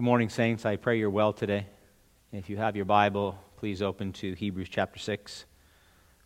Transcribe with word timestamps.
Good 0.00 0.06
morning, 0.06 0.30
Saints. 0.30 0.64
I 0.64 0.76
pray 0.76 0.98
you're 0.98 1.10
well 1.10 1.34
today. 1.34 1.66
If 2.32 2.48
you 2.48 2.56
have 2.56 2.74
your 2.74 2.86
Bible, 2.86 3.38
please 3.58 3.82
open 3.82 4.14
to 4.14 4.32
Hebrews 4.32 4.70
chapter 4.70 4.98
6. 4.98 5.44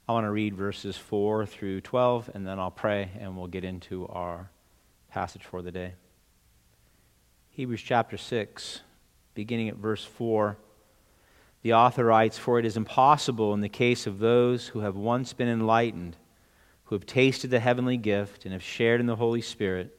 I 0.06 0.12
want 0.12 0.26
to 0.26 0.30
read 0.30 0.54
verses 0.54 0.96
4 0.96 1.44
through 1.44 1.80
12, 1.80 2.30
and 2.34 2.46
then 2.46 2.60
I'll 2.60 2.70
pray 2.70 3.10
and 3.18 3.36
we'll 3.36 3.48
get 3.48 3.64
into 3.64 4.06
our 4.06 4.48
passage 5.10 5.42
for 5.42 5.60
the 5.60 5.72
day. 5.72 5.94
Hebrews 7.50 7.82
chapter 7.82 8.16
6, 8.16 8.82
beginning 9.34 9.70
at 9.70 9.76
verse 9.76 10.04
4. 10.04 10.56
The 11.62 11.74
author 11.74 12.04
writes 12.04 12.38
For 12.38 12.60
it 12.60 12.64
is 12.64 12.76
impossible 12.76 13.54
in 13.54 13.60
the 13.60 13.68
case 13.68 14.06
of 14.06 14.20
those 14.20 14.68
who 14.68 14.82
have 14.82 14.94
once 14.94 15.32
been 15.32 15.48
enlightened, 15.48 16.16
who 16.84 16.94
have 16.94 17.06
tasted 17.06 17.50
the 17.50 17.58
heavenly 17.58 17.96
gift, 17.96 18.44
and 18.44 18.52
have 18.52 18.62
shared 18.62 19.00
in 19.00 19.06
the 19.06 19.16
Holy 19.16 19.42
Spirit 19.42 19.98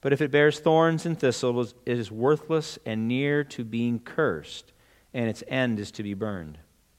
But 0.00 0.12
if 0.12 0.20
it 0.20 0.30
bears 0.30 0.58
thorns 0.58 1.06
and 1.06 1.18
thistles, 1.18 1.74
it 1.84 1.98
is 1.98 2.10
worthless 2.10 2.78
and 2.84 3.08
near 3.08 3.44
to 3.44 3.64
being 3.64 3.98
cursed, 3.98 4.72
and 5.14 5.28
its 5.28 5.42
end 5.48 5.78
is 5.78 5.90
to 5.92 6.02
be 6.02 6.14
burned. 6.14 6.58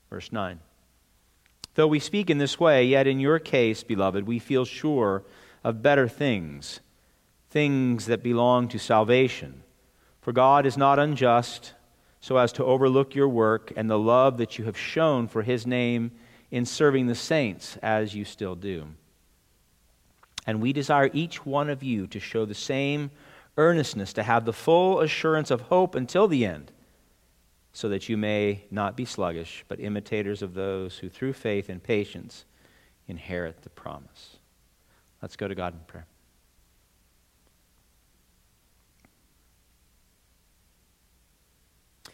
Verse 0.09 0.31
9. 0.31 0.59
Though 1.75 1.87
we 1.87 1.99
speak 1.99 2.29
in 2.29 2.39
this 2.39 2.59
way, 2.59 2.85
yet 2.85 3.05
in 3.05 3.19
your 3.19 3.37
case, 3.39 3.83
beloved, 3.83 4.25
we 4.25 4.39
feel 4.39 4.65
sure 4.65 5.23
of 5.63 5.83
better 5.83 6.07
things, 6.07 6.79
things 7.49 8.07
that 8.07 8.23
belong 8.23 8.67
to 8.69 8.79
salvation. 8.79 9.63
For 10.21 10.31
God 10.31 10.65
is 10.65 10.75
not 10.75 10.99
unjust 10.99 11.73
so 12.19 12.37
as 12.37 12.51
to 12.53 12.65
overlook 12.65 13.13
your 13.13 13.29
work 13.29 13.71
and 13.75 13.89
the 13.89 13.99
love 13.99 14.37
that 14.37 14.57
you 14.57 14.65
have 14.65 14.77
shown 14.77 15.27
for 15.27 15.43
his 15.43 15.67
name 15.67 16.11
in 16.49 16.65
serving 16.65 17.07
the 17.07 17.15
saints, 17.15 17.77
as 17.83 18.15
you 18.15 18.25
still 18.25 18.55
do. 18.55 18.87
And 20.47 20.61
we 20.61 20.71
desire 20.73 21.09
each 21.13 21.45
one 21.45 21.69
of 21.69 21.83
you 21.83 22.07
to 22.07 22.19
show 22.19 22.45
the 22.45 22.55
same 22.55 23.11
earnestness, 23.57 24.13
to 24.13 24.23
have 24.23 24.45
the 24.45 24.53
full 24.53 25.01
assurance 25.01 25.51
of 25.51 25.61
hope 25.61 25.93
until 25.93 26.27
the 26.27 26.45
end, 26.45 26.71
so 27.73 27.89
that 27.89 28.07
you 28.07 28.15
may 28.15 28.63
not 28.71 28.95
be 28.95 29.03
sluggish, 29.03 29.65
but 29.67 29.79
imitators 29.79 30.41
of 30.41 30.53
those 30.53 30.97
who 30.99 31.09
through 31.09 31.33
faith 31.33 31.67
and 31.67 31.83
patience 31.83 32.45
inherit 33.07 33.61
the 33.61 33.69
promise. 33.69 34.37
Let's 35.21 35.35
go 35.35 35.47
to 35.47 35.55
God 35.55 35.73
in 35.73 35.79
prayer. 35.81 36.07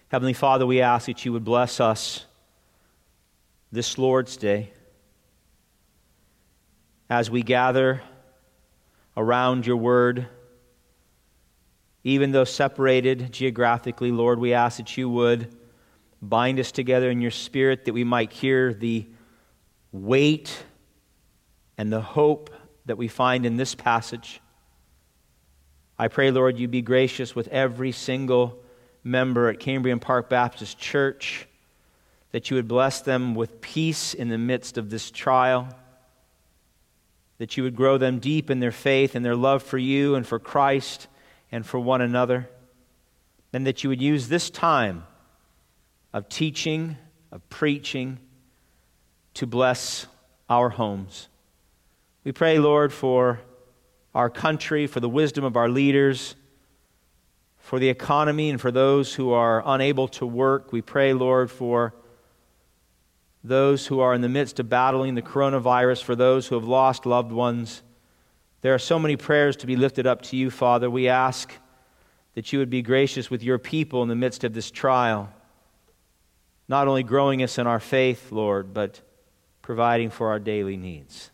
Heavenly 0.07 0.33
Father, 0.33 0.65
we 0.65 0.81
ask 0.81 1.07
that 1.07 1.25
you 1.25 1.33
would 1.33 1.43
bless 1.43 1.79
us 1.79 2.25
this 3.71 3.97
Lord's 3.97 4.37
Day 4.37 4.71
as 7.09 7.29
we 7.29 7.41
gather 7.41 8.01
around 9.15 9.65
your 9.65 9.77
word. 9.77 10.27
Even 12.03 12.31
though 12.31 12.43
separated 12.43 13.31
geographically, 13.31 14.11
Lord, 14.11 14.39
we 14.39 14.53
ask 14.53 14.77
that 14.77 14.97
you 14.97 15.09
would 15.09 15.55
bind 16.21 16.59
us 16.59 16.71
together 16.71 17.09
in 17.09 17.21
your 17.21 17.31
spirit 17.31 17.85
that 17.85 17.93
we 17.93 18.03
might 18.03 18.31
hear 18.31 18.73
the 18.73 19.05
weight 19.91 20.63
and 21.77 21.91
the 21.91 22.01
hope 22.01 22.49
that 22.85 22.97
we 22.97 23.07
find 23.07 23.45
in 23.45 23.57
this 23.57 23.75
passage. 23.75 24.41
I 25.97 26.07
pray, 26.07 26.31
Lord, 26.31 26.57
you 26.57 26.67
be 26.67 26.81
gracious 26.81 27.35
with 27.35 27.47
every 27.49 27.91
single 27.91 28.61
member 29.03 29.49
at 29.49 29.59
Cambrian 29.59 29.99
Park 29.99 30.29
Baptist 30.29 30.77
Church, 30.77 31.47
that 32.31 32.49
you 32.49 32.55
would 32.55 32.67
bless 32.67 33.01
them 33.01 33.35
with 33.35 33.61
peace 33.61 34.13
in 34.13 34.29
the 34.29 34.37
midst 34.37 34.77
of 34.77 34.89
this 34.89 35.11
trial 35.11 35.69
that 37.37 37.57
you 37.57 37.63
would 37.63 37.75
grow 37.75 37.97
them 37.97 38.19
deep 38.19 38.49
in 38.49 38.59
their 38.59 38.71
faith 38.71 39.15
and 39.15 39.25
their 39.25 39.35
love 39.35 39.63
for 39.63 39.77
you 39.77 40.15
and 40.15 40.25
for 40.25 40.39
Christ 40.39 41.07
and 41.51 41.65
for 41.65 41.79
one 41.79 42.01
another. 42.01 42.49
And 43.51 43.67
that 43.67 43.83
you 43.83 43.89
would 43.89 44.01
use 44.01 44.27
this 44.27 44.49
time 44.49 45.03
of 46.13 46.29
teaching, 46.29 46.97
of 47.31 47.47
preaching, 47.49 48.19
to 49.35 49.47
bless 49.47 50.07
our 50.49 50.69
homes. 50.69 51.27
We 52.23 52.31
pray, 52.31 52.59
Lord, 52.59 52.93
for 52.93 53.41
our 54.13 54.29
country, 54.29 54.87
for 54.87 54.99
the 54.99 55.09
wisdom 55.09 55.43
of 55.43 55.57
our 55.57 55.69
leaders, 55.69 56.35
for 57.57 57.79
the 57.79 57.89
economy, 57.89 58.49
and 58.49 58.61
for 58.61 58.71
those 58.71 59.13
who 59.13 59.31
are 59.31 59.63
unable 59.65 60.07
to 60.09 60.25
work. 60.25 60.71
We 60.71 60.81
pray, 60.81 61.13
Lord, 61.13 61.49
for 61.49 61.93
those 63.43 63.87
who 63.87 63.99
are 63.99 64.13
in 64.13 64.21
the 64.21 64.29
midst 64.29 64.59
of 64.59 64.69
battling 64.69 65.15
the 65.15 65.21
coronavirus, 65.21 66.03
for 66.03 66.15
those 66.15 66.47
who 66.47 66.55
have 66.55 66.63
lost 66.63 67.05
loved 67.05 67.31
ones. 67.31 67.83
There 68.61 68.73
are 68.73 68.79
so 68.79 68.97
many 68.97 69.17
prayers 69.17 69.57
to 69.57 69.67
be 69.67 69.75
lifted 69.75 70.07
up 70.07 70.21
to 70.23 70.37
you, 70.37 70.49
Father. 70.49 70.89
We 70.89 71.09
ask 71.09 71.51
that 72.35 72.53
you 72.53 72.59
would 72.59 72.69
be 72.69 72.81
gracious 72.81 73.29
with 73.29 73.43
your 73.43 73.59
people 73.59 74.01
in 74.01 74.09
the 74.09 74.15
midst 74.15 74.43
of 74.43 74.53
this 74.53 74.71
trial, 74.71 75.29
not 76.67 76.87
only 76.87 77.03
growing 77.03 77.43
us 77.43 77.57
in 77.57 77.67
our 77.67 77.81
faith, 77.81 78.31
Lord, 78.31 78.73
but 78.73 79.01
providing 79.61 80.09
for 80.09 80.29
our 80.29 80.39
daily 80.39 80.77
needs. 80.77 81.29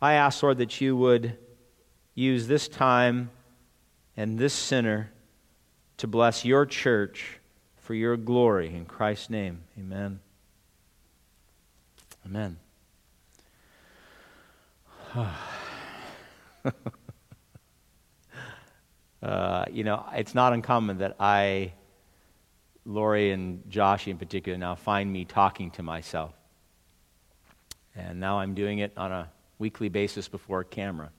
I 0.00 0.14
ask, 0.14 0.42
Lord, 0.42 0.58
that 0.58 0.80
you 0.80 0.96
would 0.96 1.36
use 2.14 2.46
this 2.46 2.68
time 2.68 3.30
and 4.16 4.38
this 4.38 4.54
sinner 4.54 5.10
to 5.98 6.06
bless 6.06 6.44
your 6.44 6.64
church 6.64 7.40
for 7.76 7.94
your 7.94 8.16
glory. 8.16 8.74
In 8.74 8.84
Christ's 8.86 9.30
name, 9.30 9.62
amen. 9.78 10.20
Amen. 12.26 12.56
uh, 19.22 19.64
you 19.70 19.84
know, 19.84 20.04
it's 20.14 20.34
not 20.34 20.52
uncommon 20.52 20.98
that 20.98 21.16
I, 21.18 21.72
Lori 22.84 23.32
and 23.32 23.68
Josh 23.70 24.06
in 24.06 24.18
particular, 24.18 24.56
now 24.58 24.74
find 24.74 25.12
me 25.12 25.24
talking 25.24 25.70
to 25.72 25.82
myself. 25.82 26.32
And 27.96 28.20
now 28.20 28.38
I'm 28.38 28.54
doing 28.54 28.78
it 28.78 28.92
on 28.96 29.10
a 29.10 29.30
weekly 29.58 29.88
basis 29.88 30.28
before 30.28 30.60
a 30.60 30.64
camera. 30.64 31.10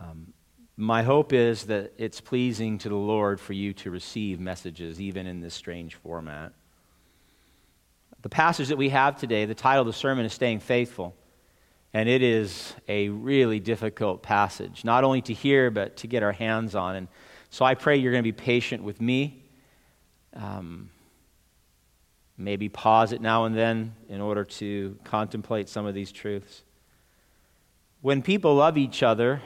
Um, 0.00 0.32
my 0.76 1.02
hope 1.02 1.32
is 1.32 1.64
that 1.64 1.92
it's 1.96 2.20
pleasing 2.20 2.78
to 2.78 2.88
the 2.88 2.94
Lord 2.94 3.40
for 3.40 3.52
you 3.52 3.72
to 3.74 3.90
receive 3.90 4.40
messages, 4.40 5.00
even 5.00 5.26
in 5.26 5.40
this 5.40 5.54
strange 5.54 5.94
format. 5.94 6.52
The 8.26 8.30
passage 8.30 8.70
that 8.70 8.76
we 8.76 8.88
have 8.88 9.16
today, 9.16 9.44
the 9.44 9.54
title 9.54 9.82
of 9.82 9.86
the 9.86 9.92
sermon 9.92 10.26
is 10.26 10.32
Staying 10.32 10.58
Faithful. 10.58 11.14
And 11.94 12.08
it 12.08 12.24
is 12.24 12.74
a 12.88 13.08
really 13.08 13.60
difficult 13.60 14.24
passage, 14.24 14.84
not 14.84 15.04
only 15.04 15.22
to 15.22 15.32
hear, 15.32 15.70
but 15.70 15.98
to 15.98 16.08
get 16.08 16.24
our 16.24 16.32
hands 16.32 16.74
on. 16.74 16.96
And 16.96 17.08
so 17.50 17.64
I 17.64 17.76
pray 17.76 17.98
you're 17.98 18.10
going 18.10 18.24
to 18.24 18.26
be 18.26 18.32
patient 18.32 18.82
with 18.82 19.00
me. 19.00 19.44
Um, 20.34 20.90
maybe 22.36 22.68
pause 22.68 23.12
it 23.12 23.20
now 23.20 23.44
and 23.44 23.56
then 23.56 23.94
in 24.08 24.20
order 24.20 24.42
to 24.42 24.98
contemplate 25.04 25.68
some 25.68 25.86
of 25.86 25.94
these 25.94 26.10
truths. 26.10 26.64
When 28.00 28.22
people 28.22 28.56
love 28.56 28.76
each 28.76 29.04
other, 29.04 29.40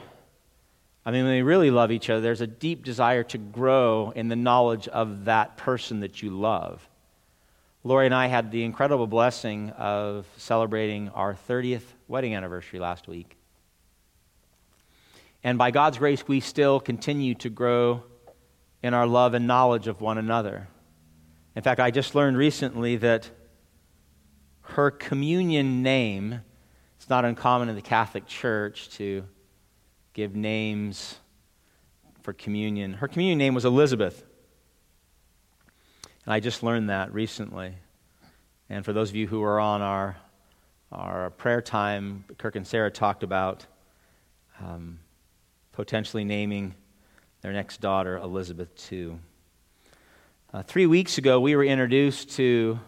I 1.05 1.11
mean, 1.11 1.25
when 1.25 1.33
they 1.33 1.43
really 1.43 1.69
love 1.69 1.91
each 1.91 2.09
other, 2.09 2.19
there's 2.19 2.41
a 2.41 2.47
deep 2.47 2.83
desire 2.83 3.21
to 3.25 3.37
grow 3.37 4.11
in 4.15 4.27
the 4.27 4.35
knowledge 4.35 4.87
of 4.87 5.25
that 5.25 5.55
person 5.55 5.99
that 5.99 6.23
you 6.23 6.31
love. 6.31 6.87
Lori 7.83 8.05
and 8.05 8.13
I 8.13 8.27
had 8.27 8.51
the 8.51 8.63
incredible 8.63 9.07
blessing 9.07 9.71
of 9.71 10.27
celebrating 10.37 11.09
our 11.09 11.33
30th 11.33 11.83
wedding 12.07 12.35
anniversary 12.35 12.79
last 12.79 13.07
week. 13.07 13.37
And 15.43 15.57
by 15.57 15.71
God's 15.71 15.97
grace, 15.97 16.27
we 16.27 16.41
still 16.41 16.79
continue 16.79 17.33
to 17.35 17.49
grow 17.49 18.03
in 18.83 18.93
our 18.93 19.07
love 19.07 19.33
and 19.33 19.47
knowledge 19.47 19.87
of 19.87 19.99
one 19.99 20.19
another. 20.19 20.67
In 21.55 21.63
fact, 21.63 21.79
I 21.79 21.89
just 21.89 22.13
learned 22.13 22.37
recently 22.37 22.97
that 22.97 23.31
her 24.61 24.91
communion 24.91 25.81
name, 25.81 26.41
it's 26.97 27.09
not 27.09 27.25
uncommon 27.25 27.67
in 27.67 27.75
the 27.75 27.81
Catholic 27.81 28.27
Church 28.27 28.89
to 28.91 29.23
give 30.13 30.35
names 30.35 31.17
for 32.21 32.33
communion. 32.33 32.93
Her 32.93 33.07
communion 33.07 33.39
name 33.39 33.55
was 33.55 33.65
Elizabeth. 33.65 34.23
And 36.25 36.33
I 36.33 36.39
just 36.39 36.61
learned 36.61 36.89
that 36.89 37.13
recently. 37.13 37.73
And 38.69 38.85
for 38.85 38.93
those 38.93 39.09
of 39.09 39.15
you 39.15 39.27
who 39.27 39.41
are 39.43 39.59
on 39.59 39.81
our, 39.81 40.17
our 40.91 41.31
prayer 41.31 41.61
time, 41.61 42.25
Kirk 42.37 42.55
and 42.55 42.65
Sarah 42.65 42.91
talked 42.91 43.23
about 43.23 43.65
um, 44.59 44.99
potentially 45.71 46.23
naming 46.23 46.75
their 47.41 47.53
next 47.53 47.81
daughter, 47.81 48.17
Elizabeth, 48.17 48.75
too. 48.75 49.19
Uh, 50.53 50.61
three 50.61 50.85
weeks 50.85 51.17
ago, 51.17 51.39
we 51.39 51.55
were 51.55 51.63
introduced 51.63 52.31
to 52.31 52.79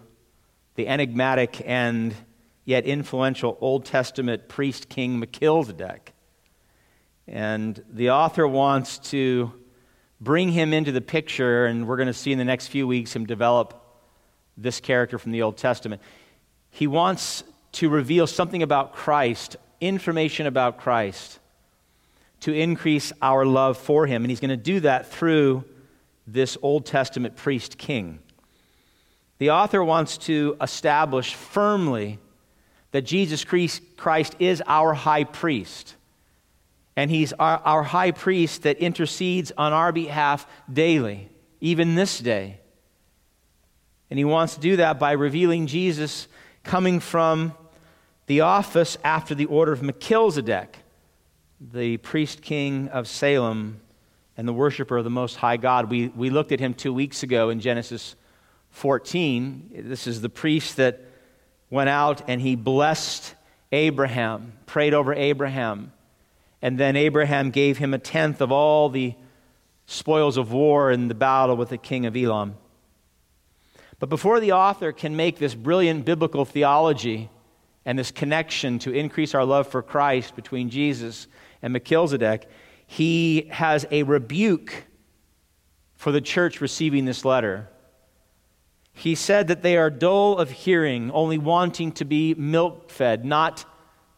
the 0.76 0.88
enigmatic 0.88 1.62
and 1.66 2.14
yet 2.66 2.86
influential 2.86 3.58
Old 3.62 3.86
Testament 3.86 4.48
priest 4.48 4.90
king 4.90 5.20
Melchizedek. 5.20 6.14
And 7.28 7.84
the 7.90 8.12
author 8.12 8.48
wants 8.48 9.00
to 9.10 9.54
bring 10.24 10.50
him 10.50 10.74
into 10.74 10.92
the 10.92 11.02
picture, 11.02 11.66
and 11.66 11.88
we're 11.88 11.98
going 11.98 12.08
to 12.08 12.14
see 12.14 12.32
in 12.32 12.38
the 12.38 12.46
next 12.46 12.68
few 12.68 12.88
weeks 12.88 13.16
him 13.16 13.26
develop 13.26 13.80
this 14.58 14.80
character 14.80 15.18
from 15.18 15.32
the 15.32 15.42
Old 15.42 15.58
Testament. 15.58 16.02
He 16.70 16.88
wants 16.88 17.44
to 17.74 17.90
reveal 17.90 18.28
something 18.28 18.64
about 18.64 18.94
Christ, 18.94 19.58
information 19.82 20.46
about 20.48 20.78
Christ, 20.78 21.40
to 22.42 22.54
increase 22.54 23.12
our 23.22 23.46
love 23.46 23.78
for 23.78 24.06
him. 24.06 24.24
And 24.24 24.32
he's 24.32 24.40
going 24.40 24.50
to 24.50 24.58
do 24.58 24.80
that 24.82 25.08
through 25.12 25.66
this 26.28 26.58
Old 26.62 26.86
Testament 26.86 27.36
priest 27.36 27.78
king. 27.78 28.20
The 29.40 29.52
author 29.52 29.84
wants 29.84 30.18
to 30.20 30.56
establish 30.62 31.34
firmly 31.34 32.20
that 32.92 33.02
Jesus 33.02 33.44
Christ 33.44 34.36
is 34.40 34.62
our 34.68 34.94
high 34.94 35.24
priest. 35.24 35.96
And 36.96 37.10
he's 37.10 37.34
our, 37.34 37.60
our, 37.66 37.84
high 37.84 38.12
priest 38.12 38.64
that 38.64 38.78
intercedes 38.78 39.52
on 39.58 39.74
our 39.74 39.92
behalf 39.92 40.46
daily, 40.72 41.30
even 41.60 41.96
this 41.96 42.20
day. 42.20 42.60
And 44.10 44.20
he 44.20 44.26
wants 44.26 44.56
to 44.56 44.62
do 44.62 44.76
that 44.76 45.00
by 45.00 45.14
revealing 45.14 45.66
Jesus 45.66 46.28
coming 46.64 47.00
from 47.00 47.54
the 48.28 48.42
office 48.42 48.98
after 49.04 49.34
the 49.34 49.46
order 49.46 49.72
of 49.72 49.82
Melchizedek, 49.82 50.78
the 51.60 51.98
priest 51.98 52.42
king 52.42 52.90
of 52.90 53.08
Salem 53.08 53.82
and 54.38 54.48
the 54.48 54.54
worshiper 54.54 54.98
of 54.98 55.04
the 55.04 55.10
Most 55.10 55.36
High 55.36 55.58
God. 55.58 55.90
We, 55.90 56.08
we 56.10 56.30
looked 56.30 56.52
at 56.52 56.60
him 56.60 56.74
two 56.74 56.94
weeks 56.94 57.24
ago 57.24 57.50
in 57.50 57.60
Genesis 57.60 58.16
14. 58.70 59.72
This 59.84 60.08
is 60.08 60.22
the 60.22 60.30
priest 60.30 60.78
that 60.78 61.02
went 61.70 61.90
out 61.90 62.22
and 62.28 62.42
he 62.42 62.56
blessed 62.56 63.36
Abraham, 63.72 64.54
prayed 64.66 64.94
over 64.94 65.14
Abraham. 65.14 65.92
And 66.64 66.80
then 66.80 66.96
Abraham 66.96 67.52
gave 67.52 67.78
him 67.78 67.94
a 67.94 68.00
tenth 68.00 68.40
of 68.40 68.50
all 68.50 68.88
the 68.88 69.16
spoils 69.86 70.38
of 70.38 70.54
war 70.54 70.92
in 70.92 71.10
the 71.10 71.14
battle 71.14 71.58
with 71.58 71.68
the 71.68 71.78
king 71.78 72.06
of 72.06 72.16
Elam. 72.16 72.56
But 74.00 74.08
before 74.08 74.40
the 74.40 74.54
author 74.54 74.94
can 74.94 75.18
make 75.18 75.38
this 75.38 75.56
brilliant 75.56 76.06
biblical 76.06 76.46
theology 76.46 77.30
and 77.84 78.00
this 78.00 78.12
connection 78.12 78.80
to 78.80 78.94
increase 78.94 79.36
our 79.36 79.44
love 79.44 79.68
for 79.68 79.82
Christ 79.82 80.38
between 80.38 80.70
Jesus 80.70 81.28
and 81.62 81.74
Melchizedek, 81.74 82.50
he 82.88 83.50
has 83.52 83.86
a 83.92 84.04
rebuke 84.04 84.86
for 85.96 86.14
the 86.14 86.22
church 86.22 86.62
receiving 86.62 87.04
this 87.04 87.26
letter. 87.26 87.68
He 88.94 89.16
said 89.16 89.50
that 89.50 89.64
they 89.64 89.76
are 89.76 89.90
dull 89.90 90.38
of 90.38 90.50
hearing, 90.50 91.12
only 91.12 91.38
wanting 91.38 91.92
to 91.94 92.06
be 92.06 92.34
milk 92.36 92.90
fed, 92.90 93.26
not 93.26 93.66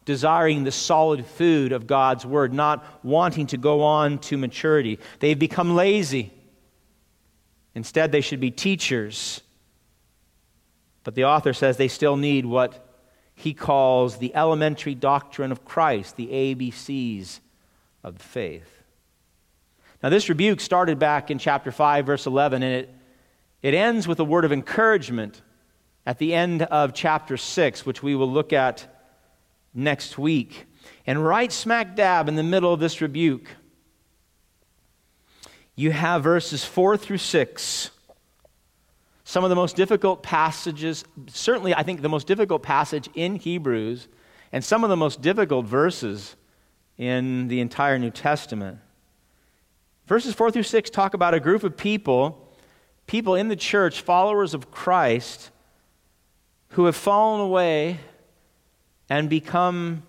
desiring 0.06 0.64
the 0.64 0.72
solid 0.72 1.26
food 1.26 1.72
of 1.72 1.86
God's 1.86 2.24
word, 2.24 2.54
not 2.54 3.04
wanting 3.04 3.48
to 3.48 3.58
go 3.58 3.82
on 3.82 4.18
to 4.20 4.38
maturity. 4.38 4.98
They've 5.20 5.38
become 5.38 5.74
lazy. 5.74 6.32
Instead, 7.74 8.12
they 8.12 8.22
should 8.22 8.40
be 8.40 8.50
teachers. 8.50 9.42
But 11.04 11.14
the 11.14 11.24
author 11.24 11.52
says 11.52 11.76
they 11.76 11.88
still 11.88 12.16
need 12.16 12.46
what 12.46 12.82
he 13.34 13.52
calls 13.52 14.16
the 14.16 14.34
elementary 14.34 14.94
doctrine 14.94 15.52
of 15.52 15.66
Christ, 15.66 16.16
the 16.16 16.28
ABCs 16.28 17.40
of 18.02 18.16
the 18.16 18.24
faith. 18.24 18.82
Now, 20.02 20.08
this 20.08 20.30
rebuke 20.30 20.60
started 20.60 20.98
back 20.98 21.30
in 21.30 21.38
chapter 21.38 21.70
5, 21.70 22.06
verse 22.06 22.26
11, 22.26 22.62
and 22.62 22.72
it 22.72 22.96
it 23.66 23.74
ends 23.74 24.06
with 24.06 24.20
a 24.20 24.24
word 24.24 24.44
of 24.44 24.52
encouragement 24.52 25.42
at 26.06 26.18
the 26.18 26.34
end 26.34 26.62
of 26.62 26.94
chapter 26.94 27.36
6, 27.36 27.84
which 27.84 28.00
we 28.00 28.14
will 28.14 28.30
look 28.30 28.52
at 28.52 28.95
next 29.76 30.18
week. 30.18 30.66
And 31.06 31.24
right 31.24 31.52
smack 31.52 31.94
dab 31.94 32.28
in 32.28 32.34
the 32.34 32.42
middle 32.42 32.72
of 32.72 32.80
this 32.80 33.00
rebuke, 33.00 33.48
you 35.76 35.92
have 35.92 36.22
verses 36.22 36.64
4 36.64 36.96
through 36.96 37.18
6. 37.18 37.90
Some 39.24 39.44
of 39.44 39.50
the 39.50 39.56
most 39.56 39.76
difficult 39.76 40.22
passages, 40.22 41.04
certainly, 41.28 41.74
I 41.74 41.82
think 41.82 42.00
the 42.00 42.08
most 42.08 42.26
difficult 42.26 42.62
passage 42.62 43.08
in 43.14 43.36
Hebrews, 43.36 44.08
and 44.52 44.64
some 44.64 44.84
of 44.84 44.90
the 44.90 44.96
most 44.96 45.20
difficult 45.20 45.66
verses 45.66 46.36
in 46.96 47.48
the 47.48 47.60
entire 47.60 47.98
New 47.98 48.10
Testament. 48.10 48.78
Verses 50.06 50.34
4 50.34 50.50
through 50.50 50.62
6 50.62 50.90
talk 50.90 51.14
about 51.14 51.34
a 51.34 51.40
group 51.40 51.62
of 51.62 51.76
people 51.76 52.42
people 53.06 53.36
in 53.36 53.48
the 53.48 53.56
church, 53.56 54.00
followers 54.00 54.52
of 54.52 54.70
Christ, 54.70 55.50
who 56.70 56.86
have 56.86 56.96
fallen 56.96 57.40
away 57.40 58.00
and 59.08 59.28
become 59.28 60.02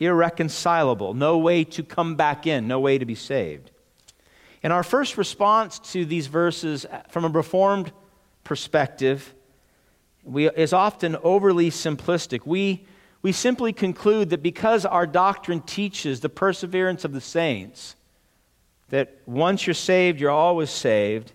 irreconcilable, 0.00 1.14
no 1.14 1.38
way 1.38 1.64
to 1.64 1.82
come 1.82 2.16
back 2.16 2.46
in, 2.46 2.68
no 2.68 2.80
way 2.80 2.98
to 2.98 3.04
be 3.04 3.14
saved. 3.14 3.70
And 4.62 4.72
our 4.72 4.82
first 4.82 5.16
response 5.18 5.78
to 5.92 6.04
these 6.04 6.26
verses 6.26 6.86
uh, 6.86 7.02
from 7.08 7.24
a 7.24 7.28
reformed 7.28 7.92
perspective 8.44 9.34
we, 10.24 10.48
is 10.48 10.72
often 10.72 11.16
overly 11.22 11.70
simplistic. 11.70 12.46
We, 12.46 12.86
we 13.20 13.32
simply 13.32 13.72
conclude 13.72 14.30
that 14.30 14.42
because 14.42 14.86
our 14.86 15.06
doctrine 15.06 15.60
teaches 15.60 16.20
the 16.20 16.30
perseverance 16.30 17.04
of 17.04 17.12
the 17.12 17.20
saints, 17.20 17.94
that 18.88 19.18
once 19.26 19.66
you're 19.66 19.74
saved, 19.74 20.20
you're 20.20 20.30
always 20.30 20.70
saved, 20.70 21.32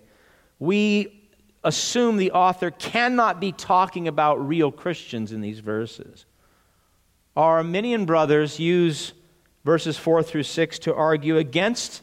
we 0.57 1.29
assume 1.63 2.17
the 2.17 2.31
author 2.31 2.71
cannot 2.71 3.39
be 3.39 3.51
talking 3.51 4.07
about 4.07 4.47
real 4.47 4.71
Christians 4.71 5.31
in 5.31 5.41
these 5.41 5.59
verses. 5.59 6.25
Our 7.36 7.58
Arminian 7.58 8.06
brothers 8.06 8.60
use 8.60 9.14
verses 9.64 9.98
4 9.98 10.24
through 10.24 10.44
6 10.44 10.80
to 10.80 10.94
argue 10.94 11.38
against 11.38 12.02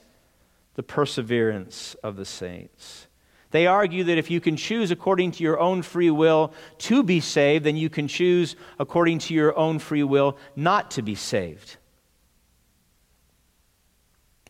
the 0.75 0.83
perseverance 0.83 1.95
of 2.03 2.17
the 2.17 2.25
saints. 2.25 3.07
They 3.51 3.67
argue 3.67 4.05
that 4.05 4.19
if 4.19 4.31
you 4.31 4.41
can 4.41 4.57
choose 4.57 4.91
according 4.91 5.33
to 5.33 5.43
your 5.43 5.59
own 5.59 5.83
free 5.83 6.11
will 6.11 6.53
to 6.79 7.03
be 7.03 7.21
saved, 7.21 7.65
then 7.65 7.77
you 7.77 7.89
can 7.89 8.09
choose 8.09 8.57
according 8.79 9.21
to 9.21 9.35
your 9.35 9.57
own 9.57 9.79
free 9.79 10.03
will 10.03 10.37
not 10.55 10.91
to 10.93 11.03
be 11.03 11.15
saved. 11.15 11.77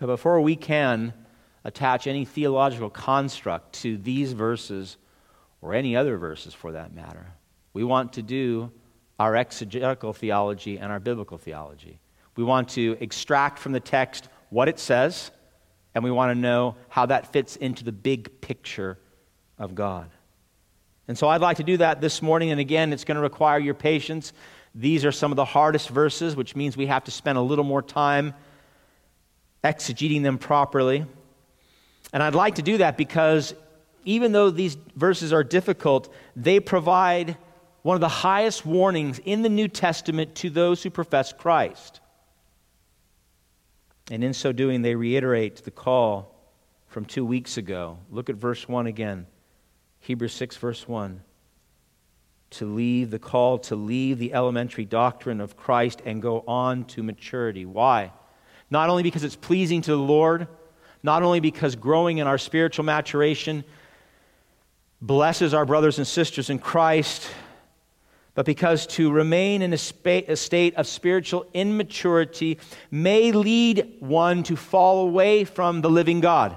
But 0.01 0.07
before 0.07 0.41
we 0.41 0.57
can 0.57 1.15
attach 1.65 2.07
any 2.07 2.25
theological 2.25 2.91
construct 2.91 3.75
to 3.75 3.97
these 3.97 4.33
verses 4.33 4.97
or 5.61 5.75
any 5.75 5.97
other 5.97 6.17
verses 6.17 6.55
for 6.55 6.73
that 6.73 6.95
matter. 6.95 7.27
We 7.73 7.85
want 7.85 8.15
to 8.15 8.23
do 8.23 8.71
our 9.19 9.35
exegetical 9.37 10.13
theology 10.13 10.79
and 10.79 10.93
our 10.93 11.01
biblical 11.01 11.39
theology. 11.39 12.01
We 12.37 12.45
want 12.45 12.71
to 12.71 12.97
extract 13.01 13.59
from 13.59 13.73
the 13.73 13.81
text 13.81 14.29
what 14.51 14.69
it 14.69 14.79
says, 14.79 15.31
and 15.95 16.05
we 16.05 16.11
want 16.11 16.35
to 16.35 16.39
know 16.39 16.77
how 16.89 17.07
that 17.07 17.33
fits 17.33 17.57
into 17.57 17.83
the 17.85 17.93
big 17.93 18.41
picture 18.41 18.99
of 19.59 19.75
God. 19.75 20.11
And 21.09 21.17
so 21.17 21.29
I'd 21.29 21.41
like 21.41 21.57
to 21.59 21.65
do 21.65 21.79
that 21.79 22.01
this 22.01 22.21
morning, 22.21 22.51
and 22.51 22.61
again, 22.61 22.93
it's 22.93 23.05
going 23.05 23.17
to 23.17 23.23
require 23.23 23.59
your 23.59 23.75
patience. 23.75 24.33
These 24.75 25.05
are 25.05 25.13
some 25.13 25.33
of 25.33 25.37
the 25.37 25.45
hardest 25.45 25.89
verses, 25.89 26.37
which 26.37 26.55
means 26.55 26.77
we 26.77 26.87
have 26.87 27.05
to 27.05 27.11
spend 27.11 27.39
a 27.39 27.41
little 27.41 27.65
more 27.65 27.81
time 27.83 28.35
exegeting 29.65 30.23
them 30.23 30.37
properly. 30.37 31.07
And 32.13 32.23
I'd 32.23 32.35
like 32.35 32.57
to 32.57 32.63
do 32.63 32.79
that 32.79 32.97
because 32.97 33.55
even 34.05 34.33
though 34.33 34.51
these 34.51 34.77
verses 34.95 35.33
are 35.33 35.43
difficult, 35.43 36.13
they 36.35 36.61
provide 36.61 37.37
one 37.87 37.95
of 37.95 38.01
the 38.01 38.09
highest 38.09 38.67
warnings 38.67 39.21
in 39.25 39.43
the 39.43 39.49
New 39.49 39.69
Testament 39.69 40.35
to 40.35 40.51
those 40.51 40.83
who 40.83 40.91
profess 40.91 41.33
Christ. 41.33 42.01
And 44.11 44.25
in 44.25 44.35
so 44.35 44.51
doing, 44.51 44.83
they 44.83 44.97
reiterate 44.97 45.65
the 45.65 45.71
call 45.71 46.35
from 46.89 47.05
two 47.05 47.25
weeks 47.25 47.57
ago. 47.57 47.99
Look 48.11 48.29
at 48.29 48.35
verse 48.35 48.69
1 48.69 48.89
again. 48.89 49.29
Hebrews 50.01 50.33
6, 50.33 50.57
verse 50.57 50.89
1. 50.89 51.21
To 52.51 52.67
leave 52.67 53.13
the 53.13 53.21
call 53.21 53.59
to 53.59 53.77
leave 53.77 54.19
the 54.19 54.35
elementary 54.35 54.85
doctrine 54.85 55.41
of 55.41 55.57
Christ 55.57 56.03
and 56.05 56.21
go 56.21 56.43
on 56.49 56.87
to 56.87 57.05
maturity. 57.05 57.67
Why? 57.67 58.11
Not 58.69 58.91
only 58.91 59.05
because 59.05 59.23
it's 59.23 59.37
pleasing 59.37 59.83
to 59.83 59.93
the 59.93 59.97
Lord 59.97 60.49
not 61.05 61.23
only 61.23 61.39
because 61.39 61.77
growing 61.77 62.19
in 62.19 62.27
our 62.27 62.39
spiritual 62.39 62.85
maturation 62.85 63.63
blesses 65.01 65.55
our 65.55 65.65
brothers 65.65 65.99
and 65.99 66.07
sisters 66.07 66.51
in 66.51 66.59
Christ, 66.59 67.31
but 68.37 68.45
because 68.45 68.87
to 68.87 69.11
remain 69.11 69.63
in 69.63 69.73
a, 69.73 69.79
spa- 69.79 70.21
a, 70.29 70.37
state 70.37 70.75
of 70.77 70.87
spiritual 70.87 71.47
immaturity 71.55 72.59
may 72.91 73.33
lead 73.33 73.97
one 73.99 74.43
to 74.43 74.55
fall 74.55 75.09
away 75.09 75.45
from 75.45 75.81
the 75.81 75.89
living 75.89 76.21
God 76.21 76.55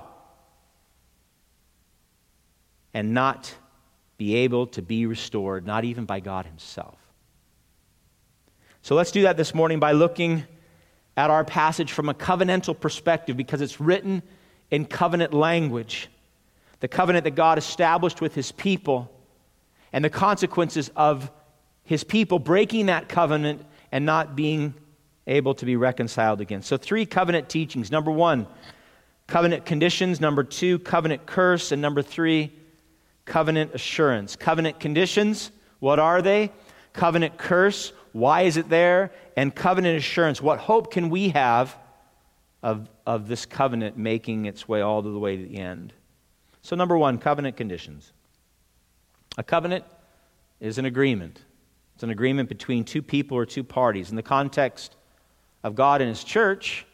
and 2.93 3.13
not 3.13 3.55
be 4.17 4.35
able 4.35 4.67
to 4.67 4.81
be 4.81 5.05
restored, 5.05 5.65
not 5.65 5.85
even 5.85 6.03
by 6.03 6.19
God 6.19 6.45
Himself. 6.45 6.97
So 8.81 8.95
let's 8.95 9.11
do 9.11 9.21
that 9.21 9.37
this 9.37 9.55
morning 9.55 9.79
by 9.79 9.93
looking 9.93 10.43
at 11.15 11.29
our 11.29 11.45
passage 11.45 11.93
from 11.93 12.09
a 12.09 12.13
covenantal 12.13 12.77
perspective 12.77 13.37
because 13.37 13.61
it's 13.61 13.79
written 13.79 14.21
in 14.69 14.83
covenant 14.83 15.33
language, 15.33 16.09
the 16.81 16.89
covenant 16.89 17.23
that 17.23 17.35
God 17.35 17.57
established 17.57 18.19
with 18.19 18.35
his 18.35 18.51
people, 18.51 19.09
and 19.93 20.03
the 20.03 20.09
consequences 20.09 20.91
of 20.97 21.31
his 21.89 22.03
people 22.03 22.37
breaking 22.37 22.85
that 22.85 23.09
covenant 23.09 23.65
and 23.91 24.05
not 24.05 24.35
being 24.35 24.75
able 25.25 25.55
to 25.55 25.65
be 25.65 25.75
reconciled 25.75 26.39
again. 26.39 26.61
So, 26.61 26.77
three 26.77 27.03
covenant 27.03 27.49
teachings. 27.49 27.89
Number 27.89 28.11
one, 28.11 28.45
covenant 29.25 29.65
conditions. 29.65 30.21
Number 30.21 30.43
two, 30.43 30.77
covenant 30.77 31.25
curse. 31.25 31.71
And 31.71 31.81
number 31.81 32.03
three, 32.03 32.53
covenant 33.25 33.73
assurance. 33.73 34.35
Covenant 34.35 34.79
conditions, 34.79 35.49
what 35.79 35.97
are 35.97 36.21
they? 36.21 36.51
Covenant 36.93 37.39
curse, 37.39 37.91
why 38.11 38.43
is 38.43 38.55
it 38.55 38.69
there? 38.69 39.11
And 39.35 39.55
covenant 39.55 39.97
assurance, 39.97 40.43
what 40.43 40.59
hope 40.59 40.91
can 40.91 41.09
we 41.09 41.29
have 41.29 41.75
of, 42.61 42.87
of 43.07 43.27
this 43.27 43.47
covenant 43.47 43.97
making 43.97 44.45
its 44.45 44.67
way 44.67 44.81
all 44.81 45.01
the 45.01 45.17
way 45.17 45.37
to 45.37 45.43
the 45.43 45.57
end? 45.57 45.93
So, 46.61 46.75
number 46.75 46.99
one, 46.99 47.17
covenant 47.17 47.57
conditions. 47.57 48.13
A 49.39 49.43
covenant 49.43 49.85
is 50.59 50.77
an 50.77 50.85
agreement. 50.85 51.41
It's 51.99 52.03
an 52.05 52.11
agreement 52.11 52.47
between 52.47 52.85
two 52.85 53.01
people 53.01 53.35
or 53.35 53.45
two 53.45 53.61
parties. 53.61 54.09
In 54.09 54.15
the 54.15 54.23
context 54.23 54.95
of 55.65 55.75
God 55.75 55.99
and 55.99 56.07
His 56.07 56.23
church, 56.23 56.85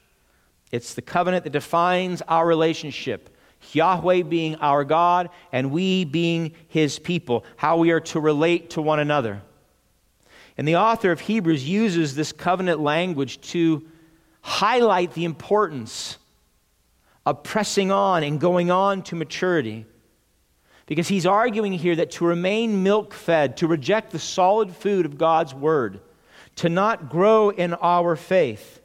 it's 0.71 0.95
the 0.95 1.03
covenant 1.03 1.43
that 1.43 1.51
defines 1.51 2.23
our 2.23 2.43
relationship. 2.43 3.29
Yahweh 3.71 4.23
being 4.23 4.55
our 4.55 4.83
God 4.83 5.29
and 5.51 5.69
we 5.69 6.05
being 6.05 6.55
His 6.69 6.97
people, 6.97 7.45
how 7.55 7.77
we 7.77 7.91
are 7.91 7.99
to 7.99 8.19
relate 8.19 8.71
to 8.71 8.81
one 8.81 8.99
another. 8.99 9.43
And 10.57 10.67
the 10.67 10.77
author 10.77 11.11
of 11.11 11.19
Hebrews 11.19 11.69
uses 11.69 12.15
this 12.15 12.31
covenant 12.31 12.79
language 12.79 13.39
to 13.51 13.85
highlight 14.41 15.13
the 15.13 15.25
importance 15.25 16.17
of 17.27 17.43
pressing 17.43 17.91
on 17.91 18.23
and 18.23 18.39
going 18.39 18.71
on 18.71 19.03
to 19.03 19.15
maturity. 19.15 19.85
Because 20.85 21.07
he's 21.07 21.25
arguing 21.25 21.73
here 21.73 21.95
that 21.95 22.11
to 22.11 22.25
remain 22.25 22.83
milk 22.83 23.13
fed, 23.13 23.57
to 23.57 23.67
reject 23.67 24.11
the 24.11 24.19
solid 24.19 24.75
food 24.75 25.05
of 25.05 25.17
God's 25.17 25.53
word, 25.53 25.99
to 26.57 26.69
not 26.69 27.09
grow 27.09 27.49
in 27.49 27.73
our 27.75 28.15
faith, 28.15 28.81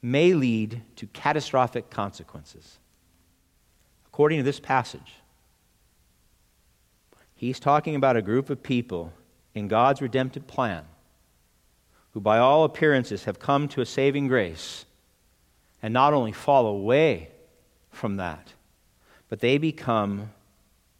may 0.00 0.32
lead 0.34 0.82
to 0.96 1.06
catastrophic 1.08 1.90
consequences. 1.90 2.78
According 4.06 4.38
to 4.38 4.44
this 4.44 4.60
passage, 4.60 5.14
he's 7.34 7.60
talking 7.60 7.94
about 7.94 8.16
a 8.16 8.22
group 8.22 8.50
of 8.50 8.62
people 8.62 9.12
in 9.54 9.68
God's 9.68 10.02
redemptive 10.02 10.46
plan 10.46 10.84
who, 12.12 12.20
by 12.20 12.38
all 12.38 12.64
appearances, 12.64 13.24
have 13.24 13.38
come 13.38 13.68
to 13.68 13.80
a 13.80 13.86
saving 13.86 14.26
grace 14.26 14.86
and 15.82 15.94
not 15.94 16.12
only 16.12 16.32
fall 16.32 16.66
away 16.66 17.28
from 17.90 18.16
that, 18.16 18.52
but 19.32 19.40
they 19.40 19.56
become 19.56 20.28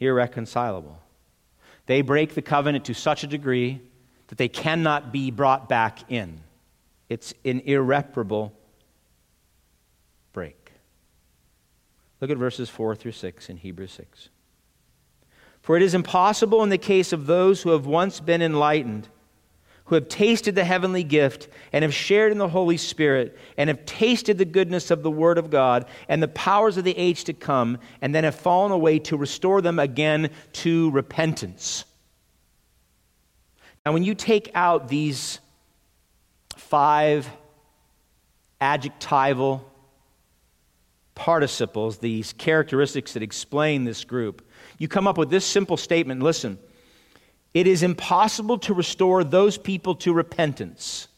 irreconcilable. 0.00 0.98
They 1.84 2.00
break 2.00 2.34
the 2.34 2.40
covenant 2.40 2.86
to 2.86 2.94
such 2.94 3.24
a 3.24 3.26
degree 3.26 3.82
that 4.28 4.38
they 4.38 4.48
cannot 4.48 5.12
be 5.12 5.30
brought 5.30 5.68
back 5.68 6.10
in. 6.10 6.40
It's 7.10 7.34
an 7.44 7.60
irreparable 7.66 8.54
break. 10.32 10.72
Look 12.22 12.30
at 12.30 12.38
verses 12.38 12.70
4 12.70 12.96
through 12.96 13.12
6 13.12 13.50
in 13.50 13.58
Hebrews 13.58 13.92
6. 13.92 14.30
For 15.60 15.76
it 15.76 15.82
is 15.82 15.92
impossible 15.92 16.62
in 16.62 16.70
the 16.70 16.78
case 16.78 17.12
of 17.12 17.26
those 17.26 17.60
who 17.60 17.68
have 17.72 17.84
once 17.84 18.18
been 18.18 18.40
enlightened 18.40 19.10
who 19.86 19.94
have 19.94 20.08
tasted 20.08 20.54
the 20.54 20.64
heavenly 20.64 21.04
gift 21.04 21.48
and 21.72 21.82
have 21.82 21.92
shared 21.92 22.32
in 22.32 22.38
the 22.38 22.48
Holy 22.48 22.76
Spirit 22.76 23.36
and 23.56 23.68
have 23.68 23.84
tasted 23.84 24.38
the 24.38 24.44
goodness 24.44 24.90
of 24.90 25.02
the 25.02 25.10
Word 25.10 25.38
of 25.38 25.50
God 25.50 25.86
and 26.08 26.22
the 26.22 26.28
powers 26.28 26.76
of 26.76 26.84
the 26.84 26.96
age 26.96 27.24
to 27.24 27.32
come, 27.32 27.78
and 28.00 28.14
then 28.14 28.24
have 28.24 28.34
fallen 28.34 28.72
away 28.72 28.98
to 29.00 29.16
restore 29.16 29.60
them 29.60 29.78
again 29.78 30.30
to 30.52 30.90
repentance. 30.90 31.84
Now, 33.84 33.92
when 33.92 34.04
you 34.04 34.14
take 34.14 34.50
out 34.54 34.88
these 34.88 35.40
five 36.56 37.28
adjectival 38.60 39.68
participles, 41.14 41.98
these 41.98 42.32
characteristics 42.32 43.12
that 43.14 43.22
explain 43.22 43.84
this 43.84 44.04
group, 44.04 44.46
you 44.78 44.88
come 44.88 45.06
up 45.06 45.18
with 45.18 45.30
this 45.30 45.44
simple 45.44 45.76
statement 45.76 46.22
listen. 46.22 46.58
It 47.54 47.66
is 47.66 47.82
impossible 47.82 48.58
to 48.58 48.74
restore 48.74 49.24
those 49.24 49.58
people 49.58 49.94
to 49.96 50.12
repentance. 50.12 51.08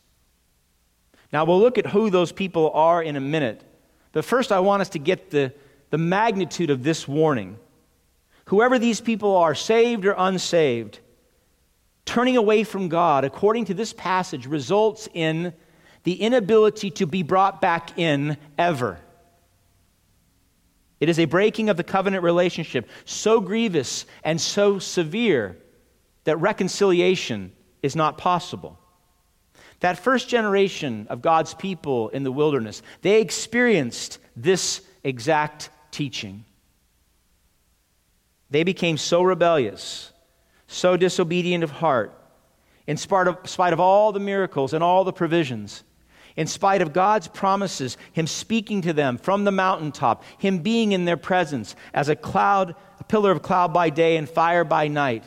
Now, 1.33 1.45
we'll 1.45 1.61
look 1.61 1.79
at 1.79 1.87
who 1.87 2.11
those 2.11 2.33
people 2.33 2.71
are 2.73 3.03
in 3.03 3.17
a 3.17 3.21
minute. 3.21 3.63
But 4.13 4.25
first, 4.25 4.53
I 4.53 4.61
want 4.61 4.83
us 4.83 4.91
to 4.91 4.99
get 4.99 5.31
the, 5.31 5.53
the 5.91 5.99
magnitude 5.99 6.71
of 6.71 6.83
this 6.83 7.07
warning. 7.07 7.59
Whoever 8.47 8.79
these 8.79 9.01
people 9.01 9.37
are, 9.37 9.55
saved 9.55 10.07
or 10.07 10.15
unsaved, 10.17 11.01
turning 12.05 12.37
away 12.37 12.65
from 12.65 12.89
God, 12.89 13.25
according 13.25 13.67
to 13.67 13.75
this 13.75 13.93
passage, 13.93 14.47
results 14.47 15.09
in 15.15 15.53
the 16.03 16.21
inability 16.21 16.91
to 16.93 17.07
be 17.07 17.23
brought 17.23 17.61
back 17.61 17.99
in 17.99 18.37
ever. 18.59 19.01
It 21.01 21.09
is 21.09 21.19
a 21.19 21.25
breaking 21.25 21.69
of 21.69 21.77
the 21.77 21.85
covenant 21.85 22.23
relationship 22.23 22.89
so 23.05 23.41
grievous 23.41 24.07
and 24.23 24.41
so 24.41 24.79
severe 24.79 25.57
that 26.25 26.37
reconciliation 26.37 27.53
is 27.83 27.95
not 27.95 28.19
possible. 28.19 28.79
That 29.81 29.99
first 29.99 30.29
generation 30.29 31.07
of 31.11 31.23
God's 31.23 31.55
people 31.55 32.09
in 32.09 32.23
the 32.23 32.33
wilderness, 32.33 32.83
they 33.03 33.21
experienced 33.21 34.19
this 34.35 34.81
exact 35.03 35.71
teaching. 35.91 36.45
They 38.51 38.65
became 38.65 38.97
so 38.97 39.23
rebellious, 39.23 40.13
so 40.67 40.97
disobedient 40.97 41.65
of 41.65 41.71
heart, 41.71 42.19
in 42.87 42.97
spite 42.97 43.27
of, 43.27 43.39
spite 43.45 43.73
of 43.73 43.81
all 43.81 44.13
the 44.13 44.21
miracles 44.21 44.73
and 44.73 44.83
all 44.83 45.05
the 45.05 45.13
provisions, 45.13 45.85
in 46.37 46.47
spite 46.47 46.83
of 46.83 46.93
God's 46.93 47.29
promises, 47.29 47.97
Him 48.13 48.27
speaking 48.27 48.83
to 48.83 48.93
them 48.93 49.19
from 49.19 49.45
the 49.45 49.53
mountaintop, 49.53 50.25
Him 50.39 50.59
being 50.59 50.93
in 50.93 51.05
their 51.05 51.17
presence 51.17 51.77
as 51.93 52.09
a 52.09 52.17
cloud, 52.17 52.75
a 52.99 53.05
pillar 53.05 53.31
of 53.31 53.43
cloud 53.43 53.73
by 53.73 53.91
day 53.91 54.17
and 54.17 54.29
fire 54.29 54.65
by 54.65 54.89
night. 54.89 55.25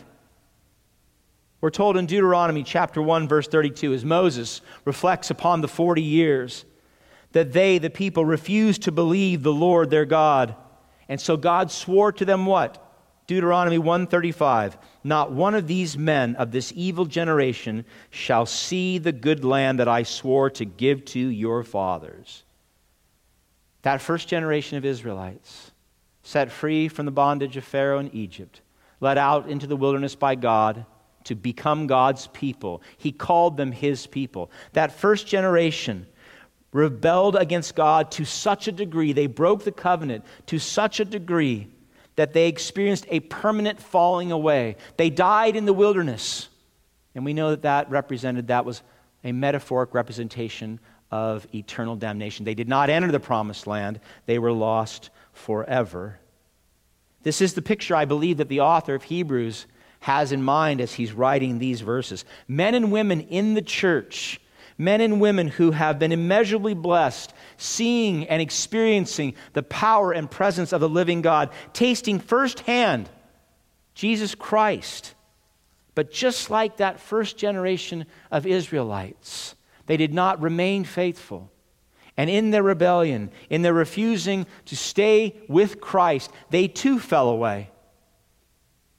We're 1.68 1.72
told 1.72 1.98
in 1.98 2.06
Deuteronomy 2.06 2.64
chapter 2.64 3.02
1 3.02 3.28
verse 3.28 3.46
32 3.46 3.94
as 3.94 4.06
Moses 4.06 4.62
reflects 4.86 5.30
upon 5.30 5.60
the 5.60 5.68
40 5.68 6.02
years 6.02 6.64
that 7.34 7.52
they 7.52 7.78
the 7.78 7.90
people 7.90 8.24
refused 8.24 8.84
to 8.84 8.92
believe 8.94 9.44
the 9.44 9.52
Lord 9.52 9.90
their 9.90 10.06
God. 10.06 10.56
And 11.10 11.20
so 11.20 11.36
God 11.36 11.70
swore 11.70 12.14
to 12.14 12.24
them 12.24 12.46
what? 12.46 12.82
Deuteronomy 13.28 13.80
135 13.80 14.78
Not 15.04 15.34
one 15.34 15.56
of 15.56 15.68
these 15.68 15.98
men 15.98 16.38
of 16.38 16.52
this 16.52 16.72
evil 16.74 17.04
generation 17.04 17.84
shall 18.12 18.46
see 18.46 18.98
the 18.98 19.12
good 19.12 19.44
land 19.44 19.80
that 19.80 19.90
I 19.90 20.04
swore 20.04 20.50
to 20.52 20.64
give 20.64 21.04
to 21.04 21.20
your 21.20 21.66
fathers. 21.66 22.46
That 23.82 24.00
first 24.00 24.30
generation 24.30 24.78
of 24.78 24.86
Israelites, 24.86 25.72
set 26.24 26.50
free 26.50 26.88
from 26.88 27.06
the 27.06 27.12
bondage 27.12 27.58
of 27.58 27.66
Pharaoh 27.66 28.00
in 28.00 28.16
Egypt, 28.16 28.62
led 29.02 29.18
out 29.18 29.50
into 29.50 29.68
the 29.68 29.76
wilderness 29.76 30.16
by 30.16 30.36
God 30.36 30.86
to 31.27 31.36
become 31.36 31.88
God's 31.88 32.27
people. 32.27 32.81
He 32.98 33.12
called 33.12 33.57
them 33.57 33.72
his 33.72 34.07
people. 34.07 34.51
That 34.74 34.91
first 34.91 35.27
generation 35.27 36.07
rebelled 36.72 37.36
against 37.36 37.75
God 37.75 38.12
to 38.12 38.25
such 38.25 38.67
a 38.67 38.72
degree, 38.72 39.13
they 39.13 39.27
broke 39.27 39.63
the 39.63 39.72
covenant 39.72 40.25
to 40.48 40.60
such 40.60 41.00
a 41.00 41.05
degree 41.05 41.67
that 42.15 42.34
they 42.34 42.48
experienced 42.48 43.05
a 43.10 43.19
permanent 43.19 43.79
falling 43.79 44.31
away. 44.31 44.75
They 44.98 45.10
died 45.10 45.55
in 45.55 45.65
the 45.65 45.74
wilderness. 45.74 46.50
And 47.13 47.24
we 47.25 47.34
know 47.34 47.51
that 47.51 47.62
that 47.62 47.89
represented, 47.89 48.48
that 48.48 48.65
was 48.65 48.81
a 49.24 49.31
metaphoric 49.31 49.93
representation 49.93 50.79
of 51.12 51.48
eternal 51.53 51.96
damnation. 51.96 52.46
They 52.46 52.53
did 52.53 52.67
not 52.67 52.89
enter 52.89 53.12
the 53.12 53.19
promised 53.19 53.67
land, 53.67 54.00
they 54.25 54.39
were 54.39 54.51
lost 54.51 55.10
forever. 55.34 56.19
This 57.24 57.41
is 57.41 57.53
the 57.53 57.62
picture, 57.62 57.96
I 57.96 58.05
believe, 58.05 58.38
that 58.38 58.50
the 58.50 58.62
author 58.62 58.96
of 58.96 59.03
Hebrews 59.03 59.65
has 60.08 60.32
in 60.32 60.42
mind 60.42 60.80
as 60.80 60.94
he's 60.94 61.12
writing 61.12 61.60
these 61.60 61.82
verses. 61.82 62.24
Men 62.48 62.76
and 62.76 62.94
women 62.94 63.20
in 63.20 63.56
the 63.56 63.62
church, 63.62 64.40
men 64.78 65.02
and 65.02 65.20
women 65.20 65.50
who 65.50 65.72
have 65.72 66.00
been 66.00 66.14
immeasurably 66.14 66.74
blessed, 66.74 67.34
seeing 67.58 68.26
and 68.30 68.42
experiencing 68.42 69.34
the 69.52 69.64
power 69.64 70.14
and 70.14 70.32
presence 70.32 70.72
of 70.72 70.80
the 70.80 70.88
living 70.88 71.22
God, 71.22 71.50
tasting 71.74 72.20
firsthand 72.22 73.10
Jesus 73.96 74.34
Christ. 74.34 75.14
But 75.94 76.10
just 76.10 76.50
like 76.50 76.78
that 76.78 77.02
first 77.02 77.38
generation 77.38 78.06
of 78.32 78.48
Israelites, 78.48 79.56
they 79.88 79.98
did 79.98 80.14
not 80.14 80.42
remain 80.42 80.86
faithful. 80.86 81.52
And 82.16 82.30
in 82.30 82.52
their 82.52 82.64
rebellion, 82.64 83.30
in 83.50 83.62
their 83.62 83.74
refusing 83.74 84.48
to 84.68 84.78
stay 84.78 85.36
with 85.50 85.82
Christ, 85.82 86.32
they 86.50 86.70
too 86.70 86.98
fell 86.98 87.28
away 87.28 87.72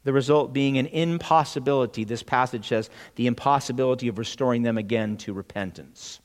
the 0.05 0.13
result 0.13 0.53
being 0.53 0.79
an 0.79 0.87
impossibility. 0.87 2.05
This 2.05 2.23
passage 2.23 2.69
says 2.69 2.91
the 3.17 3.27
impossibility 3.27 4.09
of 4.09 4.19
restoring 4.19 4.63
them 4.63 4.79
again 4.79 5.17
to 5.19 5.33
repentance. 5.33 6.21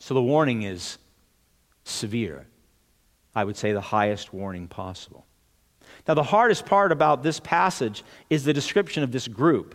So 0.00 0.14
the 0.14 0.22
warning 0.22 0.62
is 0.62 0.98
severe. 1.84 2.46
I 3.34 3.44
would 3.44 3.56
say 3.56 3.72
the 3.72 3.80
highest 3.80 4.32
warning 4.32 4.68
possible. 4.68 5.26
Now, 6.06 6.14
the 6.14 6.22
hardest 6.22 6.66
part 6.66 6.92
about 6.92 7.22
this 7.22 7.40
passage 7.40 8.04
is 8.28 8.44
the 8.44 8.52
description 8.52 9.02
of 9.02 9.12
this 9.12 9.28
group. 9.28 9.74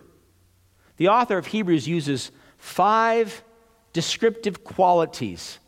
The 0.97 1.07
author 1.07 1.37
of 1.37 1.47
Hebrews 1.47 1.87
uses 1.87 2.31
five 2.57 3.43
descriptive 3.93 4.63
qualities, 4.63 5.59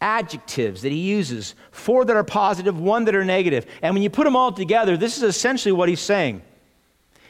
adjectives 0.00 0.82
that 0.82 0.92
he 0.92 0.98
uses 0.98 1.54
four 1.70 2.04
that 2.04 2.16
are 2.16 2.24
positive, 2.24 2.78
one 2.78 3.04
that 3.06 3.14
are 3.14 3.24
negative. 3.24 3.66
And 3.82 3.94
when 3.94 4.02
you 4.02 4.10
put 4.10 4.24
them 4.24 4.36
all 4.36 4.52
together, 4.52 4.96
this 4.96 5.16
is 5.16 5.22
essentially 5.22 5.72
what 5.72 5.88
he's 5.88 6.00
saying. 6.00 6.42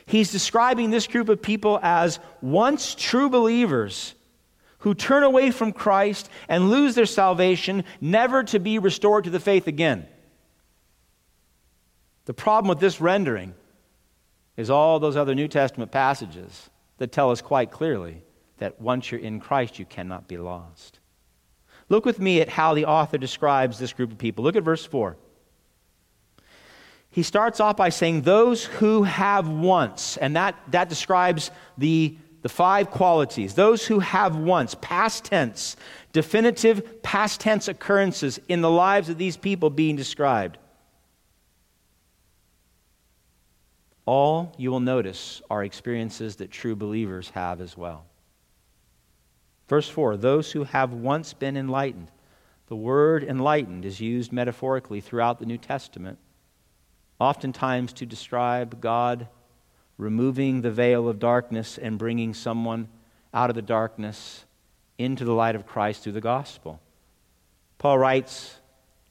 He's 0.06 0.32
describing 0.32 0.90
this 0.90 1.06
group 1.06 1.28
of 1.28 1.40
people 1.40 1.78
as 1.82 2.18
once 2.40 2.94
true 2.94 3.30
believers 3.30 4.14
who 4.78 4.94
turn 4.94 5.22
away 5.22 5.50
from 5.50 5.72
Christ 5.72 6.28
and 6.46 6.68
lose 6.68 6.94
their 6.94 7.06
salvation, 7.06 7.84
never 8.02 8.44
to 8.44 8.58
be 8.58 8.78
restored 8.78 9.24
to 9.24 9.30
the 9.30 9.40
faith 9.40 9.66
again. 9.66 10.06
The 12.26 12.34
problem 12.34 12.68
with 12.68 12.80
this 12.80 13.00
rendering 13.00 13.54
is 14.56 14.68
all 14.68 15.00
those 15.00 15.16
other 15.16 15.34
New 15.34 15.48
Testament 15.48 15.90
passages 15.90 16.68
that 16.98 17.12
tell 17.12 17.30
us 17.30 17.40
quite 17.40 17.70
clearly 17.70 18.22
that 18.58 18.80
once 18.80 19.10
you're 19.10 19.20
in 19.20 19.40
Christ, 19.40 19.78
you 19.78 19.84
cannot 19.84 20.28
be 20.28 20.36
lost. 20.36 21.00
Look 21.88 22.04
with 22.04 22.18
me 22.18 22.40
at 22.40 22.48
how 22.48 22.74
the 22.74 22.86
author 22.86 23.18
describes 23.18 23.78
this 23.78 23.92
group 23.92 24.12
of 24.12 24.18
people. 24.18 24.44
Look 24.44 24.56
at 24.56 24.62
verse 24.62 24.84
4. 24.84 25.16
He 27.10 27.22
starts 27.22 27.60
off 27.60 27.76
by 27.76 27.90
saying, 27.90 28.22
Those 28.22 28.64
who 28.64 29.04
have 29.04 29.48
once, 29.48 30.16
and 30.16 30.34
that, 30.34 30.56
that 30.72 30.88
describes 30.88 31.50
the, 31.78 32.16
the 32.42 32.48
five 32.48 32.90
qualities. 32.90 33.54
Those 33.54 33.86
who 33.86 34.00
have 34.00 34.34
once, 34.36 34.74
past 34.80 35.24
tense, 35.24 35.76
definitive 36.12 37.02
past 37.02 37.40
tense 37.40 37.68
occurrences 37.68 38.40
in 38.48 38.62
the 38.62 38.70
lives 38.70 39.08
of 39.08 39.18
these 39.18 39.36
people 39.36 39.70
being 39.70 39.94
described. 39.94 40.58
All 44.06 44.52
you 44.58 44.70
will 44.70 44.80
notice 44.80 45.40
are 45.48 45.64
experiences 45.64 46.36
that 46.36 46.50
true 46.50 46.74
believers 46.74 47.30
have 47.30 47.60
as 47.60 47.76
well. 47.76 48.06
Verse 49.68 49.88
4 49.88 50.16
Those 50.16 50.52
who 50.52 50.64
have 50.64 50.92
once 50.92 51.32
been 51.32 51.56
enlightened. 51.56 52.10
The 52.68 52.76
word 52.76 53.24
enlightened 53.24 53.84
is 53.84 54.00
used 54.00 54.32
metaphorically 54.32 55.00
throughout 55.00 55.38
the 55.38 55.46
New 55.46 55.58
Testament, 55.58 56.18
oftentimes 57.18 57.92
to 57.94 58.06
describe 58.06 58.80
God 58.80 59.28
removing 59.98 60.62
the 60.62 60.70
veil 60.70 61.08
of 61.08 61.18
darkness 61.18 61.78
and 61.78 61.98
bringing 61.98 62.34
someone 62.34 62.88
out 63.32 63.50
of 63.50 63.56
the 63.56 63.62
darkness 63.62 64.44
into 64.98 65.24
the 65.24 65.34
light 65.34 65.56
of 65.56 65.66
Christ 65.66 66.02
through 66.02 66.12
the 66.12 66.20
gospel. 66.20 66.80
Paul 67.78 67.98
writes 67.98 68.56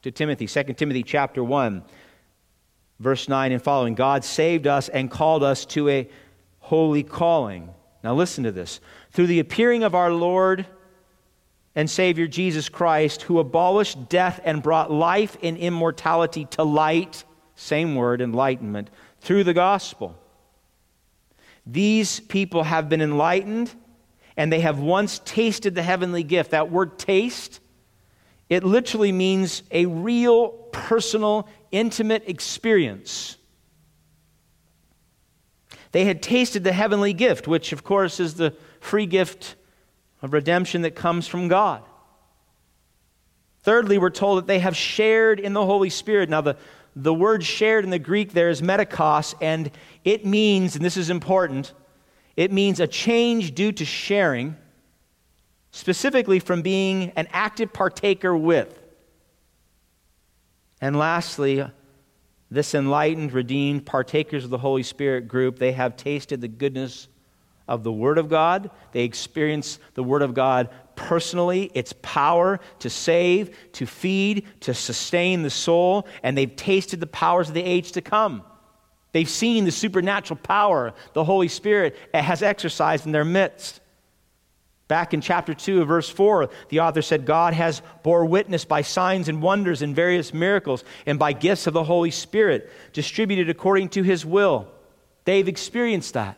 to 0.02 0.12
Timothy, 0.12 0.48
2 0.48 0.64
Timothy 0.74 1.04
chapter 1.04 1.44
1, 1.44 1.84
verse 3.00 3.30
9 3.30 3.52
and 3.52 3.62
following 3.62 3.96
God 3.96 4.24
saved 4.24 4.66
us 4.68 4.90
and 4.90 5.12
called 5.12 5.44
us 5.44 5.66
to 5.68 5.90
a 5.90 6.10
holy 6.60 7.04
calling. 7.04 7.70
Now, 8.04 8.16
listen 8.16 8.44
to 8.44 8.52
this. 8.52 8.82
Through 9.14 9.28
the 9.28 9.40
appearing 9.40 9.84
of 9.84 9.94
our 9.96 10.12
Lord 10.12 10.66
and 11.76 11.90
Savior 11.90 12.28
Jesus 12.28 12.68
Christ, 12.68 13.24
who 13.24 13.40
abolished 13.40 14.10
death 14.10 14.40
and 14.44 14.62
brought 14.62 14.92
life 14.92 15.38
and 15.42 15.56
immortality 15.58 16.46
to 16.52 16.64
light, 16.64 17.24
same 17.56 17.96
word, 17.96 18.22
enlightenment, 18.22 18.90
through 19.22 19.44
the 19.44 19.54
gospel. 19.54 20.18
These 21.66 22.20
people 22.22 22.64
have 22.64 22.90
been 22.90 23.02
enlightened 23.02 23.74
and 24.36 24.52
they 24.52 24.62
have 24.62 24.80
once 24.80 25.22
tasted 25.24 25.76
the 25.76 25.84
heavenly 25.84 26.24
gift. 26.24 26.52
That 26.52 26.72
word 26.72 26.98
taste, 26.98 27.60
it 28.50 28.64
literally 28.64 29.12
means 29.12 29.62
a 29.72 29.86
real 29.86 30.50
personal 30.72 31.48
intimate 31.72 32.24
experience. 32.28 33.38
They 35.92 36.06
had 36.06 36.24
tasted 36.24 36.64
the 36.64 36.74
heavenly 36.74 37.14
gift, 37.14 37.48
which, 37.48 37.72
of 37.72 37.84
course, 37.84 38.20
is 38.20 38.34
the 38.34 38.56
free 38.84 39.06
gift 39.06 39.56
of 40.22 40.34
redemption 40.34 40.82
that 40.82 40.96
comes 40.96 41.28
from 41.28 41.48
God. 41.48 41.84
Thirdly, 43.62 43.98
we're 43.98 44.10
told 44.10 44.40
that 44.40 44.48
they 44.48 44.60
have 44.60 44.76
shared 44.76 45.40
in 45.40 45.54
the 45.54 45.66
Holy 45.66 45.90
Spirit. 45.90 46.30
Now, 46.30 46.42
the, 46.42 46.58
the 46.96 47.14
word 47.14 47.44
shared 47.44 47.86
in 47.86 47.92
the 47.92 48.00
Greek 48.00 48.34
there 48.34 48.50
is 48.50 48.62
metochos, 48.62 49.36
and 49.42 49.72
it 50.04 50.26
means, 50.26 50.76
and 50.76 50.84
this 50.84 50.98
is 50.98 51.10
important, 51.10 51.74
it 52.36 52.52
means 52.52 52.80
a 52.80 52.88
change 52.88 53.56
due 53.56 53.72
to 53.72 53.86
sharing, 53.86 54.58
specifically 55.72 56.40
from 56.40 56.62
being 56.62 57.14
an 57.16 57.28
active 57.32 57.72
partaker 57.72 58.36
with. 58.36 58.80
And 60.82 60.98
lastly, 60.98 61.66
this 62.52 62.76
enlightened, 62.76 63.32
redeemed, 63.32 63.86
partakers 63.86 64.44
of 64.44 64.50
the 64.50 64.58
Holy 64.58 64.84
Spirit 64.84 65.30
group, 65.30 65.58
they 65.58 65.72
have 65.72 65.96
tasted 65.96 66.42
the 66.42 66.50
goodness 66.50 67.08
of 67.68 67.84
the 67.84 67.92
Word 67.92 68.18
of 68.18 68.30
God. 68.30 68.70
They 68.92 69.04
experience 69.04 69.80
the 69.94 70.04
Word 70.04 70.22
of 70.22 70.34
God 70.34 70.70
personally, 70.96 71.72
its 71.74 71.94
power 72.02 72.60
to 72.80 72.90
save, 72.90 73.56
to 73.74 73.86
feed, 73.86 74.46
to 74.62 74.74
sustain 74.74 75.44
the 75.44 75.50
soul, 75.50 76.08
and 76.22 76.38
they've 76.38 76.56
tasted 76.56 77.00
the 77.00 77.08
powers 77.08 77.50
of 77.50 77.56
the 77.56 77.64
age 77.64 77.94
to 77.94 78.02
come. 78.02 78.44
They've 79.12 79.30
seen 79.30 79.66
the 79.66 79.72
supernatural 79.72 80.40
power 80.42 80.94
the 81.14 81.24
Holy 81.24 81.48
Spirit 81.48 81.96
has 82.14 82.42
exercised 82.42 83.06
in 83.06 83.12
their 83.12 83.26
midst. 83.26 83.80
Back 84.88 85.14
in 85.14 85.22
chapter 85.22 85.54
2 85.54 85.86
verse 85.86 86.10
4, 86.10 86.50
the 86.70 86.82
author 86.82 87.02
said, 87.02 87.26
God 87.26 87.54
has 87.54 87.82
bore 88.02 88.26
witness 88.26 88.66
by 88.66 88.82
signs 88.82 89.30
and 89.30 89.42
wonders 89.42 89.82
and 89.82 89.96
various 89.96 90.34
miracles 90.34 90.84
and 91.06 91.18
by 91.18 91.34
gifts 91.34 91.68
of 91.68 91.74
the 91.74 91.84
Holy 91.84 92.12
Spirit 92.12 92.70
distributed 92.92 93.50
according 93.50 93.90
to 93.90 94.04
his 94.04 94.26
will. 94.26 94.68
They've 95.26 95.48
experienced 95.48 96.16
that. 96.16 96.38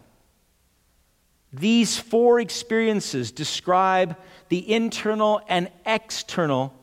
These 1.55 1.97
four 1.97 2.41
experiences 2.41 3.31
describe 3.31 4.17
the 4.49 4.73
internal 4.73 5.39
and 5.47 5.71
external 5.85 6.73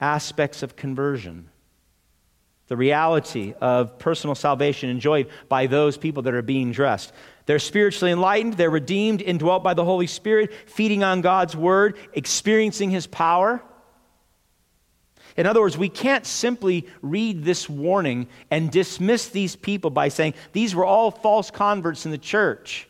aspects 0.00 0.62
of 0.62 0.76
conversion. 0.76 1.48
The 2.68 2.76
reality 2.76 3.52
of 3.60 3.98
personal 3.98 4.36
salvation 4.36 4.90
enjoyed 4.90 5.28
by 5.48 5.66
those 5.66 5.96
people 5.96 6.22
that 6.22 6.34
are 6.34 6.42
being 6.42 6.70
dressed. 6.70 7.12
They're 7.46 7.58
spiritually 7.58 8.12
enlightened, 8.12 8.54
they're 8.54 8.70
redeemed, 8.70 9.22
indwelt 9.22 9.64
by 9.64 9.74
the 9.74 9.84
Holy 9.84 10.06
Spirit, 10.06 10.52
feeding 10.66 11.02
on 11.02 11.20
God's 11.20 11.56
word, 11.56 11.96
experiencing 12.12 12.90
his 12.90 13.08
power. 13.08 13.60
In 15.36 15.46
other 15.46 15.60
words, 15.60 15.76
we 15.76 15.88
can't 15.88 16.24
simply 16.24 16.86
read 17.02 17.42
this 17.42 17.68
warning 17.68 18.28
and 18.52 18.70
dismiss 18.70 19.30
these 19.30 19.56
people 19.56 19.90
by 19.90 20.10
saying 20.10 20.34
these 20.52 20.76
were 20.76 20.84
all 20.84 21.10
false 21.10 21.50
converts 21.50 22.04
in 22.04 22.12
the 22.12 22.18
church. 22.18 22.86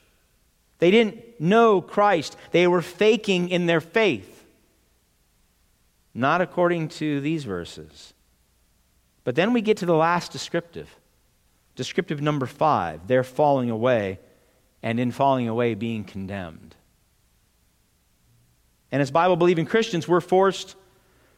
They 0.80 0.90
didn't 0.90 1.40
know 1.40 1.80
Christ, 1.80 2.36
they 2.50 2.66
were 2.66 2.82
faking 2.82 3.48
in 3.50 3.66
their 3.66 3.80
faith. 3.80 4.44
Not 6.12 6.40
according 6.40 6.88
to 6.88 7.20
these 7.20 7.44
verses. 7.44 8.12
But 9.22 9.36
then 9.36 9.52
we 9.52 9.60
get 9.60 9.76
to 9.78 9.86
the 9.86 9.94
last 9.94 10.32
descriptive, 10.32 10.88
descriptive 11.76 12.20
number 12.20 12.46
five. 12.46 13.06
They're 13.06 13.22
falling 13.22 13.70
away 13.70 14.18
and 14.82 14.98
in 14.98 15.12
falling 15.12 15.46
away, 15.46 15.74
being 15.74 16.04
condemned. 16.04 16.74
And 18.90 19.00
as 19.00 19.10
Bible 19.10 19.36
believing 19.36 19.66
Christians, 19.66 20.08
we're 20.08 20.20
forced 20.20 20.74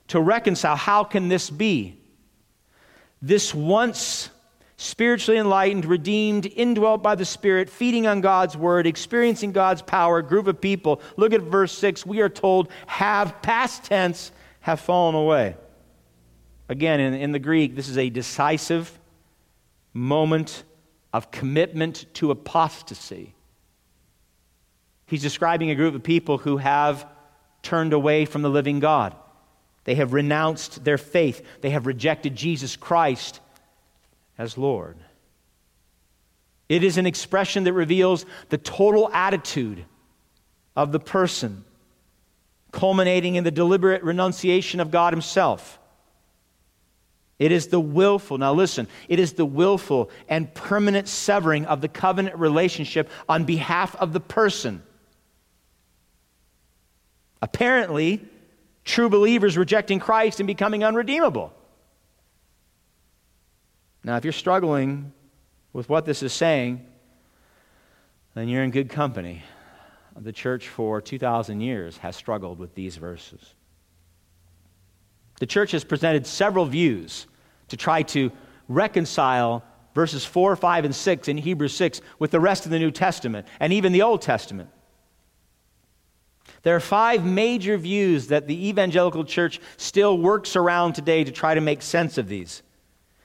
to 0.08 0.20
reconcile 0.20 0.76
how 0.76 1.04
can 1.04 1.28
this 1.28 1.50
be? 1.50 1.98
This 3.20 3.54
once 3.54 4.30
spiritually 4.82 5.38
enlightened, 5.38 5.84
redeemed, 5.84 6.46
indwelt 6.46 7.02
by 7.02 7.14
the 7.14 7.24
Spirit, 7.24 7.70
feeding 7.70 8.06
on 8.06 8.20
God's 8.20 8.56
word, 8.56 8.86
experiencing 8.86 9.52
God's 9.52 9.80
power, 9.80 10.22
group 10.22 10.48
of 10.48 10.60
people. 10.60 11.00
Look 11.16 11.32
at 11.32 11.40
verse 11.42 11.72
6. 11.78 12.04
We 12.04 12.20
are 12.20 12.28
told, 12.28 12.68
have, 12.86 13.40
past 13.42 13.84
tense, 13.84 14.32
have 14.60 14.80
fallen 14.80 15.14
away. 15.14 15.56
Again, 16.68 16.98
in, 16.98 17.14
in 17.14 17.32
the 17.32 17.38
Greek, 17.38 17.76
this 17.76 17.88
is 17.88 17.96
a 17.96 18.10
decisive 18.10 18.98
moment 19.92 20.64
of 21.12 21.30
commitment 21.30 22.06
to 22.14 22.30
apostasy. 22.30 23.34
He's 25.06 25.22
describing 25.22 25.70
a 25.70 25.74
group 25.74 25.94
of 25.94 26.02
people 26.02 26.38
who 26.38 26.56
have 26.56 27.06
turned 27.62 27.92
away 27.92 28.24
from 28.24 28.42
the 28.42 28.50
living 28.50 28.80
God. 28.80 29.14
They 29.84 29.94
have 29.96 30.12
renounced 30.12 30.84
their 30.84 30.98
faith, 30.98 31.44
they 31.60 31.70
have 31.70 31.86
rejected 31.86 32.34
Jesus 32.34 32.74
Christ 32.74 33.40
as 34.38 34.58
Lord. 34.58 34.96
It 36.68 36.82
is 36.82 36.96
an 36.96 37.06
expression 37.06 37.64
that 37.64 37.72
reveals 37.72 38.24
the 38.48 38.58
total 38.58 39.10
attitude 39.12 39.84
of 40.74 40.90
the 40.92 41.00
person, 41.00 41.64
culminating 42.70 43.34
in 43.34 43.44
the 43.44 43.50
deliberate 43.50 44.02
renunciation 44.02 44.80
of 44.80 44.90
God 44.90 45.12
Himself. 45.12 45.78
It 47.38 47.52
is 47.52 47.66
the 47.66 47.80
willful, 47.80 48.38
now 48.38 48.52
listen, 48.52 48.86
it 49.08 49.18
is 49.18 49.32
the 49.32 49.44
willful 49.44 50.10
and 50.28 50.52
permanent 50.54 51.08
severing 51.08 51.66
of 51.66 51.80
the 51.80 51.88
covenant 51.88 52.36
relationship 52.36 53.10
on 53.28 53.44
behalf 53.44 53.96
of 53.96 54.12
the 54.12 54.20
person. 54.20 54.82
Apparently, 57.42 58.24
true 58.84 59.08
believers 59.08 59.58
rejecting 59.58 59.98
Christ 59.98 60.38
and 60.38 60.46
becoming 60.46 60.84
unredeemable. 60.84 61.52
Now, 64.04 64.16
if 64.16 64.24
you're 64.24 64.32
struggling 64.32 65.12
with 65.72 65.88
what 65.88 66.04
this 66.04 66.22
is 66.22 66.32
saying, 66.32 66.84
then 68.34 68.48
you're 68.48 68.64
in 68.64 68.70
good 68.70 68.88
company. 68.88 69.42
The 70.18 70.32
church 70.32 70.68
for 70.68 71.00
2,000 71.00 71.60
years 71.60 71.98
has 71.98 72.16
struggled 72.16 72.58
with 72.58 72.74
these 72.74 72.96
verses. 72.96 73.54
The 75.38 75.46
church 75.46 75.72
has 75.72 75.84
presented 75.84 76.26
several 76.26 76.66
views 76.66 77.26
to 77.68 77.76
try 77.76 78.02
to 78.02 78.30
reconcile 78.68 79.64
verses 79.94 80.24
4, 80.24 80.56
5, 80.56 80.84
and 80.84 80.94
6 80.94 81.28
in 81.28 81.36
Hebrews 81.38 81.74
6 81.74 82.00
with 82.18 82.30
the 82.30 82.40
rest 82.40 82.64
of 82.64 82.70
the 82.70 82.78
New 82.78 82.90
Testament 82.90 83.46
and 83.60 83.72
even 83.72 83.92
the 83.92 84.02
Old 84.02 84.22
Testament. 84.22 84.70
There 86.62 86.76
are 86.76 86.80
five 86.80 87.24
major 87.24 87.76
views 87.76 88.28
that 88.28 88.46
the 88.46 88.68
evangelical 88.68 89.24
church 89.24 89.60
still 89.76 90.16
works 90.16 90.54
around 90.54 90.92
today 90.92 91.24
to 91.24 91.32
try 91.32 91.54
to 91.54 91.60
make 91.60 91.82
sense 91.82 92.18
of 92.18 92.28
these. 92.28 92.62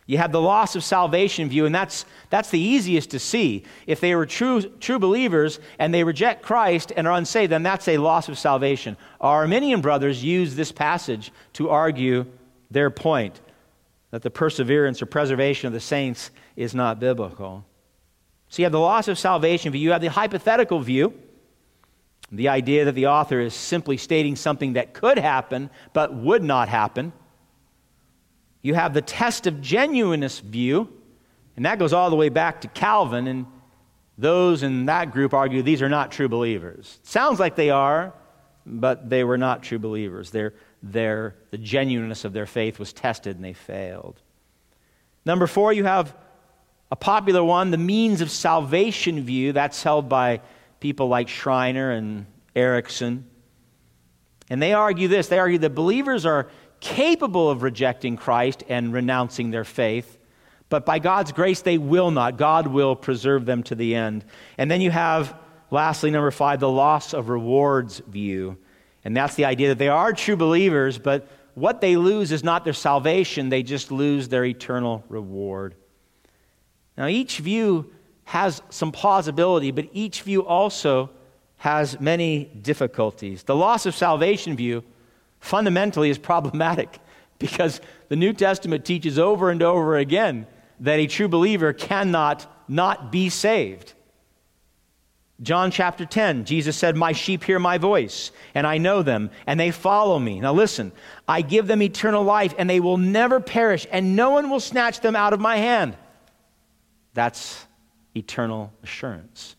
You 0.07 0.17
have 0.17 0.31
the 0.31 0.41
loss 0.41 0.77
of 0.77 0.85
salvation 0.85 1.49
view, 1.49 1.65
and 1.65 1.75
that's, 1.75 2.05
that's 2.29 2.49
the 2.49 2.59
easiest 2.59 3.11
to 3.11 3.19
see. 3.19 3.63
If 3.85 3.99
they 3.99 4.15
were 4.15 4.25
true, 4.25 4.61
true 4.61 4.99
believers 4.99 5.59
and 5.79 5.93
they 5.93 6.05
reject 6.05 6.41
Christ 6.41 6.93
and 6.95 7.05
are 7.05 7.13
unsaved, 7.13 7.51
then 7.51 7.61
that's 7.61 7.89
a 7.89 7.97
loss 7.97 8.29
of 8.29 8.39
salvation. 8.39 8.95
Our 9.19 9.41
Arminian 9.41 9.81
brothers 9.81 10.23
use 10.23 10.55
this 10.55 10.71
passage 10.71 11.31
to 11.53 11.69
argue 11.69 12.25
their 12.71 12.89
point 12.89 13.41
that 14.11 14.21
the 14.21 14.31
perseverance 14.31 15.01
or 15.01 15.05
preservation 15.05 15.67
of 15.67 15.73
the 15.73 15.81
saints 15.81 16.31
is 16.55 16.73
not 16.73 17.01
biblical. 17.01 17.65
So 18.47 18.61
you 18.61 18.65
have 18.65 18.71
the 18.71 18.79
loss 18.79 19.09
of 19.09 19.19
salvation 19.19 19.73
view, 19.73 19.81
you 19.81 19.91
have 19.91 20.01
the 20.01 20.09
hypothetical 20.09 20.79
view, 20.79 21.13
the 22.31 22.47
idea 22.47 22.85
that 22.85 22.95
the 22.95 23.07
author 23.07 23.41
is 23.41 23.53
simply 23.53 23.97
stating 23.97 24.37
something 24.37 24.73
that 24.73 24.93
could 24.93 25.17
happen 25.17 25.69
but 25.91 26.13
would 26.13 26.43
not 26.43 26.69
happen. 26.69 27.11
You 28.61 28.73
have 28.73 28.93
the 28.93 29.01
test 29.01 29.47
of 29.47 29.61
genuineness 29.61 30.39
view, 30.39 30.91
and 31.55 31.65
that 31.65 31.79
goes 31.79 31.93
all 31.93 32.09
the 32.09 32.15
way 32.15 32.29
back 32.29 32.61
to 32.61 32.67
Calvin, 32.67 33.27
and 33.27 33.45
those 34.17 34.63
in 34.63 34.87
that 34.87 35.11
group 35.11 35.33
argue 35.33 35.61
these 35.61 35.81
are 35.81 35.89
not 35.89 36.11
true 36.11 36.27
believers. 36.27 36.99
sounds 37.03 37.39
like 37.39 37.55
they 37.55 37.69
are, 37.69 38.13
but 38.65 39.09
they 39.09 39.23
were 39.23 39.37
not 39.37 39.63
true 39.63 39.79
believers. 39.79 40.31
Their, 40.31 40.53
their, 40.83 41.35
the 41.51 41.57
genuineness 41.57 42.25
of 42.25 42.33
their 42.33 42.45
faith 42.45 42.79
was 42.79 42.91
tested 42.93 43.35
and 43.35 43.45
they 43.45 43.53
failed. 43.53 44.19
Number 45.25 45.47
four, 45.47 45.71
you 45.71 45.83
have 45.83 46.15
a 46.91 46.95
popular 46.95 47.43
one, 47.43 47.71
the 47.71 47.77
means 47.77 48.21
of 48.21 48.31
salvation 48.31 49.23
view. 49.23 49.51
That's 49.51 49.83
held 49.83 50.09
by 50.09 50.41
people 50.79 51.07
like 51.07 51.27
Schreiner 51.27 51.91
and 51.91 52.25
Erickson. 52.55 53.25
And 54.49 54.61
they 54.61 54.73
argue 54.73 55.07
this 55.07 55.27
they 55.27 55.39
argue 55.39 55.59
that 55.59 55.75
believers 55.75 56.25
are 56.25 56.49
capable 56.79 57.49
of 57.49 57.63
rejecting 57.63 58.17
Christ 58.17 58.63
and 58.69 58.93
renouncing 58.93 59.51
their 59.51 59.63
faith, 59.63 60.17
but 60.69 60.85
by 60.85 60.99
God's 60.99 61.31
grace, 61.31 61.61
they 61.61 61.77
will 61.77 62.11
not. 62.11 62.37
God 62.37 62.67
will 62.67 62.95
preserve 62.95 63.45
them 63.45 63.63
to 63.63 63.75
the 63.75 63.95
end. 63.95 64.25
And 64.57 64.69
then 64.69 64.81
you 64.81 64.91
have, 64.91 65.35
lastly, 65.71 66.11
number 66.11 66.31
five, 66.31 66.59
the 66.59 66.69
loss 66.69 67.13
of 67.13 67.29
rewards 67.29 67.99
view. 67.99 68.57
And 69.05 69.15
that's 69.15 69.35
the 69.35 69.45
idea 69.45 69.69
that 69.69 69.77
they 69.77 69.87
are 69.87 70.11
true 70.11 70.35
believers, 70.35 70.97
but 70.97 71.27
what 71.53 71.81
they 71.81 71.95
lose 71.95 72.31
is 72.31 72.43
not 72.43 72.65
their 72.65 72.73
salvation, 72.73 73.49
they 73.49 73.63
just 73.63 73.91
lose 73.91 74.27
their 74.27 74.45
eternal 74.45 75.03
reward. 75.09 75.75
Now, 76.97 77.07
each 77.07 77.37
view 77.37 77.91
has 78.25 78.61
some 78.69 78.91
plausibility, 78.91 79.71
but 79.71 79.87
each 79.93 80.23
view 80.23 80.45
also 80.45 81.09
has 81.57 81.99
many 81.99 82.45
difficulties. 82.45 83.43
The 83.43 83.55
loss 83.55 83.85
of 83.85 83.95
salvation 83.95 84.55
view 84.55 84.83
fundamentally 85.39 86.09
is 86.09 86.17
problematic 86.17 86.99
because 87.39 87.81
the 88.09 88.15
New 88.15 88.33
Testament 88.33 88.85
teaches 88.85 89.19
over 89.19 89.49
and 89.49 89.61
over 89.61 89.97
again 89.97 90.47
that 90.79 90.99
a 90.99 91.07
true 91.07 91.27
believer 91.27 91.73
cannot 91.73 92.45
not 92.67 93.11
be 93.11 93.29
saved. 93.29 93.93
John 95.41 95.69
chapter 95.69 96.03
10, 96.03 96.45
Jesus 96.45 96.75
said, 96.75 96.95
My 96.95 97.11
sheep 97.11 97.43
hear 97.43 97.59
my 97.59 97.77
voice, 97.77 98.31
and 98.55 98.65
I 98.65 98.79
know 98.79 99.03
them, 99.03 99.29
and 99.45 99.59
they 99.59 99.69
follow 99.69 100.17
me. 100.17 100.39
Now 100.39 100.53
listen, 100.53 100.91
I 101.27 101.41
give 101.41 101.67
them 101.67 101.83
eternal 101.83 102.23
life, 102.23 102.55
and 102.57 102.67
they 102.67 102.79
will 102.79 102.97
never 102.97 103.39
perish, 103.39 103.85
and 103.91 104.15
no 104.15 104.31
one 104.31 104.49
will 104.49 104.59
snatch 104.59 104.99
them 105.01 105.15
out 105.15 105.33
of 105.33 105.39
my 105.39 105.57
hand. 105.57 105.95
That's 107.13 107.67
eternal 108.15 108.73
assurance. 108.81 109.55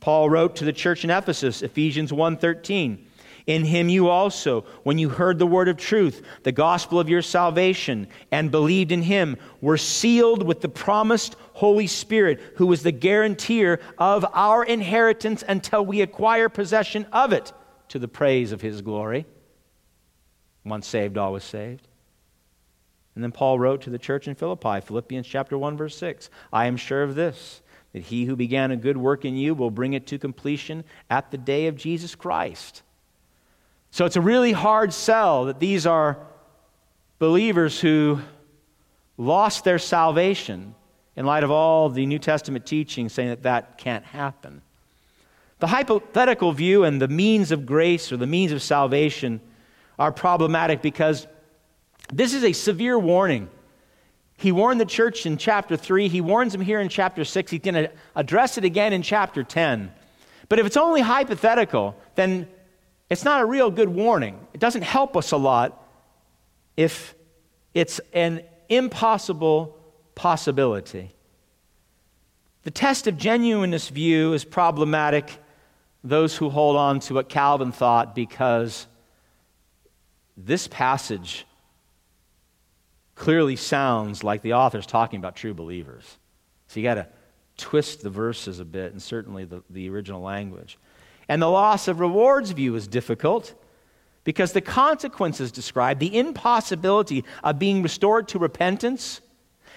Paul 0.00 0.30
wrote 0.30 0.56
to 0.56 0.64
the 0.64 0.72
church 0.72 1.04
in 1.04 1.10
Ephesus, 1.10 1.62
Ephesians 1.62 2.10
1:13, 2.10 3.05
in 3.46 3.64
him 3.64 3.88
you 3.88 4.08
also, 4.08 4.62
when 4.82 4.98
you 4.98 5.08
heard 5.08 5.38
the 5.38 5.46
word 5.46 5.68
of 5.68 5.76
truth, 5.76 6.26
the 6.42 6.52
gospel 6.52 6.98
of 6.98 7.08
your 7.08 7.22
salvation, 7.22 8.08
and 8.32 8.50
believed 8.50 8.90
in 8.90 9.02
him, 9.02 9.36
were 9.60 9.78
sealed 9.78 10.42
with 10.42 10.60
the 10.60 10.68
promised 10.68 11.36
Holy 11.52 11.86
Spirit, 11.86 12.40
who 12.56 12.72
is 12.72 12.82
the 12.82 12.92
guarantor 12.92 13.78
of 13.98 14.26
our 14.32 14.64
inheritance 14.64 15.44
until 15.46 15.86
we 15.86 16.00
acquire 16.00 16.48
possession 16.48 17.06
of 17.12 17.32
it 17.32 17.52
to 17.88 18.00
the 18.00 18.08
praise 18.08 18.50
of 18.50 18.60
his 18.60 18.82
glory. 18.82 19.26
Once 20.64 20.88
saved, 20.88 21.16
always 21.16 21.44
saved. 21.44 21.86
And 23.14 23.22
then 23.22 23.32
Paul 23.32 23.58
wrote 23.60 23.82
to 23.82 23.90
the 23.90 23.98
church 23.98 24.26
in 24.26 24.34
Philippi, 24.34 24.80
Philippians 24.80 25.26
chapter 25.26 25.56
1 25.56 25.76
verse 25.76 25.96
6, 25.96 26.28
I 26.52 26.66
am 26.66 26.76
sure 26.76 27.04
of 27.04 27.14
this, 27.14 27.62
that 27.92 28.02
he 28.02 28.24
who 28.24 28.34
began 28.34 28.72
a 28.72 28.76
good 28.76 28.96
work 28.96 29.24
in 29.24 29.36
you 29.36 29.54
will 29.54 29.70
bring 29.70 29.94
it 29.94 30.08
to 30.08 30.18
completion 30.18 30.84
at 31.08 31.30
the 31.30 31.38
day 31.38 31.68
of 31.68 31.76
Jesus 31.76 32.14
Christ. 32.16 32.82
So 33.96 34.04
it's 34.04 34.16
a 34.16 34.20
really 34.20 34.52
hard 34.52 34.92
sell 34.92 35.46
that 35.46 35.58
these 35.58 35.86
are 35.86 36.18
believers 37.18 37.80
who 37.80 38.20
lost 39.16 39.64
their 39.64 39.78
salvation 39.78 40.74
in 41.16 41.24
light 41.24 41.42
of 41.42 41.50
all 41.50 41.88
the 41.88 42.04
New 42.04 42.18
Testament 42.18 42.66
teaching 42.66 43.08
saying 43.08 43.30
that 43.30 43.44
that 43.44 43.78
can't 43.78 44.04
happen. 44.04 44.60
The 45.60 45.68
hypothetical 45.68 46.52
view 46.52 46.84
and 46.84 47.00
the 47.00 47.08
means 47.08 47.50
of 47.52 47.64
grace 47.64 48.12
or 48.12 48.18
the 48.18 48.26
means 48.26 48.52
of 48.52 48.62
salvation 48.62 49.40
are 49.98 50.12
problematic 50.12 50.82
because 50.82 51.26
this 52.12 52.34
is 52.34 52.44
a 52.44 52.52
severe 52.52 52.98
warning. 52.98 53.48
He 54.36 54.52
warned 54.52 54.78
the 54.78 54.84
church 54.84 55.24
in 55.24 55.38
chapter 55.38 55.74
3, 55.74 56.08
he 56.08 56.20
warns 56.20 56.52
them 56.52 56.60
here 56.60 56.80
in 56.82 56.90
chapter 56.90 57.24
6, 57.24 57.50
he's 57.50 57.60
going 57.60 57.76
to 57.76 57.90
address 58.14 58.58
it 58.58 58.64
again 58.66 58.92
in 58.92 59.00
chapter 59.00 59.42
10. 59.42 59.90
But 60.50 60.58
if 60.58 60.66
it's 60.66 60.76
only 60.76 61.00
hypothetical, 61.00 61.96
then 62.14 62.46
it's 63.08 63.24
not 63.24 63.42
a 63.42 63.46
real 63.46 63.70
good 63.70 63.88
warning. 63.88 64.38
It 64.52 64.60
doesn't 64.60 64.82
help 64.82 65.16
us 65.16 65.32
a 65.32 65.36
lot 65.36 65.82
if 66.76 67.14
it's 67.74 68.00
an 68.12 68.42
impossible 68.68 69.78
possibility. 70.14 71.12
The 72.64 72.70
test 72.70 73.06
of 73.06 73.16
genuineness 73.16 73.88
view 73.90 74.32
is 74.32 74.44
problematic, 74.44 75.30
those 76.02 76.36
who 76.36 76.50
hold 76.50 76.76
on 76.76 77.00
to 77.00 77.14
what 77.14 77.28
Calvin 77.28 77.70
thought, 77.70 78.14
because 78.14 78.86
this 80.36 80.66
passage 80.66 81.46
clearly 83.14 83.56
sounds 83.56 84.24
like 84.24 84.42
the 84.42 84.54
author's 84.54 84.86
talking 84.86 85.18
about 85.18 85.36
true 85.36 85.54
believers. 85.54 86.18
So 86.66 86.80
you 86.80 86.84
got 86.84 86.94
to 86.94 87.06
twist 87.56 88.02
the 88.02 88.10
verses 88.10 88.60
a 88.60 88.64
bit, 88.64 88.92
and 88.92 89.00
certainly 89.00 89.44
the, 89.44 89.62
the 89.70 89.88
original 89.88 90.20
language. 90.20 90.78
And 91.28 91.42
the 91.42 91.48
loss 91.48 91.88
of 91.88 92.00
rewards 92.00 92.52
view 92.52 92.74
is 92.76 92.86
difficult 92.86 93.54
because 94.24 94.52
the 94.52 94.60
consequences 94.60 95.52
described, 95.52 96.00
the 96.00 96.18
impossibility 96.18 97.24
of 97.44 97.58
being 97.58 97.82
restored 97.82 98.28
to 98.28 98.38
repentance, 98.38 99.20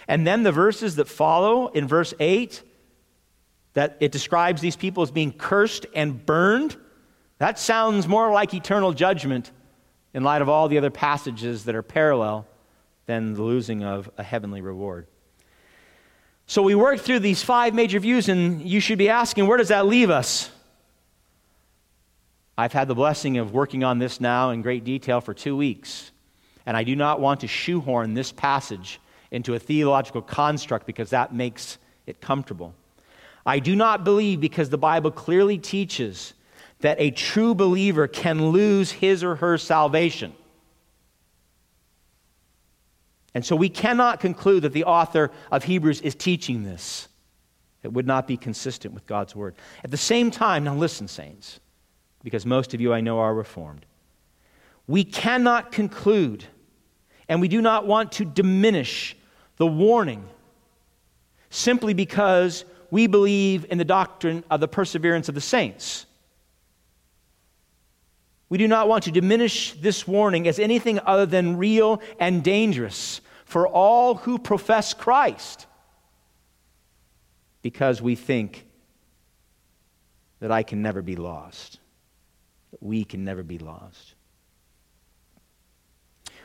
and 0.07 0.25
then 0.25 0.43
the 0.43 0.51
verses 0.51 0.95
that 0.95 1.07
follow 1.07 1.67
in 1.67 1.87
verse 1.87 2.13
8, 2.19 2.63
that 3.73 3.97
it 3.99 4.11
describes 4.11 4.59
these 4.59 4.75
people 4.75 5.03
as 5.03 5.11
being 5.11 5.31
cursed 5.31 5.85
and 5.93 6.25
burned. 6.25 6.75
That 7.37 7.59
sounds 7.59 8.07
more 8.07 8.31
like 8.31 8.53
eternal 8.53 8.91
judgment 8.91 9.51
in 10.13 10.23
light 10.23 10.41
of 10.41 10.49
all 10.49 10.67
the 10.67 10.79
other 10.79 10.89
passages 10.89 11.65
that 11.65 11.75
are 11.75 11.83
parallel 11.83 12.47
than 13.05 13.33
the 13.35 13.43
losing 13.43 13.83
of 13.83 14.09
a 14.17 14.23
heavenly 14.23 14.61
reward. 14.61 15.07
So 16.47 16.63
we 16.63 16.73
worked 16.73 17.01
through 17.01 17.19
these 17.19 17.43
five 17.43 17.75
major 17.75 17.99
views, 17.99 18.27
and 18.29 18.61
you 18.67 18.79
should 18.79 18.97
be 18.97 19.09
asking, 19.09 19.45
where 19.45 19.59
does 19.59 19.67
that 19.67 19.85
leave 19.85 20.09
us? 20.09 20.49
I've 22.59 22.73
had 22.73 22.89
the 22.89 22.95
blessing 22.95 23.37
of 23.37 23.53
working 23.53 23.85
on 23.85 23.99
this 23.99 24.19
now 24.19 24.49
in 24.49 24.61
great 24.61 24.83
detail 24.83 25.21
for 25.21 25.33
two 25.33 25.55
weeks, 25.55 26.11
and 26.65 26.75
I 26.75 26.83
do 26.83 26.93
not 26.93 27.21
want 27.21 27.39
to 27.39 27.47
shoehorn 27.47 28.15
this 28.15 28.33
passage 28.33 28.99
into 29.31 29.53
a 29.53 29.59
theological 29.59 30.21
construct 30.21 30.85
because 30.85 31.11
that 31.11 31.33
makes 31.33 31.77
it 32.05 32.19
comfortable. 32.19 32.73
I 33.45 33.59
do 33.59 33.77
not 33.77 34.03
believe 34.03 34.41
because 34.41 34.69
the 34.69 34.77
Bible 34.77 35.09
clearly 35.09 35.57
teaches 35.57 36.33
that 36.81 36.99
a 36.99 37.11
true 37.11 37.55
believer 37.55 38.09
can 38.09 38.49
lose 38.49 38.91
his 38.91 39.23
or 39.23 39.35
her 39.35 39.57
salvation. 39.57 40.33
And 43.33 43.45
so 43.45 43.55
we 43.55 43.69
cannot 43.69 44.19
conclude 44.19 44.63
that 44.63 44.73
the 44.73 44.83
author 44.83 45.31
of 45.49 45.63
Hebrews 45.63 46.01
is 46.01 46.13
teaching 46.13 46.65
this. 46.65 47.07
It 47.83 47.93
would 47.93 48.05
not 48.05 48.27
be 48.27 48.35
consistent 48.35 48.93
with 48.93 49.05
God's 49.07 49.33
word. 49.33 49.55
At 49.81 49.91
the 49.91 49.97
same 49.97 50.29
time, 50.29 50.65
now 50.65 50.75
listen, 50.75 51.07
saints 51.07 51.61
because 52.23 52.45
most 52.45 52.73
of 52.73 52.81
you 52.81 52.93
I 52.93 53.01
know 53.01 53.19
are 53.19 53.33
reformed. 53.33 53.85
we 54.87 55.03
cannot 55.03 55.71
conclude 55.71 56.45
and 57.27 57.39
we 57.39 57.47
do 57.47 57.61
not 57.61 57.85
want 57.85 58.11
to 58.13 58.25
diminish 58.25 59.15
the 59.57 59.67
warning 59.67 60.27
simply 61.49 61.93
because 61.93 62.65
we 62.91 63.07
believe 63.07 63.65
in 63.69 63.77
the 63.77 63.85
doctrine 63.85 64.43
of 64.49 64.59
the 64.59 64.67
perseverance 64.67 65.29
of 65.29 65.35
the 65.35 65.41
saints. 65.41 66.05
We 68.49 68.57
do 68.57 68.67
not 68.67 68.87
want 68.87 69.03
to 69.03 69.11
diminish 69.11 69.73
this 69.73 70.07
warning 70.07 70.47
as 70.47 70.57
anything 70.57 70.99
other 71.05 71.27
than 71.27 71.57
real 71.57 72.01
and 72.19 72.43
dangerous 72.43 73.21
for 73.45 73.67
all 73.67 74.15
who 74.15 74.39
profess 74.39 74.93
Christ 74.93 75.67
because 77.61 78.01
we 78.01 78.15
think 78.15 78.65
that 80.39 80.51
I 80.51 80.63
can 80.63 80.81
never 80.81 81.01
be 81.01 81.15
lost, 81.15 81.78
we 82.81 83.03
can 83.03 83.23
never 83.23 83.43
be 83.43 83.57
lost. 83.57 84.15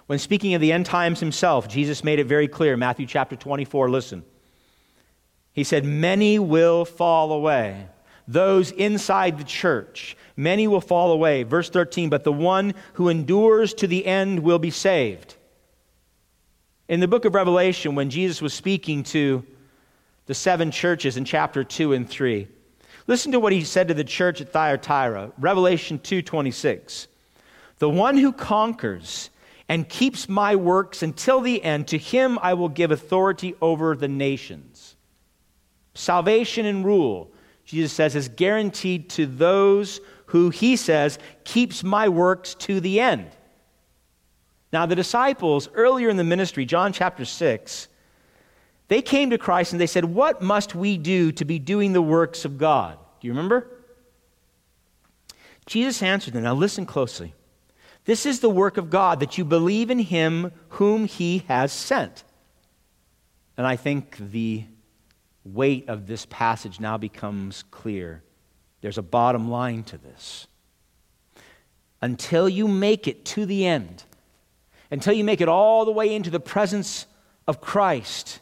When 0.07 0.19
speaking 0.19 0.55
of 0.55 0.61
the 0.61 0.73
end 0.73 0.87
times 0.87 1.21
himself, 1.21 1.69
Jesus 1.69 2.05
made 2.05 2.19
it 2.19 2.27
very 2.27 2.49
clear. 2.49 2.77
Matthew 2.77 3.07
chapter 3.07 3.37
24, 3.37 3.89
listen. 3.89 4.25
He 5.53 5.65
said, 5.65 5.85
Many 5.85 6.39
will 6.39 6.85
fall 6.85 7.33
away. 7.33 7.89
Those 8.27 8.71
inside 8.71 9.39
the 9.39 9.45
church, 9.45 10.17
many 10.37 10.67
will 10.67 10.81
fall 10.81 11.13
away. 11.13 11.43
Verse 11.43 11.71
13, 11.71 12.11
but 12.11 12.25
the 12.25 12.33
one 12.33 12.75
who 12.95 13.09
endures 13.09 13.75
to 13.75 13.87
the 13.87 14.05
end 14.07 14.41
will 14.41 14.59
be 14.59 14.71
saved. 14.71 15.37
In 16.89 17.01
the 17.01 17.09
book 17.09 17.25
of 17.25 17.35
Revelation, 17.35 17.95
when 17.95 18.11
Jesus 18.11 18.43
was 18.43 18.53
speaking 18.53 19.03
to 19.05 19.45
the 20.27 20.35
seven 20.35 20.71
churches 20.71 21.17
in 21.17 21.25
chapter 21.25 21.65
2 21.65 21.93
and 21.93 22.09
3, 22.09 22.49
listen 23.07 23.33
to 23.33 23.41
what 23.41 23.53
he 23.53 23.65
said 23.65 23.89
to 23.89 23.95
the 23.95 24.05
church 24.05 24.41
at 24.41 24.53
Thyatira, 24.53 25.33
Revelation 25.39 25.99
2:26. 25.99 27.07
The 27.79 27.91
one 27.91 28.17
who 28.17 28.33
conquers 28.33 29.31
and 29.69 29.89
keeps 29.89 30.29
my 30.29 30.55
works 30.57 31.03
until 31.03 31.41
the 31.41 31.63
end, 31.63 31.89
to 31.89 31.99
him 31.99 32.39
I 32.43 32.55
will 32.55 32.69
give 32.69 32.91
authority 32.91 33.55
over 33.61 33.97
the 33.97 34.09
nations. 34.09 34.97
Salvation 35.95 36.67
and 36.67 36.85
rule, 36.85 37.33
Jesus 37.65 37.93
says, 37.93 38.15
is 38.15 38.29
guaranteed 38.29 39.09
to 39.11 39.27
those 39.27 40.01
who, 40.27 40.51
he 40.51 40.77
says, 40.77 41.19
keeps 41.45 41.83
my 41.83 42.09
works 42.09 42.55
to 42.55 42.81
the 42.81 43.01
end. 43.01 43.31
Now, 44.73 44.87
the 44.87 44.97
disciples, 44.97 45.69
earlier 45.75 46.09
in 46.09 46.17
the 46.17 46.25
ministry, 46.25 46.65
John 46.65 46.93
chapter 46.93 47.25
6, 47.25 47.89
they 48.89 49.03
came 49.03 49.31
to 49.31 49.39
Christ 49.39 49.73
and 49.73 49.81
they 49.81 49.87
said, 49.87 50.05
What 50.05 50.43
must 50.43 50.75
we 50.75 50.99
do 50.99 51.33
to 51.33 51.45
be 51.45 51.59
doing 51.59 51.93
the 51.93 52.03
works 52.03 52.45
of 52.45 52.59
God? 52.59 52.99
Do 53.21 53.27
you 53.27 53.33
remember? 53.33 53.71
Jesus 55.67 56.03
answered 56.03 56.35
them. 56.35 56.43
Now, 56.43 56.55
listen 56.55 56.85
closely. 56.85 57.35
This 58.05 58.27
is 58.27 58.41
the 58.41 58.51
work 58.51 58.77
of 58.77 58.91
God, 58.91 59.21
that 59.21 59.39
you 59.39 59.45
believe 59.45 59.91
in 59.91 59.99
him 59.99 60.53
whom 60.71 61.07
he 61.07 61.39
has 61.49 61.73
sent. 61.73 62.23
And 63.57 63.67
I 63.67 63.77
think 63.77 64.19
the 64.19 64.65
weight 65.45 65.89
of 65.89 66.07
this 66.07 66.27
passage 66.27 66.81
now 66.81 66.99
becomes 66.99 67.65
clear. 67.71 68.23
There's 68.83 68.99
a 68.99 69.03
bottom 69.03 69.51
line 69.51 69.85
to 69.85 69.97
this. 69.97 70.47
Until 72.03 72.49
you 72.49 72.69
make 72.69 73.09
it 73.09 73.25
to 73.27 73.47
the 73.47 73.65
end, 73.65 74.05
until 74.91 75.15
you 75.15 75.25
make 75.25 75.41
it 75.41 75.49
all 75.49 75.87
the 75.87 75.91
way 75.91 76.15
into 76.15 76.29
the 76.29 76.41
presence 76.41 77.07
of 77.49 77.63
Christ, 77.63 78.41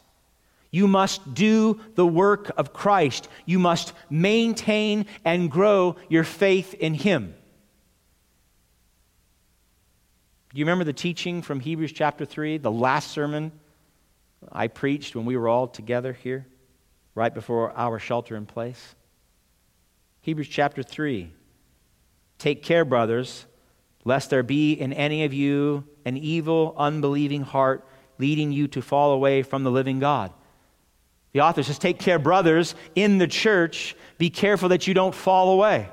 you 0.73 0.87
must 0.87 1.35
do 1.35 1.79
the 1.93 2.05
work 2.05 2.51
of 2.57 2.73
Christ. 2.73 3.29
You 3.45 3.59
must 3.59 3.93
maintain 4.09 5.05
and 5.23 5.51
grow 5.51 5.97
your 6.09 6.23
faith 6.23 6.73
in 6.73 6.95
Him. 6.95 7.35
Do 10.51 10.59
you 10.59 10.65
remember 10.65 10.83
the 10.83 10.91
teaching 10.91 11.43
from 11.43 11.59
Hebrews 11.59 11.91
chapter 11.91 12.25
3, 12.25 12.57
the 12.57 12.71
last 12.71 13.11
sermon 13.11 13.51
I 14.51 14.67
preached 14.67 15.15
when 15.15 15.25
we 15.25 15.37
were 15.37 15.47
all 15.47 15.67
together 15.67 16.11
here, 16.11 16.47
right 17.13 17.33
before 17.33 17.71
our 17.77 17.99
shelter 17.99 18.35
in 18.35 18.47
place? 18.47 18.95
Hebrews 20.21 20.47
chapter 20.47 20.81
3. 20.81 21.31
Take 22.39 22.63
care, 22.63 22.83
brothers, 22.83 23.45
lest 24.05 24.31
there 24.31 24.41
be 24.41 24.73
in 24.73 24.91
any 24.91 25.23
of 25.23 25.33
you 25.35 25.83
an 26.03 26.17
evil, 26.17 26.73
unbelieving 26.79 27.43
heart 27.43 27.87
leading 28.17 28.51
you 28.51 28.67
to 28.69 28.81
fall 28.81 29.11
away 29.11 29.43
from 29.43 29.63
the 29.63 29.71
living 29.71 29.99
God. 29.99 30.33
The 31.33 31.41
author 31.41 31.63
says, 31.63 31.79
Take 31.79 31.99
care, 31.99 32.19
brothers, 32.19 32.75
in 32.95 33.17
the 33.17 33.27
church. 33.27 33.95
Be 34.17 34.29
careful 34.29 34.69
that 34.69 34.87
you 34.87 34.93
don't 34.93 35.13
fall 35.13 35.51
away. 35.51 35.89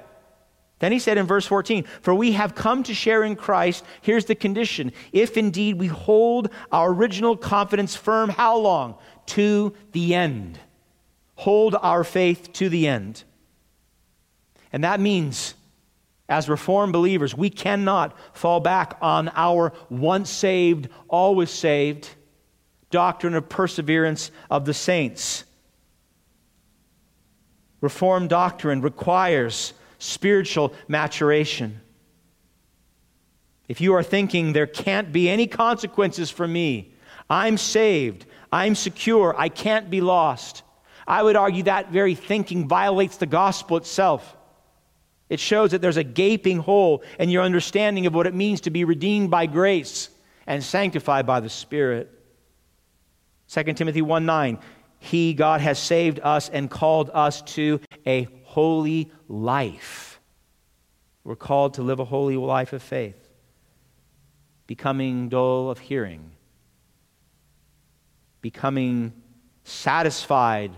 Then 0.78 0.92
he 0.92 0.98
said 0.98 1.18
in 1.18 1.26
verse 1.26 1.46
14, 1.46 1.84
For 2.02 2.14
we 2.14 2.32
have 2.32 2.54
come 2.54 2.82
to 2.84 2.94
share 2.94 3.24
in 3.24 3.36
Christ. 3.36 3.84
Here's 4.02 4.26
the 4.26 4.34
condition. 4.34 4.92
If 5.12 5.36
indeed 5.36 5.78
we 5.78 5.88
hold 5.88 6.50
our 6.70 6.90
original 6.92 7.36
confidence 7.36 7.96
firm, 7.96 8.30
how 8.30 8.58
long? 8.58 8.96
To 9.26 9.74
the 9.92 10.14
end. 10.14 10.58
Hold 11.36 11.74
our 11.74 12.04
faith 12.04 12.52
to 12.54 12.68
the 12.68 12.86
end. 12.86 13.24
And 14.72 14.84
that 14.84 15.00
means, 15.00 15.54
as 16.28 16.48
Reformed 16.48 16.92
believers, 16.92 17.34
we 17.34 17.50
cannot 17.50 18.16
fall 18.34 18.60
back 18.60 18.96
on 19.00 19.30
our 19.34 19.72
once 19.88 20.30
saved, 20.30 20.88
always 21.08 21.50
saved 21.50 22.08
doctrine 22.90 23.34
of 23.34 23.48
perseverance 23.48 24.30
of 24.50 24.64
the 24.64 24.74
saints. 24.74 25.44
Reformed 27.80 28.28
doctrine 28.28 28.82
requires 28.82 29.72
spiritual 29.98 30.74
maturation. 30.88 31.80
If 33.68 33.80
you 33.80 33.94
are 33.94 34.02
thinking 34.02 34.52
there 34.52 34.66
can't 34.66 35.12
be 35.12 35.30
any 35.30 35.46
consequences 35.46 36.30
for 36.30 36.46
me, 36.46 36.94
I'm 37.28 37.56
saved, 37.56 38.26
I'm 38.52 38.74
secure, 38.74 39.34
I 39.38 39.48
can't 39.48 39.88
be 39.88 40.00
lost, 40.00 40.64
I 41.06 41.22
would 41.22 41.36
argue 41.36 41.64
that 41.64 41.90
very 41.90 42.14
thinking 42.14 42.68
violates 42.68 43.16
the 43.16 43.26
gospel 43.26 43.76
itself. 43.76 44.36
It 45.28 45.40
shows 45.40 45.70
that 45.70 45.80
there's 45.80 45.96
a 45.96 46.04
gaping 46.04 46.58
hole 46.58 47.02
in 47.18 47.30
your 47.30 47.42
understanding 47.42 48.06
of 48.06 48.14
what 48.14 48.26
it 48.26 48.34
means 48.34 48.62
to 48.62 48.70
be 48.70 48.84
redeemed 48.84 49.30
by 49.30 49.46
grace 49.46 50.08
and 50.46 50.62
sanctified 50.62 51.26
by 51.26 51.40
the 51.40 51.48
Spirit. 51.48 52.19
2 53.50 53.64
Timothy 53.72 54.00
1 54.00 54.26
9, 54.26 54.58
He, 55.00 55.34
God, 55.34 55.60
has 55.60 55.78
saved 55.78 56.20
us 56.22 56.48
and 56.48 56.70
called 56.70 57.10
us 57.12 57.42
to 57.42 57.80
a 58.06 58.28
holy 58.44 59.10
life. 59.28 60.20
We're 61.24 61.34
called 61.34 61.74
to 61.74 61.82
live 61.82 61.98
a 61.98 62.04
holy 62.04 62.36
life 62.36 62.72
of 62.72 62.80
faith, 62.80 63.28
becoming 64.68 65.28
dull 65.28 65.68
of 65.68 65.80
hearing, 65.80 66.30
becoming 68.40 69.12
satisfied 69.64 70.70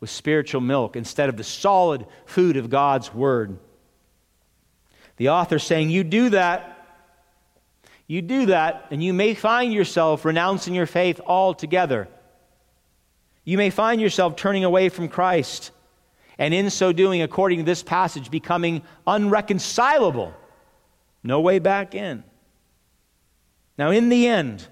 with 0.00 0.10
spiritual 0.10 0.60
milk 0.60 0.96
instead 0.96 1.28
of 1.28 1.36
the 1.36 1.44
solid 1.44 2.06
food 2.26 2.56
of 2.56 2.70
God's 2.70 3.14
word. 3.14 3.56
The 5.16 5.28
author 5.28 5.60
saying, 5.60 5.90
You 5.90 6.02
do 6.02 6.30
that. 6.30 6.72
You 8.08 8.22
do 8.22 8.46
that, 8.46 8.86
and 8.92 9.02
you 9.02 9.12
may 9.12 9.34
find 9.34 9.72
yourself 9.72 10.24
renouncing 10.24 10.74
your 10.74 10.86
faith 10.86 11.20
altogether. 11.26 12.08
You 13.46 13.56
may 13.56 13.70
find 13.70 14.00
yourself 14.00 14.36
turning 14.36 14.64
away 14.64 14.90
from 14.90 15.08
Christ 15.08 15.70
and 16.36 16.52
in 16.52 16.68
so 16.68 16.92
doing, 16.92 17.22
according 17.22 17.60
to 17.60 17.64
this 17.64 17.82
passage, 17.82 18.30
becoming 18.30 18.82
unreconcilable. 19.06 20.34
No 21.22 21.40
way 21.40 21.60
back 21.60 21.94
in. 21.94 22.24
Now, 23.78 23.90
in 23.90 24.08
the 24.08 24.26
end, 24.26 24.66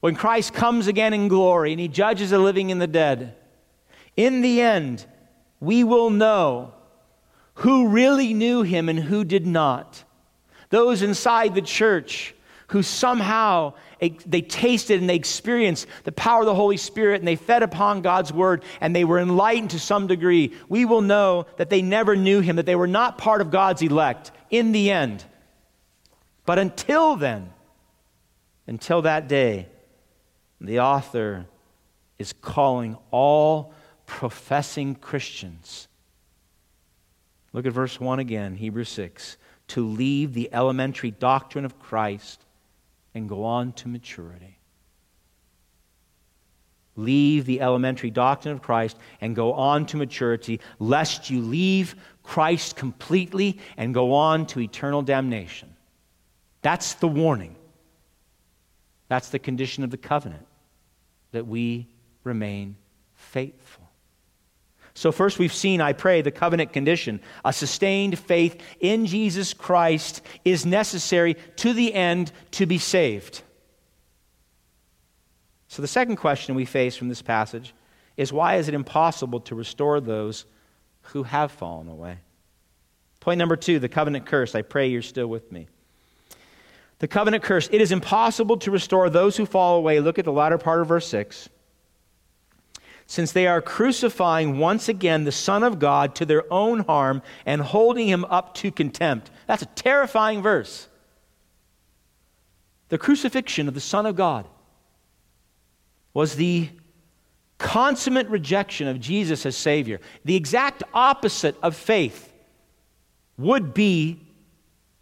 when 0.00 0.16
Christ 0.16 0.54
comes 0.54 0.86
again 0.86 1.12
in 1.12 1.28
glory 1.28 1.72
and 1.72 1.80
he 1.80 1.88
judges 1.88 2.30
the 2.30 2.38
living 2.38 2.72
and 2.72 2.80
the 2.80 2.86
dead, 2.86 3.36
in 4.16 4.40
the 4.40 4.62
end, 4.62 5.04
we 5.60 5.84
will 5.84 6.10
know 6.10 6.72
who 7.54 7.88
really 7.88 8.32
knew 8.32 8.62
him 8.62 8.88
and 8.88 8.98
who 8.98 9.24
did 9.24 9.46
not. 9.46 10.04
Those 10.70 11.02
inside 11.02 11.54
the 11.54 11.62
church 11.62 12.34
who 12.74 12.82
somehow 12.82 13.72
they 14.00 14.40
tasted 14.40 14.98
and 14.98 15.08
they 15.08 15.14
experienced 15.14 15.86
the 16.02 16.10
power 16.10 16.40
of 16.40 16.46
the 16.46 16.54
Holy 16.56 16.76
Spirit 16.76 17.20
and 17.20 17.28
they 17.28 17.36
fed 17.36 17.62
upon 17.62 18.02
God's 18.02 18.32
word 18.32 18.64
and 18.80 18.96
they 18.96 19.04
were 19.04 19.20
enlightened 19.20 19.70
to 19.70 19.78
some 19.78 20.08
degree, 20.08 20.52
we 20.68 20.84
will 20.84 21.00
know 21.00 21.46
that 21.56 21.70
they 21.70 21.82
never 21.82 22.16
knew 22.16 22.40
him, 22.40 22.56
that 22.56 22.66
they 22.66 22.74
were 22.74 22.88
not 22.88 23.16
part 23.16 23.40
of 23.40 23.52
God's 23.52 23.80
elect 23.80 24.32
in 24.50 24.72
the 24.72 24.90
end. 24.90 25.24
But 26.46 26.58
until 26.58 27.14
then, 27.14 27.52
until 28.66 29.02
that 29.02 29.28
day, 29.28 29.68
the 30.60 30.80
author 30.80 31.46
is 32.18 32.32
calling 32.32 32.98
all 33.12 33.72
professing 34.04 34.96
Christians. 34.96 35.86
Look 37.52 37.66
at 37.66 37.72
verse 37.72 38.00
1 38.00 38.18
again, 38.18 38.56
Hebrews 38.56 38.88
6. 38.88 39.36
To 39.68 39.86
leave 39.86 40.34
the 40.34 40.52
elementary 40.52 41.12
doctrine 41.12 41.64
of 41.64 41.78
Christ 41.78 42.43
and 43.14 43.28
go 43.28 43.44
on 43.44 43.72
to 43.74 43.88
maturity. 43.88 44.58
Leave 46.96 47.44
the 47.44 47.60
elementary 47.60 48.10
doctrine 48.10 48.54
of 48.54 48.62
Christ 48.62 48.96
and 49.20 49.34
go 49.34 49.52
on 49.52 49.86
to 49.86 49.96
maturity, 49.96 50.60
lest 50.78 51.30
you 51.30 51.40
leave 51.40 51.96
Christ 52.22 52.76
completely 52.76 53.58
and 53.76 53.92
go 53.92 54.14
on 54.14 54.46
to 54.46 54.60
eternal 54.60 55.02
damnation. 55.02 55.74
That's 56.62 56.94
the 56.94 57.08
warning. 57.08 57.56
That's 59.08 59.28
the 59.28 59.38
condition 59.38 59.84
of 59.84 59.90
the 59.90 59.96
covenant, 59.96 60.46
that 61.32 61.46
we 61.46 61.88
remain 62.22 62.76
faithful. 63.14 63.83
So, 64.96 65.10
first, 65.10 65.40
we've 65.40 65.52
seen, 65.52 65.80
I 65.80 65.92
pray, 65.92 66.22
the 66.22 66.30
covenant 66.30 66.72
condition. 66.72 67.20
A 67.44 67.52
sustained 67.52 68.16
faith 68.16 68.60
in 68.78 69.06
Jesus 69.06 69.52
Christ 69.52 70.22
is 70.44 70.64
necessary 70.64 71.34
to 71.56 71.72
the 71.72 71.92
end 71.92 72.30
to 72.52 72.66
be 72.66 72.78
saved. 72.78 73.42
So, 75.66 75.82
the 75.82 75.88
second 75.88 76.16
question 76.16 76.54
we 76.54 76.64
face 76.64 76.96
from 76.96 77.08
this 77.08 77.22
passage 77.22 77.74
is 78.16 78.32
why 78.32 78.54
is 78.56 78.68
it 78.68 78.74
impossible 78.74 79.40
to 79.40 79.56
restore 79.56 80.00
those 80.00 80.44
who 81.02 81.24
have 81.24 81.50
fallen 81.50 81.88
away? 81.88 82.18
Point 83.18 83.38
number 83.38 83.56
two 83.56 83.80
the 83.80 83.88
covenant 83.88 84.26
curse. 84.26 84.54
I 84.54 84.62
pray 84.62 84.86
you're 84.86 85.02
still 85.02 85.26
with 85.26 85.50
me. 85.50 85.66
The 87.00 87.08
covenant 87.08 87.42
curse. 87.42 87.68
It 87.72 87.80
is 87.80 87.90
impossible 87.90 88.58
to 88.58 88.70
restore 88.70 89.10
those 89.10 89.36
who 89.36 89.44
fall 89.44 89.76
away. 89.76 89.98
Look 89.98 90.20
at 90.20 90.24
the 90.24 90.32
latter 90.32 90.56
part 90.56 90.80
of 90.80 90.86
verse 90.86 91.08
6 91.08 91.48
since 93.06 93.32
they 93.32 93.46
are 93.46 93.60
crucifying 93.60 94.58
once 94.58 94.88
again 94.88 95.24
the 95.24 95.32
Son 95.32 95.62
of 95.62 95.78
God 95.78 96.14
to 96.16 96.24
their 96.24 96.50
own 96.52 96.80
harm 96.80 97.22
and 97.44 97.60
holding 97.60 98.08
him 98.08 98.24
up 98.26 98.54
to 98.54 98.70
contempt. 98.70 99.30
That's 99.46 99.62
a 99.62 99.66
terrifying 99.66 100.42
verse. 100.42 100.88
The 102.88 102.98
crucifixion 102.98 103.68
of 103.68 103.74
the 103.74 103.80
Son 103.80 104.06
of 104.06 104.16
God 104.16 104.46
was 106.12 106.36
the 106.36 106.70
consummate 107.58 108.28
rejection 108.28 108.88
of 108.88 109.00
Jesus 109.00 109.44
as 109.46 109.56
Savior. 109.56 110.00
The 110.24 110.36
exact 110.36 110.82
opposite 110.92 111.56
of 111.62 111.76
faith 111.76 112.32
would 113.36 113.74
be 113.74 114.20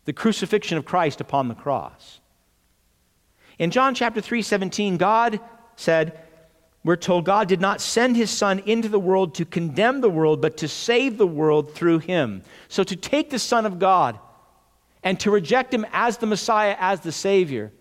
the 0.04 0.12
crucifixion 0.12 0.78
of 0.78 0.84
Christ 0.84 1.20
upon 1.20 1.48
the 1.48 1.54
cross. 1.54 2.20
In 3.58 3.70
John 3.70 3.94
chapter 3.94 4.20
3 4.20 4.42
17, 4.42 4.96
God 4.96 5.38
said, 5.76 6.18
we're 6.84 6.96
told 6.96 7.24
God 7.24 7.46
did 7.46 7.60
not 7.60 7.80
send 7.80 8.16
his 8.16 8.30
son 8.30 8.58
into 8.60 8.88
the 8.88 8.98
world 8.98 9.36
to 9.36 9.44
condemn 9.44 10.00
the 10.00 10.10
world, 10.10 10.40
but 10.40 10.56
to 10.58 10.68
save 10.68 11.16
the 11.16 11.26
world 11.26 11.74
through 11.74 12.00
him. 12.00 12.42
So 12.68 12.82
to 12.82 12.96
take 12.96 13.30
the 13.30 13.38
Son 13.38 13.66
of 13.66 13.78
God 13.78 14.18
and 15.04 15.18
to 15.20 15.30
reject 15.30 15.72
him 15.72 15.86
as 15.92 16.18
the 16.18 16.26
Messiah, 16.26 16.76
as 16.78 17.00
the 17.00 17.12
Savior, 17.12 17.72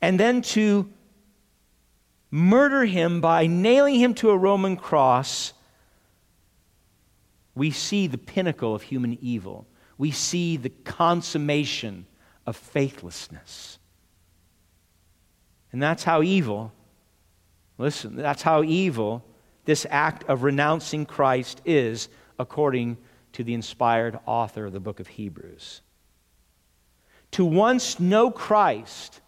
and 0.00 0.18
then 0.18 0.40
to 0.42 0.90
murder 2.30 2.86
him 2.86 3.20
by 3.20 3.46
nailing 3.46 3.96
him 3.96 4.14
to 4.14 4.30
a 4.30 4.36
Roman 4.36 4.76
cross, 4.76 5.52
we 7.54 7.70
see 7.70 8.06
the 8.06 8.16
pinnacle 8.16 8.74
of 8.74 8.82
human 8.82 9.18
evil. 9.20 9.66
We 9.98 10.10
see 10.10 10.56
the 10.56 10.70
consummation 10.70 12.06
of 12.46 12.56
faithlessness. 12.56 13.78
And 15.70 15.82
that's 15.82 16.02
how 16.02 16.22
evil 16.22 16.72
Listen, 17.80 18.14
that's 18.14 18.42
how 18.42 18.62
evil 18.62 19.24
this 19.64 19.86
act 19.88 20.24
of 20.28 20.42
renouncing 20.42 21.06
Christ 21.06 21.62
is, 21.64 22.10
according 22.38 22.98
to 23.32 23.42
the 23.42 23.54
inspired 23.54 24.18
author 24.26 24.66
of 24.66 24.74
the 24.74 24.80
book 24.80 25.00
of 25.00 25.06
Hebrews. 25.06 25.80
To 27.32 27.44
once 27.44 27.98
know 27.98 28.30
Christ 28.30 29.22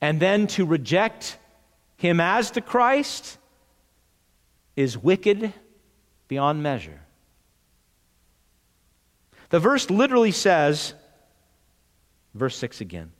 and 0.00 0.18
then 0.18 0.46
to 0.48 0.64
reject 0.64 1.36
him 1.98 2.20
as 2.20 2.52
the 2.52 2.62
Christ 2.62 3.36
is 4.74 4.96
wicked 4.96 5.52
beyond 6.26 6.62
measure. 6.62 7.00
The 9.50 9.60
verse 9.60 9.90
literally 9.90 10.32
says, 10.32 10.94
verse 12.34 12.56
6 12.56 12.80
again, 12.80 13.12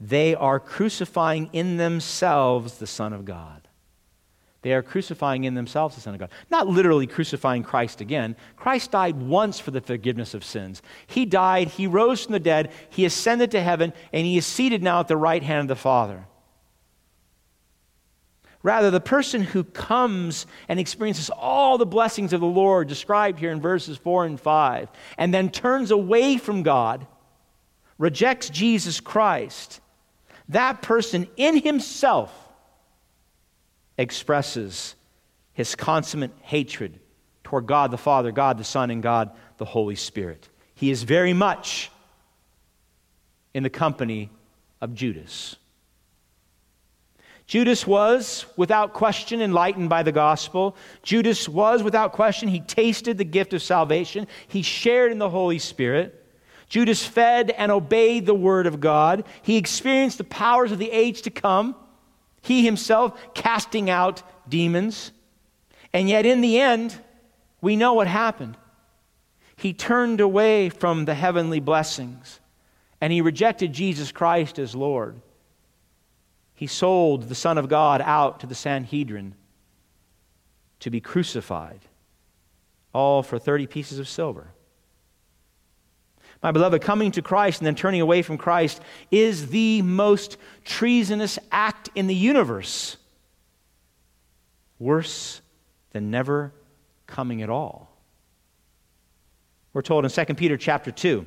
they 0.00 0.34
are 0.34 0.60
crucifying 0.60 1.50
in 1.52 1.76
themselves 1.76 2.78
the 2.78 2.86
Son 2.86 3.12
of 3.12 3.24
God. 3.24 3.68
They 4.62 4.72
are 4.72 4.82
crucifying 4.82 5.44
in 5.44 5.52
themselves 5.52 5.94
the 5.94 6.00
Son 6.00 6.14
of 6.14 6.20
God. 6.20 6.30
Not 6.50 6.66
literally 6.66 7.06
crucifying 7.06 7.62
Christ 7.62 8.00
again. 8.00 8.34
Christ 8.56 8.92
died 8.92 9.20
once 9.20 9.60
for 9.60 9.70
the 9.70 9.82
forgiveness 9.82 10.32
of 10.32 10.42
sins. 10.42 10.80
He 11.06 11.26
died, 11.26 11.68
He 11.68 11.86
rose 11.86 12.24
from 12.24 12.32
the 12.32 12.40
dead, 12.40 12.72
He 12.88 13.04
ascended 13.04 13.50
to 13.50 13.60
heaven, 13.60 13.92
and 14.10 14.26
He 14.26 14.38
is 14.38 14.46
seated 14.46 14.82
now 14.82 15.00
at 15.00 15.08
the 15.08 15.18
right 15.18 15.42
hand 15.42 15.70
of 15.70 15.76
the 15.76 15.82
Father. 15.82 16.26
Rather, 18.62 18.90
the 18.90 19.00
person 19.00 19.42
who 19.42 19.62
comes 19.62 20.46
and 20.66 20.80
experiences 20.80 21.28
all 21.28 21.76
the 21.76 21.84
blessings 21.84 22.32
of 22.32 22.40
the 22.40 22.46
Lord 22.46 22.88
described 22.88 23.38
here 23.38 23.52
in 23.52 23.60
verses 23.60 23.98
4 23.98 24.24
and 24.24 24.40
5, 24.40 24.88
and 25.18 25.34
then 25.34 25.50
turns 25.50 25.90
away 25.90 26.38
from 26.38 26.62
God, 26.62 27.06
rejects 27.98 28.48
Jesus 28.48 28.98
Christ, 28.98 29.82
that 30.48 30.82
person 30.82 31.26
in 31.36 31.58
himself 31.58 32.32
expresses 33.96 34.94
his 35.52 35.74
consummate 35.74 36.32
hatred 36.42 37.00
toward 37.44 37.66
God 37.66 37.90
the 37.90 37.98
Father, 37.98 38.32
God 38.32 38.58
the 38.58 38.64
Son, 38.64 38.90
and 38.90 39.02
God 39.02 39.30
the 39.58 39.64
Holy 39.64 39.94
Spirit. 39.94 40.48
He 40.74 40.90
is 40.90 41.04
very 41.04 41.32
much 41.32 41.90
in 43.54 43.62
the 43.62 43.70
company 43.70 44.30
of 44.80 44.94
Judas. 44.94 45.56
Judas 47.46 47.86
was, 47.86 48.46
without 48.56 48.94
question, 48.94 49.40
enlightened 49.42 49.90
by 49.90 50.02
the 50.02 50.12
gospel. 50.12 50.76
Judas 51.02 51.48
was, 51.48 51.82
without 51.82 52.12
question, 52.12 52.48
he 52.48 52.60
tasted 52.60 53.18
the 53.18 53.24
gift 53.24 53.52
of 53.52 53.62
salvation. 53.62 54.26
He 54.48 54.62
shared 54.62 55.12
in 55.12 55.18
the 55.18 55.28
Holy 55.28 55.58
Spirit. 55.58 56.23
Judas 56.74 57.06
fed 57.06 57.52
and 57.52 57.70
obeyed 57.70 58.26
the 58.26 58.34
word 58.34 58.66
of 58.66 58.80
God. 58.80 59.22
He 59.42 59.58
experienced 59.58 60.18
the 60.18 60.24
powers 60.24 60.72
of 60.72 60.80
the 60.80 60.90
age 60.90 61.22
to 61.22 61.30
come, 61.30 61.76
he 62.42 62.64
himself 62.64 63.32
casting 63.32 63.88
out 63.88 64.24
demons. 64.48 65.12
And 65.92 66.08
yet, 66.08 66.26
in 66.26 66.40
the 66.40 66.58
end, 66.58 67.00
we 67.60 67.76
know 67.76 67.94
what 67.94 68.08
happened. 68.08 68.56
He 69.54 69.72
turned 69.72 70.20
away 70.20 70.68
from 70.68 71.04
the 71.04 71.14
heavenly 71.14 71.60
blessings 71.60 72.40
and 73.00 73.12
he 73.12 73.20
rejected 73.20 73.72
Jesus 73.72 74.10
Christ 74.10 74.58
as 74.58 74.74
Lord. 74.74 75.20
He 76.56 76.66
sold 76.66 77.28
the 77.28 77.36
Son 77.36 77.56
of 77.56 77.68
God 77.68 78.02
out 78.04 78.40
to 78.40 78.48
the 78.48 78.54
Sanhedrin 78.56 79.36
to 80.80 80.90
be 80.90 81.00
crucified, 81.00 81.82
all 82.92 83.22
for 83.22 83.38
30 83.38 83.68
pieces 83.68 84.00
of 84.00 84.08
silver. 84.08 84.53
My 86.44 86.52
beloved, 86.52 86.82
coming 86.82 87.10
to 87.12 87.22
Christ 87.22 87.60
and 87.60 87.66
then 87.66 87.74
turning 87.74 88.02
away 88.02 88.20
from 88.20 88.36
Christ 88.36 88.82
is 89.10 89.48
the 89.48 89.80
most 89.80 90.36
treasonous 90.62 91.38
act 91.50 91.88
in 91.94 92.06
the 92.06 92.14
universe. 92.14 92.98
Worse 94.78 95.40
than 95.92 96.10
never 96.10 96.52
coming 97.06 97.40
at 97.40 97.48
all. 97.48 97.96
We're 99.72 99.80
told 99.80 100.04
in 100.04 100.10
2 100.10 100.34
Peter 100.34 100.58
chapter 100.58 100.90
2, 100.90 101.24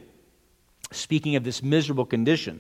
speaking 0.92 1.36
of 1.36 1.44
this 1.44 1.64
miserable 1.64 2.06
condition, 2.06 2.60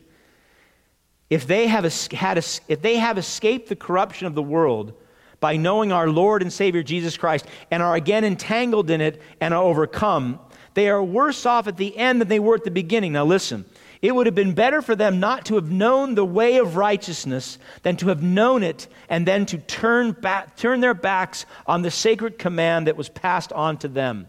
if 1.29 1.45
they 1.45 1.67
have, 1.67 1.83
had, 2.11 2.37
if 2.39 2.81
they 2.81 2.97
have 2.97 3.19
escaped 3.19 3.69
the 3.69 3.75
corruption 3.75 4.25
of 4.25 4.33
the 4.33 4.41
world 4.41 4.93
by 5.39 5.57
knowing 5.57 5.91
our 5.91 6.09
Lord 6.09 6.41
and 6.41 6.51
Savior 6.51 6.81
Jesus 6.81 7.17
Christ 7.17 7.45
and 7.69 7.83
are 7.83 7.93
again 7.93 8.25
entangled 8.25 8.89
in 8.89 8.99
it 8.99 9.21
and 9.39 9.53
are 9.53 9.61
overcome, 9.61 10.39
they 10.77 10.89
are 10.89 11.03
worse 11.03 11.43
off 11.47 11.67
at 11.67 11.75
the 11.75 11.97
end 11.97 12.21
than 12.21 12.27
they 12.27 12.39
were 12.39 12.53
at 12.53 12.63
the 12.63 12.69
beginning. 12.69 13.13
Now, 13.13 13.25
listen. 13.25 13.65
It 13.99 14.13
would 14.13 14.27
have 14.27 14.35
been 14.35 14.53
better 14.53 14.83
for 14.83 14.95
them 14.95 15.19
not 15.19 15.45
to 15.45 15.55
have 15.55 15.71
known 15.71 16.13
the 16.13 16.23
way 16.23 16.57
of 16.57 16.75
righteousness 16.75 17.57
than 17.81 17.97
to 17.97 18.09
have 18.09 18.21
known 18.21 18.61
it 18.61 18.87
and 19.09 19.25
then 19.25 19.47
to 19.47 19.57
turn, 19.57 20.11
back, 20.11 20.55
turn 20.55 20.81
their 20.81 20.93
backs 20.93 21.47
on 21.65 21.81
the 21.81 21.89
sacred 21.89 22.37
command 22.37 22.85
that 22.85 22.95
was 22.95 23.09
passed 23.09 23.51
on 23.53 23.77
to 23.77 23.87
them. 23.87 24.27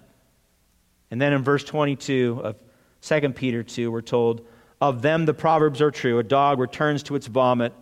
And 1.10 1.20
then 1.20 1.34
in 1.34 1.44
verse 1.44 1.64
22 1.64 2.40
of 2.42 2.56
2 3.02 3.28
Peter 3.34 3.62
2, 3.62 3.92
we're 3.92 4.00
told, 4.00 4.46
Of 4.80 5.02
them 5.02 5.26
the 5.26 5.34
proverbs 5.34 5.82
are 5.82 5.90
true. 5.90 6.18
A 6.18 6.22
dog 6.22 6.60
returns 6.60 7.02
to 7.02 7.14
its 7.14 7.26
vomit, 7.26 7.74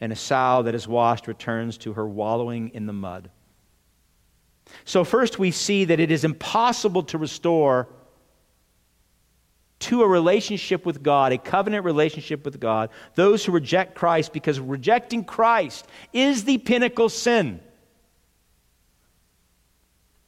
and 0.00 0.12
a 0.12 0.16
sow 0.16 0.62
that 0.62 0.76
is 0.76 0.86
washed 0.86 1.26
returns 1.26 1.76
to 1.78 1.94
her 1.94 2.06
wallowing 2.06 2.70
in 2.72 2.86
the 2.86 2.92
mud. 2.92 3.30
So, 4.84 5.04
first, 5.04 5.38
we 5.38 5.50
see 5.50 5.84
that 5.86 6.00
it 6.00 6.12
is 6.12 6.24
impossible 6.24 7.02
to 7.04 7.18
restore 7.18 7.88
to 9.78 10.02
a 10.02 10.08
relationship 10.08 10.86
with 10.86 11.02
God, 11.02 11.32
a 11.32 11.38
covenant 11.38 11.84
relationship 11.84 12.44
with 12.44 12.58
God, 12.58 12.90
those 13.14 13.44
who 13.44 13.52
reject 13.52 13.94
Christ, 13.94 14.32
because 14.32 14.58
rejecting 14.58 15.24
Christ 15.24 15.86
is 16.12 16.44
the 16.44 16.58
pinnacle 16.58 17.08
sin. 17.08 17.60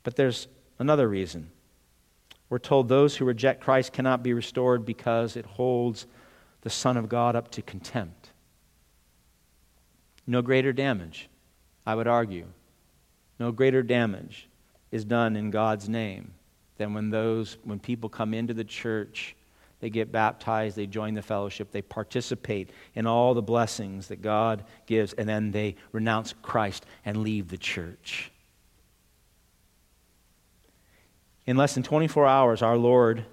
But 0.03 0.17
there's 0.17 0.49
another 0.79 1.09
reason. 1.09 1.51
We're 2.51 2.59
told 2.59 2.89
those 2.89 3.17
who 3.17 3.25
reject 3.25 3.63
Christ 3.63 3.93
cannot 3.93 4.23
be 4.23 4.33
restored 4.33 4.85
because 4.85 5.37
it 5.37 5.45
holds 5.45 6.07
the 6.63 6.71
Son 6.71 6.97
of 6.97 7.09
God 7.09 7.37
up 7.37 7.51
to 7.53 7.63
contempt. 7.63 8.31
No 10.27 10.43
greater 10.43 10.73
damage, 10.73 11.29
I 11.87 11.95
would 11.95 12.07
argue, 12.07 12.47
no 13.39 13.53
greater 13.53 13.83
damage 13.83 14.49
is 14.91 15.05
done 15.05 15.37
in 15.37 15.51
God's 15.51 15.89
name 15.89 16.33
than 16.77 16.95
when 16.95 17.11
those 17.11 17.59
when 17.65 17.79
people 17.79 18.09
come 18.09 18.33
into 18.33 18.55
the 18.55 18.65
church 18.65 19.35
They 19.81 19.91
get 19.91 20.11
baptized, 20.11 20.77
they 20.77 20.87
join 20.87 21.15
the 21.15 21.23
fellowship, 21.23 21.71
they 21.71 21.83
participate 21.83 22.71
in 22.95 23.07
all 23.07 23.35
the 23.35 23.43
blessings 23.43 24.09
that 24.09 24.23
God 24.23 24.65
gives, 24.87 25.13
and 25.13 25.29
then 25.29 25.53
they 25.53 25.77
renounce 25.93 26.35
Christ 26.43 26.85
and 27.05 27.19
leave 27.19 27.49
the 27.49 27.59
church. 27.59 28.33
In 31.47 31.57
less 31.57 31.75
than 31.75 31.83
24 31.83 32.27
hours, 32.27 32.61
our 32.61 32.77
Lord, 32.77 33.25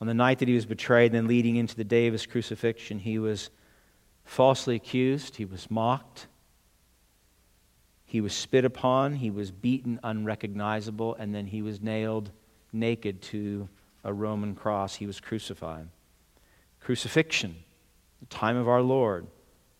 on 0.00 0.06
the 0.06 0.14
night 0.14 0.38
that 0.38 0.48
he 0.48 0.54
was 0.54 0.66
betrayed, 0.66 1.12
then 1.12 1.26
leading 1.26 1.56
into 1.56 1.74
the 1.74 1.84
day 1.84 2.06
of 2.06 2.12
his 2.12 2.26
crucifixion, 2.26 2.98
he 2.98 3.18
was 3.18 3.50
falsely 4.24 4.76
accused, 4.76 5.36
he 5.36 5.44
was 5.44 5.70
mocked, 5.70 6.26
he 8.04 8.20
was 8.20 8.34
spit 8.34 8.64
upon, 8.64 9.14
he 9.14 9.30
was 9.30 9.50
beaten 9.50 9.98
unrecognizable, 10.02 11.14
and 11.14 11.34
then 11.34 11.46
he 11.46 11.62
was 11.62 11.80
nailed 11.80 12.30
naked 12.72 13.22
to 13.22 13.68
a 14.04 14.12
Roman 14.12 14.54
cross. 14.54 14.96
He 14.96 15.06
was 15.06 15.20
crucified. 15.20 15.88
Crucifixion, 16.80 17.56
the 18.20 18.26
time 18.26 18.56
of 18.56 18.68
our 18.68 18.82
Lord, 18.82 19.26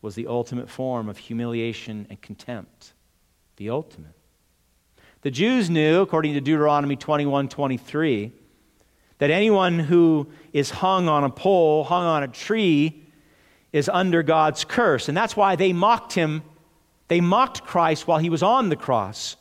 was 0.02 0.14
the 0.14 0.26
ultimate 0.26 0.68
form 0.68 1.08
of 1.08 1.18
humiliation 1.18 2.06
and 2.08 2.20
contempt. 2.20 2.92
The 3.56 3.70
ultimate. 3.70 4.14
The 5.22 5.30
Jews 5.30 5.68
knew, 5.68 6.00
according 6.00 6.34
to 6.34 6.40
Deuteronomy 6.40 6.96
21 6.96 7.48
23, 7.48 8.32
that 9.18 9.30
anyone 9.30 9.78
who 9.78 10.28
is 10.52 10.70
hung 10.70 11.08
on 11.08 11.24
a 11.24 11.30
pole, 11.30 11.84
hung 11.84 12.04
on 12.04 12.22
a 12.22 12.28
tree, 12.28 13.06
is 13.72 13.88
under 13.88 14.22
God's 14.22 14.64
curse. 14.64 15.08
And 15.08 15.16
that's 15.16 15.36
why 15.36 15.56
they 15.56 15.72
mocked 15.72 16.14
him. 16.14 16.42
They 17.08 17.20
mocked 17.20 17.64
Christ 17.64 18.06
while 18.06 18.18
he 18.18 18.30
was 18.30 18.42
on 18.42 18.70
the 18.70 18.76
cross. 18.76 19.36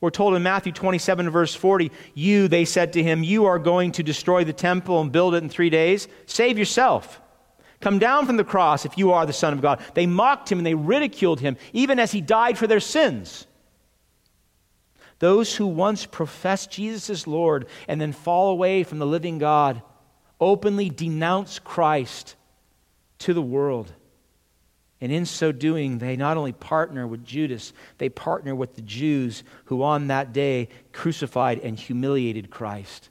We're 0.00 0.10
told 0.10 0.34
in 0.34 0.42
Matthew 0.44 0.72
27, 0.72 1.28
verse 1.30 1.54
40, 1.54 1.90
You, 2.14 2.46
they 2.46 2.64
said 2.64 2.92
to 2.92 3.02
him, 3.02 3.24
you 3.24 3.46
are 3.46 3.58
going 3.58 3.92
to 3.92 4.02
destroy 4.02 4.44
the 4.44 4.52
temple 4.52 5.00
and 5.00 5.10
build 5.10 5.34
it 5.34 5.42
in 5.42 5.48
three 5.48 5.70
days. 5.70 6.06
Save 6.26 6.56
yourself. 6.56 7.20
Come 7.80 7.98
down 7.98 8.26
from 8.26 8.36
the 8.36 8.44
cross 8.44 8.84
if 8.84 8.96
you 8.96 9.12
are 9.12 9.26
the 9.26 9.32
Son 9.32 9.52
of 9.52 9.60
God. 9.60 9.80
They 9.94 10.06
mocked 10.06 10.50
him 10.50 10.58
and 10.58 10.66
they 10.66 10.74
ridiculed 10.74 11.40
him, 11.40 11.56
even 11.72 11.98
as 11.98 12.12
he 12.12 12.20
died 12.20 12.58
for 12.58 12.66
their 12.66 12.80
sins. 12.80 13.46
Those 15.18 15.56
who 15.56 15.66
once 15.66 16.06
profess 16.06 16.66
Jesus 16.66 17.10
as 17.10 17.26
Lord 17.26 17.66
and 17.88 18.00
then 18.00 18.12
fall 18.12 18.50
away 18.50 18.84
from 18.84 18.98
the 18.98 19.06
living 19.06 19.38
God 19.38 19.82
openly 20.40 20.90
denounce 20.90 21.58
Christ 21.58 22.36
to 23.20 23.34
the 23.34 23.42
world. 23.42 23.92
And 25.00 25.12
in 25.12 25.26
so 25.26 25.52
doing, 25.52 25.98
they 25.98 26.16
not 26.16 26.36
only 26.36 26.52
partner 26.52 27.06
with 27.06 27.24
Judas, 27.24 27.72
they 27.98 28.08
partner 28.08 28.54
with 28.54 28.74
the 28.74 28.82
Jews 28.82 29.44
who 29.66 29.82
on 29.82 30.08
that 30.08 30.32
day 30.32 30.68
crucified 30.92 31.60
and 31.60 31.78
humiliated 31.78 32.50
Christ. 32.50 33.10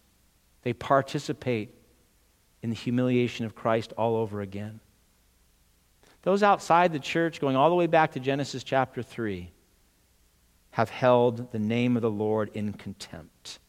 They 0.63 0.73
participate 0.73 1.73
in 2.61 2.69
the 2.69 2.75
humiliation 2.75 3.45
of 3.45 3.55
Christ 3.55 3.93
all 3.97 4.17
over 4.17 4.41
again. 4.41 4.81
Those 6.23 6.43
outside 6.43 6.91
the 6.91 6.99
church, 6.99 7.39
going 7.39 7.55
all 7.55 7.69
the 7.69 7.75
way 7.75 7.87
back 7.87 8.11
to 8.13 8.19
Genesis 8.19 8.65
chapter 8.65 9.01
3, 9.01 9.49
have 10.71 10.89
held 10.89 11.51
the 11.51 11.59
name 11.59 11.95
of 11.95 12.01
the 12.01 12.11
Lord 12.11 12.49
in 12.53 12.73
contempt. 12.73 13.59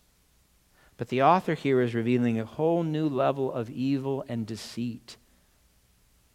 But 0.97 1.09
the 1.09 1.23
author 1.23 1.55
here 1.55 1.81
is 1.81 1.95
revealing 1.95 2.41
a 2.41 2.45
whole 2.45 2.83
new 2.83 3.09
level 3.09 3.53
of 3.53 3.71
evil 3.71 4.25
and 4.29 4.45
deceit 4.45 5.16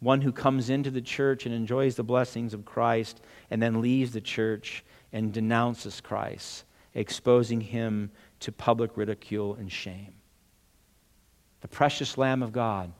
one 0.03 0.21
who 0.21 0.31
comes 0.31 0.69
into 0.69 0.91
the 0.91 1.01
church 1.01 1.45
and 1.45 1.55
enjoys 1.55 1.95
the 1.95 2.03
blessings 2.03 2.53
of 2.53 2.65
Christ 2.65 3.21
and 3.49 3.61
then 3.61 3.81
leaves 3.81 4.11
the 4.11 4.21
church 4.21 4.83
and 5.11 5.31
denounces 5.31 6.01
Christ, 6.01 6.65
exposing 6.93 7.61
him 7.61 8.11
to 8.41 8.51
public 8.51 8.97
ridicule 8.97 9.55
and 9.55 9.71
shame. 9.71 10.13
The 11.61 11.67
precious 11.67 12.17
Lamb 12.17 12.43
of 12.43 12.51
God 12.51 12.91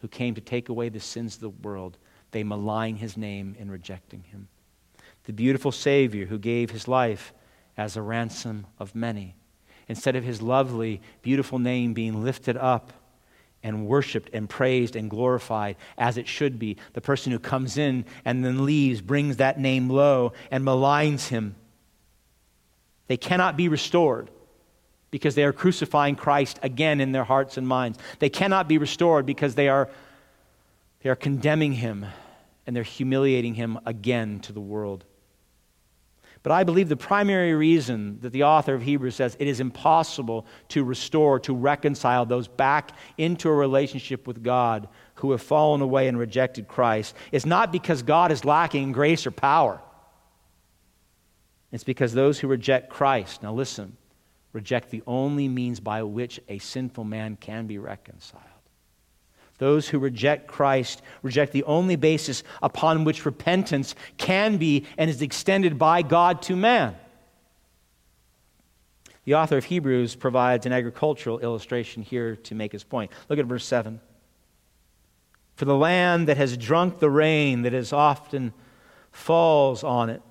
who 0.00 0.08
came 0.08 0.34
to 0.34 0.40
take 0.40 0.68
away 0.68 0.88
the 0.88 1.00
sins 1.00 1.34
of 1.34 1.40
the 1.40 1.50
world, 1.50 1.98
they 2.30 2.44
malign 2.44 2.96
his 2.96 3.16
name 3.16 3.56
in 3.58 3.70
rejecting 3.70 4.22
him. 4.24 4.48
The 5.24 5.32
beautiful 5.32 5.72
Savior 5.72 6.26
who 6.26 6.38
gave 6.38 6.70
his 6.70 6.88
life 6.88 7.32
as 7.76 7.96
a 7.96 8.02
ransom 8.02 8.66
of 8.78 8.94
many. 8.94 9.36
Instead 9.88 10.16
of 10.16 10.24
his 10.24 10.42
lovely, 10.42 11.00
beautiful 11.22 11.58
name 11.58 11.94
being 11.94 12.22
lifted 12.22 12.56
up 12.56 12.92
and 13.62 13.86
worshiped 13.86 14.30
and 14.32 14.48
praised 14.48 14.96
and 14.96 15.10
glorified 15.10 15.76
as 15.98 16.16
it 16.16 16.26
should 16.26 16.58
be. 16.58 16.76
The 16.94 17.00
person 17.00 17.32
who 17.32 17.38
comes 17.38 17.76
in 17.76 18.04
and 18.24 18.44
then 18.44 18.64
leaves 18.64 19.00
brings 19.00 19.36
that 19.36 19.58
name 19.58 19.90
low 19.90 20.32
and 20.50 20.64
maligns 20.64 21.28
him. 21.28 21.54
They 23.06 23.16
cannot 23.16 23.56
be 23.56 23.68
restored 23.68 24.30
because 25.10 25.34
they 25.34 25.44
are 25.44 25.52
crucifying 25.52 26.16
Christ 26.16 26.58
again 26.62 27.00
in 27.00 27.12
their 27.12 27.24
hearts 27.24 27.56
and 27.56 27.66
minds. 27.66 27.98
They 28.18 28.30
cannot 28.30 28.68
be 28.68 28.78
restored 28.78 29.26
because 29.26 29.54
they 29.56 29.68
are, 29.68 29.90
they 31.02 31.10
are 31.10 31.16
condemning 31.16 31.72
him 31.72 32.06
and 32.66 32.76
they're 32.76 32.82
humiliating 32.84 33.54
him 33.54 33.78
again 33.84 34.38
to 34.40 34.52
the 34.52 34.60
world. 34.60 35.04
But 36.42 36.52
I 36.52 36.64
believe 36.64 36.88
the 36.88 36.96
primary 36.96 37.52
reason 37.52 38.18
that 38.22 38.32
the 38.32 38.44
author 38.44 38.74
of 38.74 38.82
Hebrews 38.82 39.16
says 39.16 39.36
it 39.38 39.46
is 39.46 39.60
impossible 39.60 40.46
to 40.68 40.84
restore, 40.84 41.38
to 41.40 41.54
reconcile 41.54 42.24
those 42.24 42.48
back 42.48 42.92
into 43.18 43.50
a 43.50 43.54
relationship 43.54 44.26
with 44.26 44.42
God 44.42 44.88
who 45.16 45.32
have 45.32 45.42
fallen 45.42 45.82
away 45.82 46.08
and 46.08 46.18
rejected 46.18 46.66
Christ 46.66 47.14
is 47.30 47.44
not 47.44 47.72
because 47.72 48.02
God 48.02 48.32
is 48.32 48.46
lacking 48.46 48.84
in 48.84 48.92
grace 48.92 49.26
or 49.26 49.30
power. 49.30 49.82
It's 51.72 51.84
because 51.84 52.14
those 52.14 52.38
who 52.38 52.48
reject 52.48 52.88
Christ, 52.88 53.42
now 53.42 53.52
listen, 53.52 53.96
reject 54.54 54.90
the 54.90 55.02
only 55.06 55.46
means 55.46 55.78
by 55.78 56.02
which 56.02 56.40
a 56.48 56.58
sinful 56.58 57.04
man 57.04 57.36
can 57.36 57.66
be 57.66 57.78
reconciled. 57.78 58.44
Those 59.60 59.86
who 59.86 59.98
reject 59.98 60.46
Christ 60.46 61.02
reject 61.22 61.52
the 61.52 61.64
only 61.64 61.94
basis 61.94 62.42
upon 62.62 63.04
which 63.04 63.26
repentance 63.26 63.94
can 64.16 64.56
be 64.56 64.86
and 64.96 65.10
is 65.10 65.20
extended 65.20 65.78
by 65.78 66.00
God 66.00 66.40
to 66.42 66.56
man. 66.56 66.96
The 69.24 69.34
author 69.34 69.58
of 69.58 69.66
Hebrews 69.66 70.14
provides 70.14 70.64
an 70.64 70.72
agricultural 70.72 71.40
illustration 71.40 72.02
here 72.02 72.36
to 72.36 72.54
make 72.54 72.72
his 72.72 72.84
point. 72.84 73.12
Look 73.28 73.38
at 73.38 73.44
verse 73.44 73.66
7. 73.66 74.00
For 75.56 75.66
the 75.66 75.76
land 75.76 76.28
that 76.28 76.38
has 76.38 76.56
drunk 76.56 76.98
the 76.98 77.10
rain 77.10 77.60
that 77.62 77.74
as 77.74 77.92
often 77.92 78.54
falls 79.12 79.84
on 79.84 80.08
it, 80.08 80.22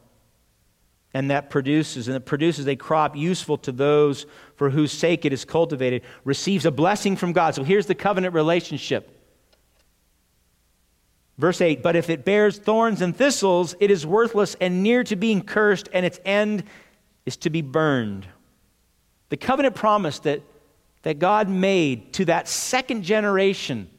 and 1.13 1.29
that 1.29 1.51
produces, 1.51 2.07
and 2.07 2.17
it 2.17 2.25
produces 2.25 2.67
a 2.67 2.75
crop 2.75 3.15
useful 3.15 3.59
to 3.59 3.71
those 3.71 4.25
for 4.55 4.71
whose 4.71 4.91
sake 4.91 5.23
it 5.23 5.33
is 5.33 5.45
cultivated, 5.45 6.01
receives 6.23 6.65
a 6.65 6.71
blessing 6.71 7.15
from 7.15 7.31
God. 7.31 7.53
So 7.53 7.63
here's 7.63 7.85
the 7.85 7.93
covenant 7.93 8.33
relationship. 8.33 9.17
Verse 11.39 11.61
8, 11.61 11.81
but 11.81 11.95
if 11.95 12.09
it 12.09 12.25
bears 12.25 12.57
thorns 12.57 13.01
and 13.01 13.15
thistles, 13.15 13.73
it 13.79 13.89
is 13.89 14.05
worthless 14.05 14.57
and 14.59 14.83
near 14.83 15.05
to 15.05 15.15
being 15.15 15.41
cursed, 15.41 15.87
and 15.93 16.05
its 16.05 16.19
end 16.25 16.65
is 17.25 17.37
to 17.37 17.49
be 17.49 17.61
burned. 17.61 18.27
The 19.29 19.37
covenant 19.37 19.73
promise 19.73 20.19
that, 20.19 20.41
that 21.03 21.17
God 21.17 21.47
made 21.47 22.11
to 22.15 22.25
that 22.25 22.49
second 22.49 23.03
generation 23.03 23.89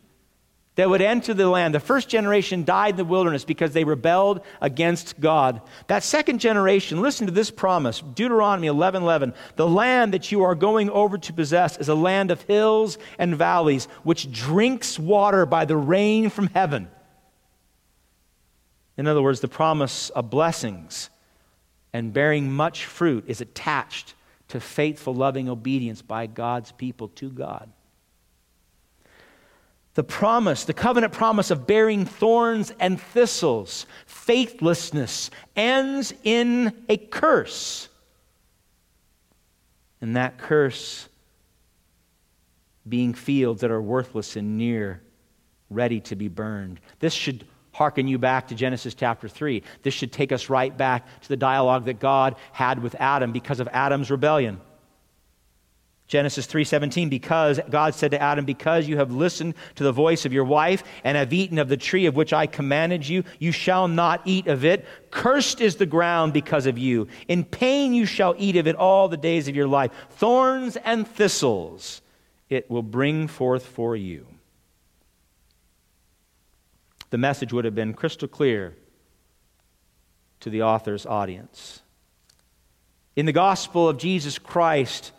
that 0.74 0.91
would 0.91 1.01
enter 1.01 1.32
the 1.32 1.49
land. 1.49 1.74
The 1.74 1.80
first 1.80 2.11
generation 2.11 2.64
died 2.64 2.91
in 2.91 2.97
the 2.97 3.05
wilderness 3.07 3.47
because 3.47 3.72
they 3.72 3.84
rebelled 3.84 4.43
against 4.61 5.18
God. 5.18 5.62
That 5.86 6.03
second 6.03 6.41
generation, 6.41 7.01
listen 7.01 7.26
to 7.26 7.32
this 7.32 7.51
promise 7.51 8.01
Deuteronomy 8.01 8.66
11 8.66 9.03
11. 9.03 9.32
The 9.57 9.66
land 9.66 10.12
that 10.12 10.30
you 10.30 10.43
are 10.43 10.55
going 10.55 10.91
over 10.91 11.16
to 11.16 11.32
possess 11.32 11.78
is 11.78 11.88
a 11.88 11.95
land 11.95 12.30
of 12.30 12.43
hills 12.43 12.99
and 13.18 13.34
valleys, 13.34 13.86
which 14.03 14.30
drinks 14.30 14.99
water 14.99 15.47
by 15.47 15.64
the 15.64 15.76
rain 15.76 16.28
from 16.28 16.49
heaven. 16.49 16.88
In 19.01 19.07
other 19.07 19.22
words, 19.22 19.40
the 19.40 19.48
promise 19.48 20.11
of 20.11 20.28
blessings 20.28 21.09
and 21.94 22.12
bearing 22.12 22.53
much 22.53 22.84
fruit 22.84 23.24
is 23.28 23.40
attached 23.40 24.12
to 24.48 24.61
faithful, 24.61 25.14
loving 25.14 25.48
obedience 25.48 26.03
by 26.03 26.26
God's 26.26 26.70
people 26.72 27.09
to 27.09 27.30
God. 27.30 27.72
The 29.94 30.05
promise, 30.05 30.64
the 30.64 30.74
covenant 30.74 31.14
promise 31.14 31.51
of 31.51 31.66
bearing 31.66 32.05
thorns 32.05 32.74
and 32.78 33.01
thistles, 33.01 33.86
faithlessness, 34.05 35.30
ends 35.57 36.12
in 36.22 36.84
a 36.90 36.98
curse. 36.98 37.88
And 40.03 40.14
that 40.16 40.36
curse 40.36 41.09
being 42.86 43.14
fields 43.14 43.62
that 43.62 43.70
are 43.70 43.80
worthless 43.80 44.36
and 44.36 44.59
near, 44.59 45.01
ready 45.70 46.01
to 46.01 46.16
be 46.16 46.28
burned. 46.28 46.80
This 46.98 47.14
should 47.14 47.46
hearken 47.73 48.09
you 48.09 48.18
back 48.18 48.49
to 48.49 48.55
Genesis 48.55 48.95
chapter 48.95 49.29
3. 49.29 49.62
This 49.83 49.95
should 49.95 50.12
take 50.12 50.33
us 50.33 50.49
right 50.49 50.77
back 50.77 51.07
to 51.23 51.29
the 51.29 51.37
dialogue 51.37 51.87
that 51.87 52.01
God 52.01 52.37
had 52.53 52.83
with 52.83 52.95
Adam 52.97 53.33
because 53.33 53.61
of 53.61 53.68
Adam's 53.73 54.11
rebellion. 54.11 54.61
Genesis 56.07 56.45
3:17 56.49 57.09
because 57.09 57.61
God 57.71 57.95
said 57.95 58.11
to 58.11 58.21
Adam 58.21 58.45
because 58.45 58.89
you 58.89 58.97
have 58.97 59.12
listened 59.12 59.55
to 59.77 59.85
the 59.85 59.93
voice 59.93 60.27
of 60.27 60.33
your 60.33 60.43
wife 60.45 60.83
and 61.05 61.16
have 61.16 61.33
eaten 61.33 61.57
of 61.57 61.68
the 61.68 61.77
tree 61.77 62.07
of 62.07 62.16
which 62.16 62.33
I 62.33 62.47
commanded 62.47 63.09
you 63.09 63.23
you 63.39 63.53
shall 63.53 63.87
not 63.87 64.21
eat 64.25 64.49
of 64.49 64.64
it 64.64 64.85
cursed 65.12 65.61
is 65.61 65.77
the 65.77 65.87
ground 65.87 66.33
because 66.33 66.66
of 66.66 66.79
you 66.79 67.07
in 67.29 67.45
pain 67.45 67.95
you 67.95 68.07
shall 68.07 68.35
eat 68.39 68.57
of 68.57 68.66
it 68.66 68.75
all 68.75 69.07
the 69.07 69.16
days 69.16 69.47
of 69.47 69.55
your 69.55 69.68
life 69.68 69.93
thorns 70.11 70.77
and 70.79 71.07
thistles 71.07 72.03
it 72.51 72.68
will 72.68 72.83
bring 72.83 73.29
forth 73.29 73.64
for 73.64 73.95
you. 73.95 74.27
The 77.11 77.19
message 77.19 77.53
would 77.53 77.65
have 77.65 77.75
been 77.75 77.95
crystal 77.95 78.29
clear 78.29 78.77
to 80.41 80.51
the 80.51 80.63
author's 80.63 81.07
audience. 81.07 81.83
In 83.17 83.27
the 83.27 83.33
gospel 83.33 83.89
of 83.89 83.99
Jesus 83.99 84.39
Christ, 84.39 85.13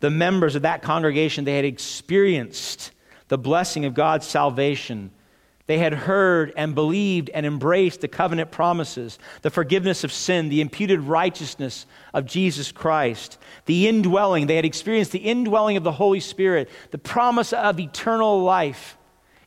the 0.00 0.10
members 0.10 0.54
of 0.54 0.62
that 0.62 0.82
congregation 0.82 1.44
they 1.44 1.56
had 1.56 1.64
experienced 1.64 2.90
the 3.28 3.38
blessing 3.38 3.84
of 3.84 3.94
God's 3.94 4.26
salvation. 4.26 5.10
They 5.66 5.78
had 5.78 5.94
heard 5.94 6.52
and 6.56 6.74
believed 6.74 7.30
and 7.30 7.46
embraced 7.46 8.00
the 8.00 8.08
covenant 8.08 8.50
promises, 8.50 9.18
the 9.42 9.50
forgiveness 9.50 10.04
of 10.04 10.12
sin, 10.12 10.48
the 10.48 10.60
imputed 10.60 11.00
righteousness 11.00 11.86
of 12.12 12.26
Jesus 12.26 12.70
Christ, 12.70 13.38
the 13.64 13.88
indwelling. 13.88 14.46
They 14.46 14.56
had 14.56 14.66
experienced 14.66 15.12
the 15.12 15.20
indwelling 15.20 15.76
of 15.76 15.84
the 15.84 15.92
Holy 15.92 16.20
Spirit, 16.20 16.68
the 16.90 16.98
promise 16.98 17.52
of 17.52 17.80
eternal 17.80 18.42
life, 18.42 18.98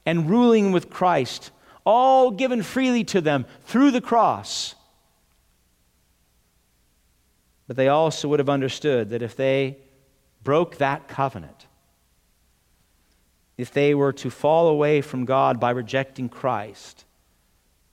and 0.06 0.30
ruling 0.30 0.72
with 0.72 0.90
Christ, 0.90 1.52
all 1.88 2.32
given 2.32 2.62
freely 2.62 3.06
to 3.06 3.22
them 3.22 3.46
through 3.64 3.92
the 3.92 4.02
cross. 4.02 4.76
But 7.66 7.78
they 7.78 7.88
also 7.88 8.28
would 8.28 8.40
have 8.40 8.50
understood 8.50 9.12
that 9.12 9.22
if 9.22 9.38
they 9.38 9.78
broke 10.44 10.80
that 10.80 11.08
covenant, 11.08 11.66
if 13.58 13.72
they 13.72 13.96
were 13.96 14.12
to 14.12 14.30
fall 14.30 14.68
away 14.68 15.00
from 15.00 15.24
God 15.24 15.62
by 15.62 15.70
rejecting 15.70 16.28
Christ, 16.28 17.06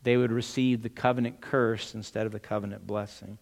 they 0.03 0.17
would 0.17 0.33
receive 0.33 0.83
the 0.83 0.89
covenant 0.89 1.41
curse 1.41 1.95
instead 1.95 2.27
of 2.27 2.33
the 2.33 2.41
covenant 2.41 2.89
blessing. 2.89 3.39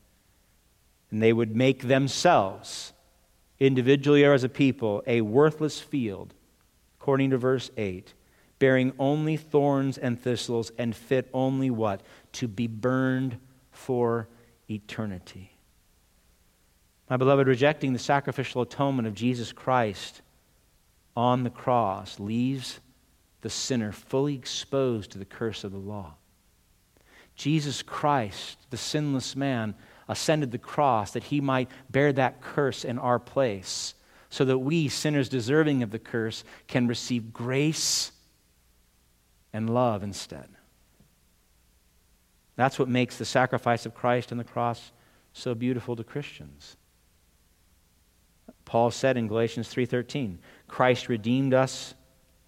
And 1.11 1.23
they 1.23 1.33
would 1.33 1.57
make 1.57 1.89
themselves, 1.89 2.93
individually 3.59 4.23
or 4.23 4.35
as 4.35 4.45
a 4.45 4.51
people, 4.51 5.03
a 5.07 5.23
worthless 5.23 5.81
field, 5.81 6.35
according 7.01 7.31
to 7.31 7.39
verse 7.39 7.71
8, 7.79 8.13
bearing 8.63 8.93
only 8.97 9.37
thorns 9.37 9.99
and 9.99 10.21
thistles 10.21 10.71
and 10.79 10.95
fit 10.95 11.29
only 11.35 11.69
what? 11.69 12.01
To 12.35 12.47
be 12.47 12.69
burned 12.69 13.37
for 13.73 14.29
eternity. 14.71 15.51
My 17.11 17.17
beloved, 17.17 17.49
rejecting 17.49 17.93
the 17.93 17.99
sacrificial 17.99 18.63
atonement 18.63 19.09
of 19.09 19.17
Jesus 19.17 19.51
Christ 19.51 20.23
on 21.17 21.43
the 21.43 21.51
cross 21.51 22.21
leaves 22.21 22.79
the 23.41 23.51
sinner 23.51 23.91
fully 23.91 24.37
exposed 24.37 25.11
to 25.11 25.19
the 25.19 25.25
curse 25.25 25.65
of 25.65 25.73
the 25.73 25.79
law. 25.79 26.15
Jesus 27.35 27.83
Christ, 27.83 28.59
the 28.71 28.77
sinless 28.77 29.35
man, 29.35 29.75
ascended 30.07 30.53
the 30.53 30.59
cross 30.59 31.11
that 31.15 31.25
he 31.25 31.41
might 31.41 31.69
bear 31.91 32.13
that 32.13 32.41
curse 32.41 32.85
in 32.85 33.01
our 33.01 33.19
place, 33.19 33.95
so 34.31 34.45
that 34.45 34.59
we, 34.59 34.87
sinners 34.87 35.29
deserving 35.29 35.83
of 35.83 35.91
the 35.91 35.99
curse, 35.99 36.45
can 36.69 36.87
receive 36.87 37.33
grace 37.33 38.13
and 39.53 39.73
love 39.73 40.03
instead. 40.03 40.49
That's 42.57 42.79
what 42.79 42.89
makes 42.89 43.17
the 43.17 43.25
sacrifice 43.25 43.87
of 43.87 43.95
Christ 43.95 44.31
and 44.31 44.41
the 44.41 44.45
cross 44.45 44.93
so 45.33 45.55
beautiful 45.55 45.97
to 45.97 46.05
Christians. 46.05 46.77
Paul 48.65 48.91
said 48.91 49.17
in 49.17 49.29
Galatians 49.29 49.69
3:13, 49.69 50.39
Christ 50.69 51.09
redeemed 51.09 51.55
us, 51.55 51.95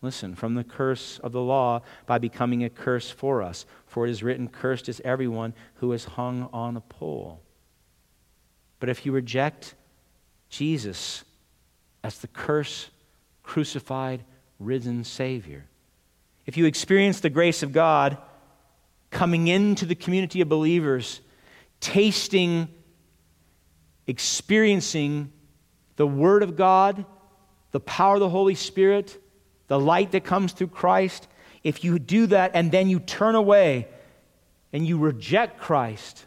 listen, 0.02 0.34
from 0.34 0.54
the 0.54 0.64
curse 0.64 1.18
of 1.20 1.32
the 1.32 1.40
law 1.40 1.82
by 2.06 2.18
becoming 2.18 2.62
a 2.62 2.70
curse 2.70 3.10
for 3.10 3.42
us. 3.42 3.66
For 3.86 4.06
it 4.06 4.10
is 4.10 4.22
written, 4.22 4.48
Cursed 4.48 4.88
is 4.88 5.00
everyone 5.04 5.54
who 5.76 5.92
is 5.92 6.04
hung 6.04 6.48
on 6.52 6.76
a 6.76 6.80
pole. 6.80 7.42
But 8.80 8.88
if 8.88 9.06
you 9.06 9.12
reject 9.12 9.74
Jesus 10.50 11.24
as 12.02 12.18
the 12.18 12.28
curse 12.28 12.90
crucified, 13.42 14.24
risen 14.58 15.04
Savior, 15.04 15.66
if 16.46 16.56
you 16.56 16.66
experience 16.66 17.20
the 17.20 17.30
grace 17.30 17.62
of 17.62 17.72
God 17.72 18.18
coming 19.10 19.48
into 19.48 19.86
the 19.86 19.94
community 19.94 20.40
of 20.40 20.48
believers, 20.48 21.20
tasting, 21.80 22.68
experiencing 24.06 25.32
the 25.96 26.06
Word 26.06 26.42
of 26.42 26.56
God 26.56 27.06
the 27.74 27.80
power 27.80 28.14
of 28.14 28.20
the 28.20 28.28
Holy 28.28 28.54
Spirit, 28.54 29.20
the 29.66 29.80
light 29.80 30.12
that 30.12 30.22
comes 30.22 30.52
through 30.52 30.68
Christ, 30.68 31.26
if 31.64 31.82
you 31.82 31.98
do 31.98 32.28
that 32.28 32.52
and 32.54 32.70
then 32.70 32.88
you 32.88 33.00
turn 33.00 33.34
away 33.34 33.88
and 34.72 34.86
you 34.86 34.96
reject 34.96 35.58
Christ, 35.58 36.24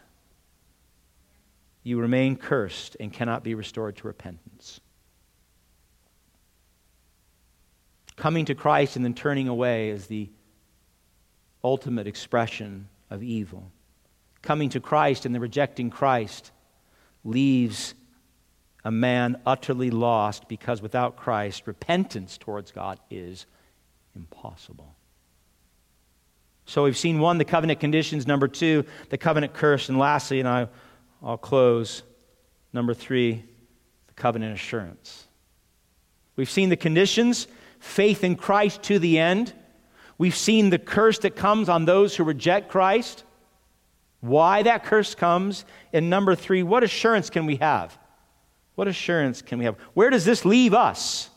you 1.82 1.98
remain 1.98 2.36
cursed 2.36 2.98
and 3.00 3.10
cannot 3.10 3.44
be 3.44 3.54
restored 3.54 3.96
to 3.96 4.06
repentance. 4.06 4.80
Coming 8.18 8.46
to 8.46 8.54
Christ 8.56 8.96
and 8.96 9.04
then 9.04 9.14
turning 9.14 9.46
away 9.46 9.90
is 9.90 10.08
the 10.08 10.28
ultimate 11.62 12.08
expression 12.08 12.88
of 13.10 13.22
evil. 13.22 13.70
Coming 14.42 14.70
to 14.70 14.80
Christ 14.80 15.24
and 15.24 15.34
then 15.34 15.40
rejecting 15.40 15.88
Christ 15.88 16.50
leaves 17.22 17.94
a 18.84 18.90
man 18.90 19.40
utterly 19.46 19.90
lost 19.90 20.48
because 20.48 20.82
without 20.82 21.16
Christ, 21.16 21.66
repentance 21.66 22.38
towards 22.38 22.72
God 22.72 22.98
is 23.08 23.46
impossible. 24.16 24.96
So 26.66 26.82
we've 26.84 26.98
seen 26.98 27.20
one, 27.20 27.38
the 27.38 27.44
covenant 27.44 27.78
conditions. 27.78 28.26
Number 28.26 28.48
two, 28.48 28.84
the 29.10 29.18
covenant 29.18 29.54
curse. 29.54 29.88
And 29.88 29.96
lastly, 29.96 30.40
and 30.40 30.48
I, 30.48 30.66
I'll 31.22 31.38
close, 31.38 32.02
number 32.72 32.94
three, 32.94 33.44
the 34.08 34.14
covenant 34.14 34.54
assurance. 34.54 35.28
We've 36.34 36.50
seen 36.50 36.68
the 36.68 36.76
conditions, 36.76 37.46
faith 37.78 38.24
in 38.24 38.36
Christ 38.36 38.82
to 38.84 38.98
the 38.98 39.18
end. 39.18 39.52
We've 40.18 40.36
seen 40.36 40.70
the 40.70 40.78
curse 40.78 41.18
that 41.20 41.36
comes 41.36 41.68
on 41.68 41.84
those 41.84 42.16
who 42.16 42.24
reject 42.24 42.70
Christ, 42.70 43.24
why 44.20 44.62
that 44.64 44.84
curse 44.84 45.14
comes. 45.14 45.64
And 45.92 46.10
number 46.10 46.34
three, 46.34 46.62
what 46.62 46.82
assurance 46.82 47.30
can 47.30 47.46
we 47.46 47.56
have? 47.56 47.96
What 48.74 48.88
assurance 48.88 49.42
can 49.42 49.58
we 49.58 49.64
have? 49.64 49.76
Where 49.94 50.10
does 50.10 50.24
this 50.24 50.44
leave 50.44 50.74
us? 50.74 51.30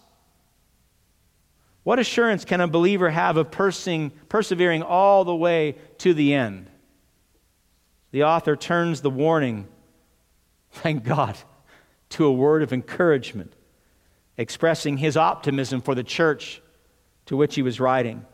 What 1.83 1.99
assurance 1.99 2.45
can 2.45 2.61
a 2.61 2.67
believer 2.67 3.09
have 3.09 3.37
of 3.37 3.49
persevering 3.49 4.83
all 4.83 5.25
the 5.25 5.35
way 5.35 5.75
to 5.99 6.13
the 6.13 6.33
end? 6.33 6.69
The 8.11 8.23
author 8.23 8.55
turns 8.55 9.01
the 9.01 9.09
warning, 9.09 9.67
thank 10.71 11.03
God, 11.03 11.37
to 12.09 12.25
a 12.25 12.31
word 12.31 12.61
of 12.61 12.73
encouragement, 12.73 13.53
expressing 14.41 14.97
his 14.97 15.15
optimism 15.15 15.81
for 15.81 15.95
the 15.95 16.03
church 16.03 16.61
to 17.27 17.37
which 17.37 17.55
he 17.55 17.61
was 17.61 17.79
writing. 17.79 18.25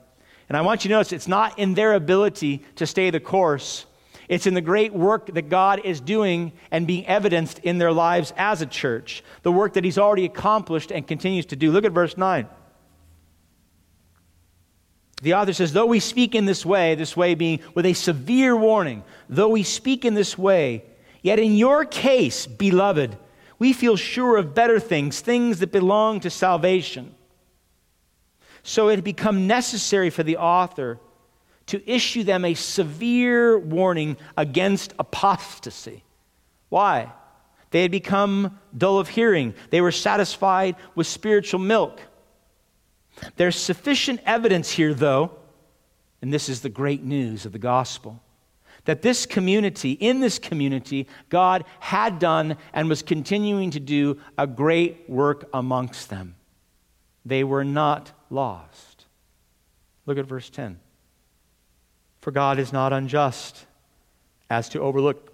And 0.49 0.57
I 0.57 0.61
want 0.61 0.83
you 0.83 0.89
to 0.89 0.95
notice 0.95 1.11
it's 1.11 1.27
not 1.27 1.59
in 1.59 1.73
their 1.73 1.93
ability 1.93 2.63
to 2.77 2.87
stay 2.87 3.09
the 3.09 3.19
course 3.19 3.85
it's 4.27 4.45
in 4.45 4.53
the 4.53 4.61
great 4.61 4.93
work 4.93 5.33
that 5.33 5.49
God 5.49 5.81
is 5.85 6.01
doing 6.01 6.51
and 6.69 6.85
being 6.85 7.05
evidenced 7.07 7.59
in 7.59 7.77
their 7.77 7.93
lives 7.93 8.33
as 8.35 8.61
a 8.61 8.65
church, 8.65 9.23
the 9.43 9.51
work 9.51 9.73
that 9.73 9.85
He's 9.85 9.97
already 9.97 10.25
accomplished 10.25 10.91
and 10.91 11.07
continues 11.07 11.45
to 11.47 11.55
do. 11.55 11.71
Look 11.71 11.85
at 11.85 11.93
verse 11.93 12.17
9. 12.17 12.47
The 15.21 15.33
author 15.33 15.53
says, 15.53 15.71
Though 15.71 15.85
we 15.85 15.99
speak 15.99 16.35
in 16.35 16.45
this 16.45 16.65
way, 16.65 16.95
this 16.95 17.15
way 17.15 17.35
being 17.35 17.61
with 17.73 17.85
a 17.85 17.93
severe 17.93 18.55
warning, 18.55 19.03
though 19.29 19.49
we 19.49 19.63
speak 19.63 20.03
in 20.03 20.13
this 20.13 20.37
way, 20.37 20.83
yet 21.21 21.39
in 21.39 21.55
your 21.55 21.85
case, 21.85 22.45
beloved, 22.45 23.17
we 23.59 23.73
feel 23.73 23.95
sure 23.95 24.37
of 24.37 24.53
better 24.53 24.79
things, 24.79 25.19
things 25.19 25.59
that 25.59 25.71
belong 25.71 26.19
to 26.21 26.29
salvation. 26.29 27.15
So 28.63 28.89
it 28.89 28.95
had 28.95 29.03
become 29.03 29.47
necessary 29.47 30.09
for 30.09 30.23
the 30.23 30.37
author 30.37 30.99
to 31.67 31.89
issue 31.89 32.23
them 32.23 32.45
a 32.45 32.53
severe 32.53 33.57
warning 33.57 34.17
against 34.35 34.93
apostasy. 34.99 36.03
Why? 36.69 37.11
They 37.71 37.81
had 37.81 37.91
become 37.91 38.59
dull 38.77 38.99
of 38.99 39.09
hearing, 39.09 39.53
they 39.69 39.81
were 39.81 39.91
satisfied 39.91 40.75
with 40.95 41.07
spiritual 41.07 41.59
milk. 41.59 41.99
There's 43.35 43.55
sufficient 43.55 44.21
evidence 44.25 44.69
here, 44.69 44.93
though, 44.93 45.31
and 46.21 46.31
this 46.31 46.49
is 46.49 46.61
the 46.61 46.69
great 46.69 47.03
news 47.03 47.45
of 47.45 47.51
the 47.51 47.59
gospel, 47.59 48.21
that 48.85 49.01
this 49.01 49.25
community, 49.25 49.91
in 49.91 50.19
this 50.19 50.39
community, 50.39 51.07
God 51.29 51.65
had 51.79 52.19
done 52.19 52.57
and 52.73 52.89
was 52.89 53.01
continuing 53.01 53.71
to 53.71 53.79
do 53.79 54.19
a 54.37 54.47
great 54.47 55.09
work 55.09 55.49
amongst 55.53 56.09
them. 56.09 56.35
They 57.25 57.43
were 57.43 57.65
not 57.65 58.11
lost. 58.29 59.05
Look 60.05 60.17
at 60.17 60.25
verse 60.25 60.49
10. 60.49 60.79
For 62.21 62.31
God 62.31 62.59
is 62.59 62.73
not 62.73 62.93
unjust 62.93 63.65
as 64.49 64.69
to 64.69 64.79
overlook 64.79 65.33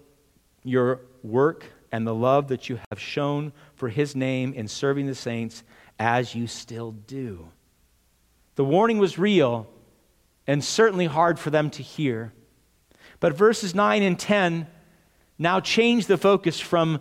your 0.63 1.01
work 1.23 1.65
and 1.91 2.07
the 2.07 2.15
love 2.15 2.47
that 2.47 2.69
you 2.69 2.79
have 2.89 2.99
shown 2.99 3.53
for 3.75 3.89
his 3.89 4.15
name 4.15 4.53
in 4.53 4.67
serving 4.67 5.05
the 5.05 5.15
saints 5.15 5.63
as 5.99 6.33
you 6.33 6.47
still 6.47 6.91
do. 6.91 7.47
The 8.55 8.65
warning 8.65 8.97
was 8.97 9.19
real 9.19 9.67
and 10.47 10.63
certainly 10.63 11.05
hard 11.05 11.39
for 11.39 11.49
them 11.49 11.69
to 11.71 11.83
hear. 11.83 12.33
But 13.23 13.37
verses 13.37 13.73
9 13.73 14.03
and 14.03 14.19
10 14.19 14.67
now 15.39 15.61
change 15.61 16.07
the 16.07 16.17
focus 16.17 16.59
from 16.59 16.99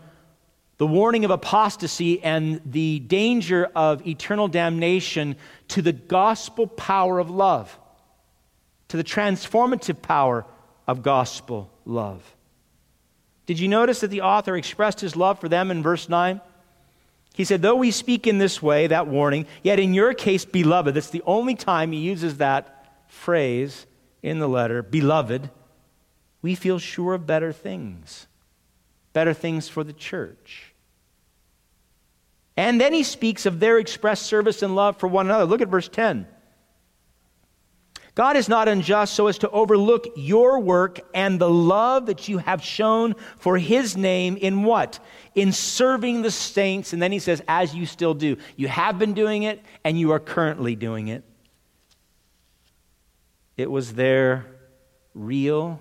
the 0.79 0.87
warning 0.87 1.25
of 1.25 1.33
apostasy 1.33 2.23
and 2.23 2.61
the 2.65 3.01
danger 3.01 3.69
of 3.75 4.07
eternal 4.07 4.47
damnation 4.47 5.35
to 5.67 5.83
the 5.83 5.93
gospel 5.93 6.69
power 6.69 7.19
of 7.19 7.29
love, 7.29 7.77
to 8.87 8.97
the 8.97 9.03
transformative 9.03 10.01
power 10.01 10.47
of 10.87 11.03
gospel 11.03 11.73
love. 11.85 12.37
Did 13.47 13.59
you 13.59 13.67
notice 13.67 13.99
that 13.99 14.11
the 14.13 14.21
author 14.21 14.57
expressed 14.57 15.01
his 15.01 15.17
love 15.17 15.41
for 15.41 15.49
them 15.49 15.73
in 15.73 15.83
verse 15.83 16.09
9? 16.09 16.41
He 17.35 17.45
said, 17.45 17.63
Though 17.63 17.75
we 17.75 17.91
speak 17.91 18.29
in 18.29 18.39
this 18.39 18.63
way, 18.63 18.87
that 18.87 19.09
warning, 19.09 19.47
yet 19.65 19.81
in 19.81 19.93
your 19.93 20.15
case, 20.15 20.45
beloved, 20.45 20.95
that's 20.95 21.11
the 21.11 21.25
only 21.27 21.57
time 21.57 21.91
he 21.91 21.99
uses 21.99 22.37
that 22.37 23.09
phrase 23.09 23.87
in 24.23 24.39
the 24.39 24.49
letter, 24.49 24.85
beloved, 24.85 25.51
we 26.43 26.55
feel 26.55 26.79
sure 26.79 27.15
of 27.15 27.27
better 27.27 27.53
things, 27.53 28.27
better 29.13 29.33
things 29.33 29.69
for 29.69 29.85
the 29.85 29.93
church. 29.93 30.75
And 32.57 32.81
then 32.81 32.93
he 32.93 33.03
speaks 33.03 33.47
of 33.47 33.61
their 33.61 33.79
expressed 33.79 34.25
service 34.25 34.63
and 34.63 34.77
love 34.77 34.99
for 34.99 35.07
one 35.07 35.27
another. 35.27 35.47
Look 35.47 35.63
at 35.63 35.69
verse 35.69 35.89
10. 35.89 36.27
God 38.15 38.37
is 38.37 38.47
not 38.47 38.69
unjust 38.69 39.15
so 39.15 39.29
as 39.29 39.39
to 39.39 39.49
overlook 39.49 40.07
your 40.17 40.61
work 40.61 41.01
and 41.15 41.41
the 41.41 41.49
love 41.49 42.07
that 42.07 42.29
you 42.29 42.37
have 42.39 42.63
shown 42.63 43.15
for 43.39 43.57
his 43.57 43.97
name 43.97 44.37
in 44.37 44.65
what? 44.65 44.99
In 45.35 45.51
serving 45.51 46.21
the 46.21 46.31
saints. 46.31 46.93
And 46.93 47.01
then 47.01 47.11
he 47.11 47.19
says, 47.19 47.43
as 47.49 47.75
you 47.75 47.87
still 47.87 48.13
do. 48.13 48.37
You 48.57 48.69
have 48.69 48.99
been 48.99 49.15
doing 49.15 49.45
it 49.45 49.63
and 49.83 49.99
you 49.99 50.13
are 50.13 50.21
currently 50.21 50.77
doing 50.77 51.09
it. 51.09 51.25
It 53.57 53.71
was 53.71 53.95
their 53.95 54.45
real, 55.15 55.81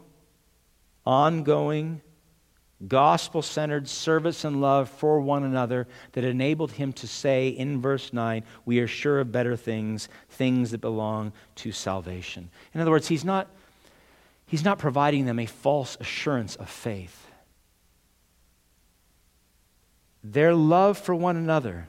ongoing, 1.06 2.02
gospel 2.88 3.42
centered 3.42 3.88
service 3.88 4.44
and 4.44 4.62
love 4.62 4.90
for 4.90 5.20
one 5.22 5.44
another 5.44 5.88
that 6.14 6.24
enabled 6.24 6.72
him 6.72 6.94
to 6.94 7.08
say 7.08 7.50
in 7.50 7.82
verse 7.82 8.14
9, 8.14 8.44
We 8.66 8.80
are 8.80 8.88
sure 8.88 9.20
of 9.20 9.32
better 9.32 9.56
things, 9.56 10.10
things 10.30 10.72
that 10.72 10.82
belong 10.82 11.34
to 11.56 11.72
salvation. 11.72 12.50
In 12.74 12.82
other 12.82 12.92
words, 12.92 13.08
he's 13.08 13.26
not, 13.26 13.48
he's 14.46 14.64
not 14.64 14.80
providing 14.80 15.26
them 15.26 15.40
a 15.40 15.46
false 15.46 15.98
assurance 16.00 16.56
of 16.56 16.70
faith. 16.70 17.28
Their 20.24 20.54
love 20.54 20.98
for 20.98 21.16
one 21.16 21.36
another, 21.36 21.88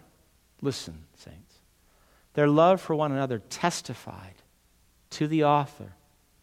listen, 0.62 1.04
saints, 1.16 1.56
their 2.34 2.48
love 2.48 2.80
for 2.80 2.94
one 2.94 3.12
another 3.12 3.40
testified 3.50 4.34
to 5.10 5.26
the 5.26 5.44
author 5.44 5.92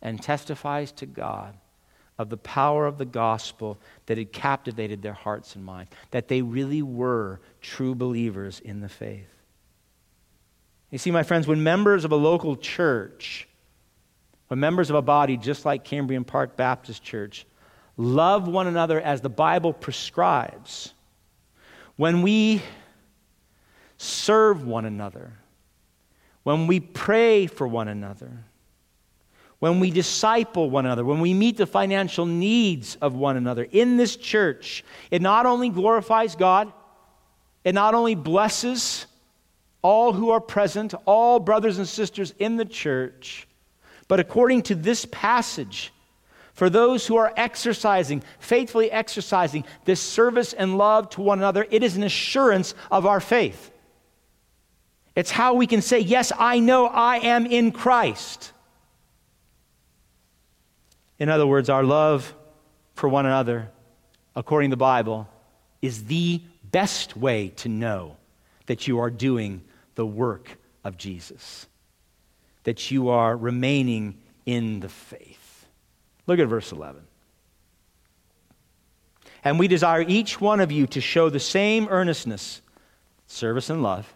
and 0.01 0.21
testifies 0.21 0.91
to 0.93 1.07
God 1.07 1.55
of 2.19 2.29
the 2.29 2.37
power 2.37 2.85
of 2.85 2.97
the 2.97 3.05
gospel 3.05 3.79
that 4.05 4.17
had 4.17 4.31
captivated 4.33 5.01
their 5.01 5.13
hearts 5.13 5.55
and 5.55 5.63
minds, 5.63 5.89
that 6.11 6.27
they 6.27 6.41
really 6.41 6.81
were 6.81 7.39
true 7.61 7.95
believers 7.95 8.59
in 8.59 8.81
the 8.81 8.89
faith. 8.89 9.25
You 10.91 10.97
see, 10.97 11.11
my 11.11 11.23
friends, 11.23 11.47
when 11.47 11.63
members 11.63 12.03
of 12.03 12.11
a 12.11 12.17
local 12.17 12.57
church, 12.57 13.47
when 14.49 14.59
members 14.59 14.89
of 14.89 14.97
a 14.97 15.01
body 15.01 15.37
just 15.37 15.65
like 15.65 15.85
Cambrian 15.85 16.25
Park 16.25 16.57
Baptist 16.57 17.03
Church, 17.03 17.45
love 17.95 18.47
one 18.47 18.67
another 18.67 18.99
as 18.99 19.21
the 19.21 19.29
Bible 19.29 19.71
prescribes, 19.71 20.93
when 21.95 22.21
we 22.21 22.61
serve 23.97 24.65
one 24.65 24.83
another, 24.83 25.33
when 26.43 26.67
we 26.67 26.81
pray 26.81 27.47
for 27.47 27.67
one 27.67 27.87
another, 27.87 28.43
when 29.59 29.79
we 29.79 29.91
disciple 29.91 30.69
one 30.69 30.85
another, 30.85 31.03
when 31.03 31.19
we 31.19 31.33
meet 31.33 31.57
the 31.57 31.65
financial 31.65 32.25
needs 32.25 32.95
of 33.01 33.13
one 33.13 33.35
another 33.35 33.67
in 33.71 33.97
this 33.97 34.15
church, 34.15 34.83
it 35.11 35.21
not 35.21 35.45
only 35.45 35.69
glorifies 35.69 36.35
God, 36.35 36.71
it 37.63 37.73
not 37.73 37.93
only 37.93 38.15
blesses 38.15 39.05
all 39.81 40.13
who 40.13 40.29
are 40.29 40.39
present, 40.39 40.93
all 41.05 41.39
brothers 41.39 41.77
and 41.77 41.87
sisters 41.87 42.33
in 42.39 42.55
the 42.55 42.65
church, 42.65 43.47
but 44.07 44.19
according 44.19 44.63
to 44.63 44.75
this 44.75 45.05
passage, 45.11 45.93
for 46.53 46.69
those 46.69 47.07
who 47.07 47.15
are 47.15 47.31
exercising, 47.37 48.21
faithfully 48.39 48.91
exercising 48.91 49.63
this 49.85 50.01
service 50.01 50.51
and 50.51 50.77
love 50.77 51.09
to 51.11 51.21
one 51.21 51.39
another, 51.39 51.65
it 51.69 51.83
is 51.83 51.95
an 51.95 52.03
assurance 52.03 52.75
of 52.91 53.05
our 53.05 53.21
faith. 53.21 53.71
It's 55.15 55.31
how 55.31 55.53
we 55.53 55.67
can 55.67 55.81
say, 55.81 55.99
Yes, 55.99 56.31
I 56.37 56.59
know 56.59 56.87
I 56.87 57.17
am 57.17 57.45
in 57.45 57.71
Christ. 57.71 58.51
In 61.19 61.29
other 61.29 61.45
words, 61.45 61.69
our 61.69 61.83
love 61.83 62.33
for 62.95 63.09
one 63.09 63.25
another, 63.25 63.69
according 64.35 64.69
to 64.69 64.73
the 64.73 64.77
Bible, 64.77 65.27
is 65.81 66.05
the 66.05 66.41
best 66.71 67.17
way 67.17 67.49
to 67.57 67.69
know 67.69 68.15
that 68.67 68.87
you 68.87 68.99
are 68.99 69.09
doing 69.09 69.61
the 69.95 70.05
work 70.05 70.57
of 70.83 70.97
Jesus, 70.97 71.67
that 72.63 72.89
you 72.89 73.09
are 73.09 73.35
remaining 73.35 74.17
in 74.45 74.79
the 74.79 74.89
faith. 74.89 75.67
Look 76.25 76.39
at 76.39 76.47
verse 76.47 76.71
11. 76.71 77.01
And 79.43 79.59
we 79.59 79.67
desire 79.67 80.03
each 80.07 80.39
one 80.39 80.59
of 80.59 80.71
you 80.71 80.87
to 80.87 81.01
show 81.01 81.29
the 81.29 81.39
same 81.39 81.87
earnestness, 81.89 82.61
service, 83.27 83.69
and 83.69 83.81
love, 83.81 84.13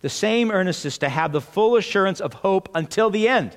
the 0.00 0.08
same 0.08 0.50
earnestness 0.50 0.98
to 0.98 1.08
have 1.08 1.32
the 1.32 1.40
full 1.40 1.76
assurance 1.76 2.20
of 2.20 2.34
hope 2.34 2.68
until 2.74 3.10
the 3.10 3.28
end 3.28 3.56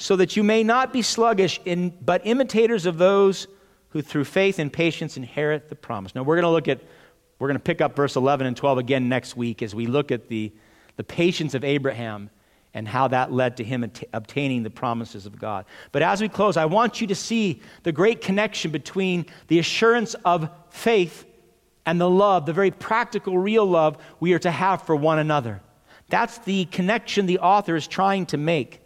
so 0.00 0.16
that 0.16 0.34
you 0.34 0.42
may 0.42 0.64
not 0.64 0.94
be 0.94 1.02
sluggish, 1.02 1.60
in, 1.66 1.90
but 2.00 2.22
imitators 2.24 2.86
of 2.86 2.96
those 2.96 3.46
who 3.90 4.00
through 4.00 4.24
faith 4.24 4.58
and 4.58 4.72
patience 4.72 5.18
inherit 5.18 5.68
the 5.68 5.74
promise. 5.74 6.14
Now, 6.14 6.22
we're 6.22 6.36
going 6.36 6.44
to 6.44 6.50
look 6.50 6.68
at, 6.68 6.80
we're 7.38 7.48
going 7.48 7.58
to 7.58 7.62
pick 7.62 7.82
up 7.82 7.94
verse 7.96 8.16
11 8.16 8.46
and 8.46 8.56
12 8.56 8.78
again 8.78 9.10
next 9.10 9.36
week 9.36 9.62
as 9.62 9.74
we 9.74 9.86
look 9.86 10.10
at 10.10 10.28
the, 10.28 10.54
the 10.96 11.04
patience 11.04 11.52
of 11.52 11.64
Abraham 11.64 12.30
and 12.72 12.88
how 12.88 13.08
that 13.08 13.30
led 13.30 13.58
to 13.58 13.64
him 13.64 13.92
obtaining 14.14 14.62
the 14.62 14.70
promises 14.70 15.26
of 15.26 15.38
God. 15.38 15.66
But 15.92 16.00
as 16.00 16.22
we 16.22 16.30
close, 16.30 16.56
I 16.56 16.64
want 16.64 17.02
you 17.02 17.06
to 17.08 17.14
see 17.14 17.60
the 17.82 17.92
great 17.92 18.22
connection 18.22 18.70
between 18.70 19.26
the 19.48 19.58
assurance 19.58 20.14
of 20.24 20.48
faith 20.70 21.26
and 21.84 22.00
the 22.00 22.08
love, 22.08 22.46
the 22.46 22.54
very 22.54 22.70
practical, 22.70 23.36
real 23.36 23.66
love 23.66 23.98
we 24.18 24.32
are 24.32 24.38
to 24.38 24.50
have 24.50 24.80
for 24.80 24.96
one 24.96 25.18
another. 25.18 25.60
That's 26.08 26.38
the 26.38 26.64
connection 26.66 27.26
the 27.26 27.40
author 27.40 27.76
is 27.76 27.86
trying 27.86 28.24
to 28.26 28.38
make. 28.38 28.79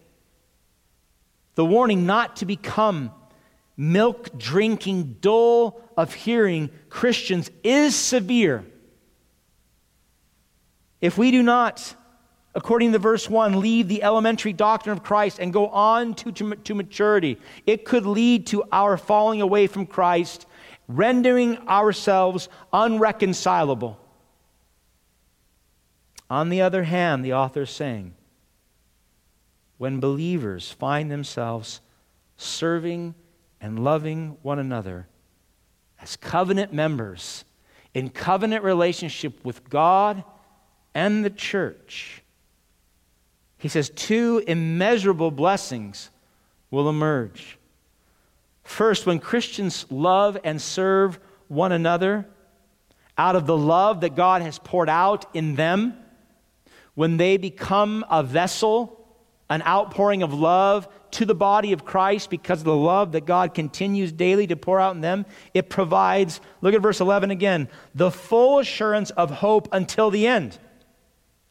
The 1.54 1.64
warning 1.64 2.06
not 2.06 2.36
to 2.36 2.46
become 2.46 3.12
milk 3.76 4.38
drinking, 4.38 5.18
dull 5.20 5.80
of 5.96 6.14
hearing 6.14 6.70
Christians 6.88 7.50
is 7.62 7.94
severe. 7.94 8.64
If 11.00 11.18
we 11.18 11.30
do 11.30 11.42
not, 11.42 11.94
according 12.54 12.92
to 12.92 12.98
verse 12.98 13.28
1, 13.28 13.60
leave 13.60 13.88
the 13.88 14.02
elementary 14.02 14.52
doctrine 14.52 14.96
of 14.96 15.02
Christ 15.02 15.38
and 15.38 15.52
go 15.52 15.68
on 15.68 16.14
to, 16.14 16.32
to, 16.32 16.54
to 16.54 16.74
maturity, 16.74 17.38
it 17.66 17.84
could 17.84 18.06
lead 18.06 18.46
to 18.48 18.64
our 18.72 18.96
falling 18.96 19.40
away 19.40 19.66
from 19.66 19.86
Christ, 19.86 20.46
rendering 20.88 21.58
ourselves 21.68 22.48
unreconcilable. 22.72 23.98
On 26.30 26.48
the 26.48 26.62
other 26.62 26.84
hand, 26.84 27.24
the 27.24 27.34
author 27.34 27.62
is 27.62 27.70
saying, 27.70 28.14
when 29.78 30.00
believers 30.00 30.70
find 30.70 31.10
themselves 31.10 31.80
serving 32.36 33.14
and 33.60 33.82
loving 33.82 34.36
one 34.42 34.58
another 34.58 35.08
as 36.00 36.16
covenant 36.16 36.72
members 36.72 37.44
in 37.94 38.10
covenant 38.10 38.64
relationship 38.64 39.44
with 39.44 39.68
God 39.68 40.24
and 40.94 41.24
the 41.24 41.30
church. 41.30 42.22
He 43.58 43.68
says 43.68 43.90
two 43.90 44.42
immeasurable 44.46 45.30
blessings 45.30 46.10
will 46.70 46.88
emerge. 46.88 47.58
First, 48.62 49.06
when 49.06 49.18
Christians 49.18 49.86
love 49.90 50.36
and 50.44 50.60
serve 50.60 51.18
one 51.48 51.72
another 51.72 52.26
out 53.16 53.36
of 53.36 53.46
the 53.46 53.56
love 53.56 54.00
that 54.00 54.16
God 54.16 54.42
has 54.42 54.58
poured 54.58 54.88
out 54.88 55.26
in 55.34 55.54
them, 55.54 55.94
when 56.94 57.16
they 57.16 57.36
become 57.36 58.04
a 58.10 58.22
vessel 58.22 59.03
an 59.50 59.62
outpouring 59.62 60.22
of 60.22 60.32
love 60.32 60.88
to 61.12 61.24
the 61.24 61.34
body 61.34 61.72
of 61.72 61.84
Christ 61.84 62.30
because 62.30 62.60
of 62.60 62.64
the 62.64 62.76
love 62.76 63.12
that 63.12 63.26
God 63.26 63.54
continues 63.54 64.10
daily 64.10 64.46
to 64.46 64.56
pour 64.56 64.80
out 64.80 64.94
in 64.94 65.00
them. 65.00 65.26
It 65.52 65.68
provides, 65.68 66.40
look 66.60 66.74
at 66.74 66.82
verse 66.82 67.00
11 67.00 67.30
again, 67.30 67.68
the 67.94 68.10
full 68.10 68.58
assurance 68.58 69.10
of 69.10 69.30
hope 69.30 69.68
until 69.72 70.10
the 70.10 70.26
end. 70.26 70.58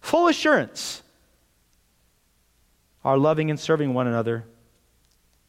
Full 0.02 0.28
assurance. 0.28 1.02
Our 3.06 3.18
loving 3.18 3.50
and 3.50 3.60
serving 3.60 3.94
one 3.94 4.08
another 4.08 4.46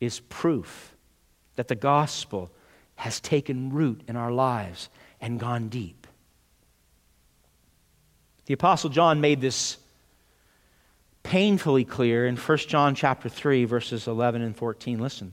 is 0.01 0.21
proof 0.21 0.95
that 1.57 1.69
the 1.69 1.75
gospel 1.75 2.51
has 2.97 3.21
taken 3.21 3.73
root 3.73 4.03
in 4.07 4.17
our 4.17 4.31
lives 4.31 4.89
and 5.21 5.41
gone 5.41 5.69
deep. 5.69 6.07
The 8.47 8.55
apostle 8.55 8.91
John 8.91 9.21
made 9.21 9.41
this 9.41 9.79
painfully 11.25 11.85
clear 11.85 12.27
in 12.27 12.37
1 12.37 12.59
John 12.59 12.95
chapter 12.95 13.29
3 13.29 13.65
verses 13.65 14.07
11 14.07 14.43
and 14.43 14.57
14. 14.57 15.01
Listen. 15.01 15.33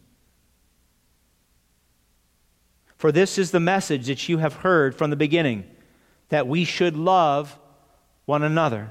For 2.98 3.12
this 3.12 3.38
is 3.38 3.52
the 3.52 3.60
message 3.60 4.08
that 4.08 4.28
you 4.28 4.40
have 4.40 4.56
heard 4.56 4.96
from 4.96 5.12
the 5.12 5.16
beginning 5.16 5.66
that 6.30 6.48
we 6.48 6.66
should 6.66 6.96
love 6.96 7.58
one 8.26 8.42
another. 8.42 8.90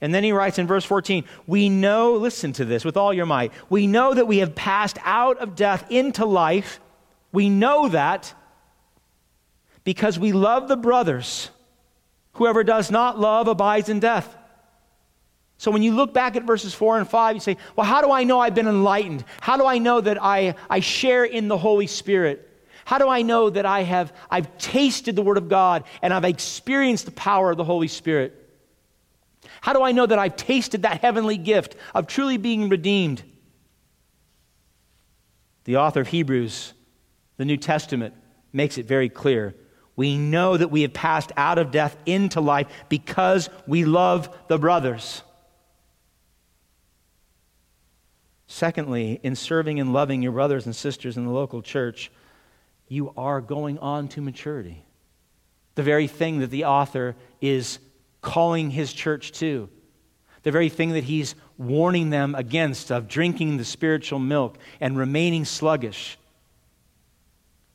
And 0.00 0.12
then 0.12 0.24
he 0.24 0.32
writes 0.32 0.58
in 0.58 0.66
verse 0.66 0.84
14, 0.84 1.24
We 1.46 1.68
know, 1.68 2.14
listen 2.14 2.52
to 2.54 2.64
this 2.64 2.84
with 2.84 2.96
all 2.96 3.14
your 3.14 3.26
might, 3.26 3.52
we 3.70 3.86
know 3.86 4.12
that 4.12 4.26
we 4.26 4.38
have 4.38 4.54
passed 4.54 4.98
out 5.04 5.38
of 5.38 5.54
death 5.54 5.86
into 5.90 6.26
life. 6.26 6.80
We 7.30 7.48
know 7.48 7.88
that 7.88 8.34
because 9.84 10.18
we 10.18 10.32
love 10.32 10.68
the 10.68 10.76
brothers. 10.76 11.48
Whoever 12.34 12.64
does 12.64 12.90
not 12.90 13.18
love 13.18 13.46
abides 13.46 13.88
in 13.88 14.00
death. 14.00 14.36
So 15.62 15.70
when 15.70 15.84
you 15.84 15.92
look 15.92 16.12
back 16.12 16.34
at 16.34 16.42
verses 16.42 16.74
4 16.74 16.98
and 16.98 17.08
5, 17.08 17.36
you 17.36 17.40
say, 17.40 17.56
Well, 17.76 17.86
how 17.86 18.02
do 18.02 18.10
I 18.10 18.24
know 18.24 18.40
I've 18.40 18.52
been 18.52 18.66
enlightened? 18.66 19.24
How 19.40 19.56
do 19.56 19.64
I 19.64 19.78
know 19.78 20.00
that 20.00 20.20
I, 20.20 20.56
I 20.68 20.80
share 20.80 21.22
in 21.24 21.46
the 21.46 21.56
Holy 21.56 21.86
Spirit? 21.86 22.50
How 22.84 22.98
do 22.98 23.08
I 23.08 23.22
know 23.22 23.48
that 23.48 23.64
I 23.64 23.84
have 23.84 24.12
I've 24.28 24.58
tasted 24.58 25.14
the 25.14 25.22
Word 25.22 25.38
of 25.38 25.48
God 25.48 25.84
and 26.02 26.12
I've 26.12 26.24
experienced 26.24 27.04
the 27.04 27.12
power 27.12 27.52
of 27.52 27.58
the 27.58 27.62
Holy 27.62 27.86
Spirit? 27.86 28.34
How 29.60 29.72
do 29.72 29.84
I 29.84 29.92
know 29.92 30.04
that 30.04 30.18
I've 30.18 30.34
tasted 30.34 30.82
that 30.82 31.00
heavenly 31.00 31.36
gift 31.36 31.76
of 31.94 32.08
truly 32.08 32.38
being 32.38 32.68
redeemed? 32.68 33.22
The 35.62 35.76
author 35.76 36.00
of 36.00 36.08
Hebrews, 36.08 36.72
the 37.36 37.44
New 37.44 37.56
Testament, 37.56 38.14
makes 38.52 38.78
it 38.78 38.86
very 38.86 39.08
clear. 39.08 39.54
We 39.94 40.18
know 40.18 40.56
that 40.56 40.72
we 40.72 40.82
have 40.82 40.92
passed 40.92 41.30
out 41.36 41.58
of 41.58 41.70
death 41.70 41.96
into 42.04 42.40
life 42.40 42.66
because 42.88 43.48
we 43.68 43.84
love 43.84 44.28
the 44.48 44.58
brothers. 44.58 45.22
Secondly, 48.52 49.18
in 49.22 49.34
serving 49.34 49.80
and 49.80 49.94
loving 49.94 50.20
your 50.20 50.32
brothers 50.32 50.66
and 50.66 50.76
sisters 50.76 51.16
in 51.16 51.24
the 51.24 51.32
local 51.32 51.62
church, 51.62 52.12
you 52.86 53.10
are 53.16 53.40
going 53.40 53.78
on 53.78 54.08
to 54.08 54.20
maturity. 54.20 54.84
The 55.74 55.82
very 55.82 56.06
thing 56.06 56.40
that 56.40 56.50
the 56.50 56.66
author 56.66 57.16
is 57.40 57.78
calling 58.20 58.70
his 58.70 58.92
church 58.92 59.32
to, 59.32 59.70
the 60.42 60.50
very 60.50 60.68
thing 60.68 60.90
that 60.90 61.04
he's 61.04 61.34
warning 61.56 62.10
them 62.10 62.34
against 62.34 62.92
of 62.92 63.08
drinking 63.08 63.56
the 63.56 63.64
spiritual 63.64 64.18
milk 64.18 64.58
and 64.82 64.98
remaining 64.98 65.46
sluggish. 65.46 66.18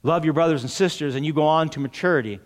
Love 0.03 0.25
your 0.25 0.36
brothers 0.36 0.61
and 0.61 0.69
sisters, 0.69 1.15
and 1.15 1.25
you 1.25 1.34
go 1.34 1.47
on 1.47 1.69
to 1.69 1.80
maturity. 1.80 2.39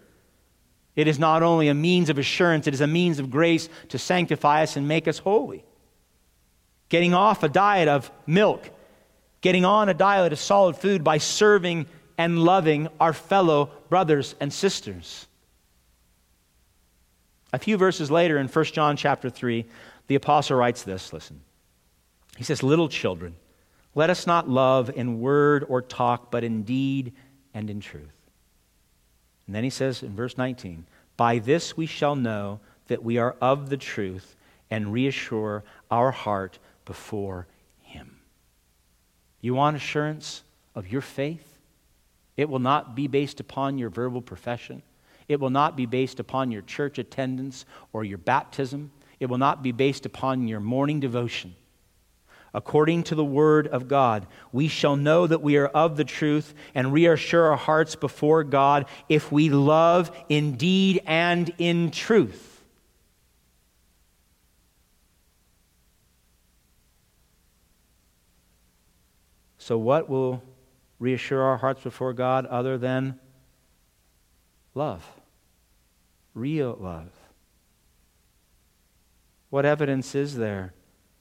It 0.95 1.09
is 1.09 1.19
not 1.19 1.43
only 1.43 1.67
a 1.67 1.73
means 1.73 2.09
of 2.09 2.17
assurance, 2.17 2.65
it 2.65 2.73
is 2.73 2.81
a 2.81 2.87
means 2.87 3.19
of 3.19 3.29
grace 3.29 3.67
to 3.89 3.99
sanctify 3.99 4.63
us 4.63 4.77
and 4.77 4.87
make 4.87 5.09
us 5.09 5.19
holy 5.19 5.65
getting 6.91 7.13
off 7.13 7.41
a 7.41 7.47
diet 7.47 7.87
of 7.87 8.11
milk, 8.27 8.69
getting 9.39 9.63
on 9.63 9.87
a 9.87 9.93
diet 9.93 10.33
of 10.33 10.39
solid 10.39 10.75
food 10.75 11.05
by 11.05 11.17
serving 11.17 11.85
and 12.17 12.37
loving 12.37 12.89
our 12.99 13.13
fellow 13.13 13.71
brothers 13.87 14.35
and 14.41 14.51
sisters. 14.51 15.25
A 17.53 17.57
few 17.57 17.77
verses 17.77 18.11
later 18.11 18.37
in 18.37 18.49
1 18.49 18.65
John 18.65 18.97
chapter 18.97 19.29
3, 19.29 19.65
the 20.07 20.15
apostle 20.15 20.57
writes 20.57 20.83
this 20.83 21.13
listen. 21.13 21.39
He 22.35 22.43
says, 22.43 22.61
Little 22.61 22.89
children, 22.89 23.35
let 23.95 24.09
us 24.09 24.27
not 24.27 24.49
love 24.49 24.89
in 24.89 25.21
word 25.21 25.65
or 25.69 25.81
talk, 25.81 26.29
but 26.29 26.43
in 26.43 26.63
deed 26.63 27.13
and 27.53 27.69
in 27.69 27.79
truth. 27.79 28.11
And 29.47 29.55
then 29.55 29.63
he 29.63 29.69
says 29.69 30.03
in 30.03 30.13
verse 30.13 30.37
19, 30.37 30.85
By 31.15 31.39
this 31.39 31.77
we 31.77 31.85
shall 31.85 32.17
know 32.17 32.59
that 32.87 33.01
we 33.01 33.17
are 33.17 33.37
of 33.39 33.69
the 33.69 33.77
truth 33.77 34.35
and 34.69 34.91
reassure 34.91 35.63
our 35.89 36.11
heart 36.11 36.59
before 36.91 37.47
Him. 37.83 38.19
You 39.39 39.53
want 39.53 39.77
assurance 39.77 40.43
of 40.75 40.91
your 40.91 40.99
faith? 40.99 41.57
It 42.35 42.49
will 42.49 42.59
not 42.59 42.97
be 42.97 43.07
based 43.07 43.39
upon 43.39 43.77
your 43.77 43.89
verbal 43.89 44.21
profession. 44.21 44.81
It 45.29 45.39
will 45.39 45.49
not 45.49 45.77
be 45.77 45.85
based 45.85 46.19
upon 46.19 46.51
your 46.51 46.63
church 46.63 46.99
attendance 46.99 47.63
or 47.93 48.03
your 48.03 48.17
baptism. 48.17 48.91
It 49.21 49.27
will 49.27 49.37
not 49.37 49.63
be 49.63 49.71
based 49.71 50.05
upon 50.05 50.49
your 50.49 50.59
morning 50.59 50.99
devotion. 50.99 51.55
According 52.53 53.03
to 53.03 53.15
the 53.15 53.23
word 53.23 53.69
of 53.69 53.87
God, 53.87 54.27
we 54.51 54.67
shall 54.67 54.97
know 54.97 55.25
that 55.25 55.41
we 55.41 55.55
are 55.55 55.67
of 55.67 55.95
the 55.95 56.03
truth 56.03 56.53
and 56.75 56.91
reassure 56.91 57.51
our 57.51 57.55
hearts 57.55 57.95
before 57.95 58.43
God 58.43 58.85
if 59.07 59.31
we 59.31 59.49
love 59.49 60.11
in 60.27 60.57
deed 60.57 61.03
and 61.05 61.53
in 61.57 61.89
truth. 61.89 62.50
So, 69.61 69.77
what 69.77 70.09
will 70.09 70.41
reassure 70.97 71.43
our 71.43 71.57
hearts 71.57 71.83
before 71.83 72.13
God 72.13 72.47
other 72.47 72.79
than 72.79 73.19
love? 74.73 75.07
Real 76.33 76.75
love. 76.79 77.11
What 79.51 79.67
evidence 79.67 80.15
is 80.15 80.35
there 80.35 80.73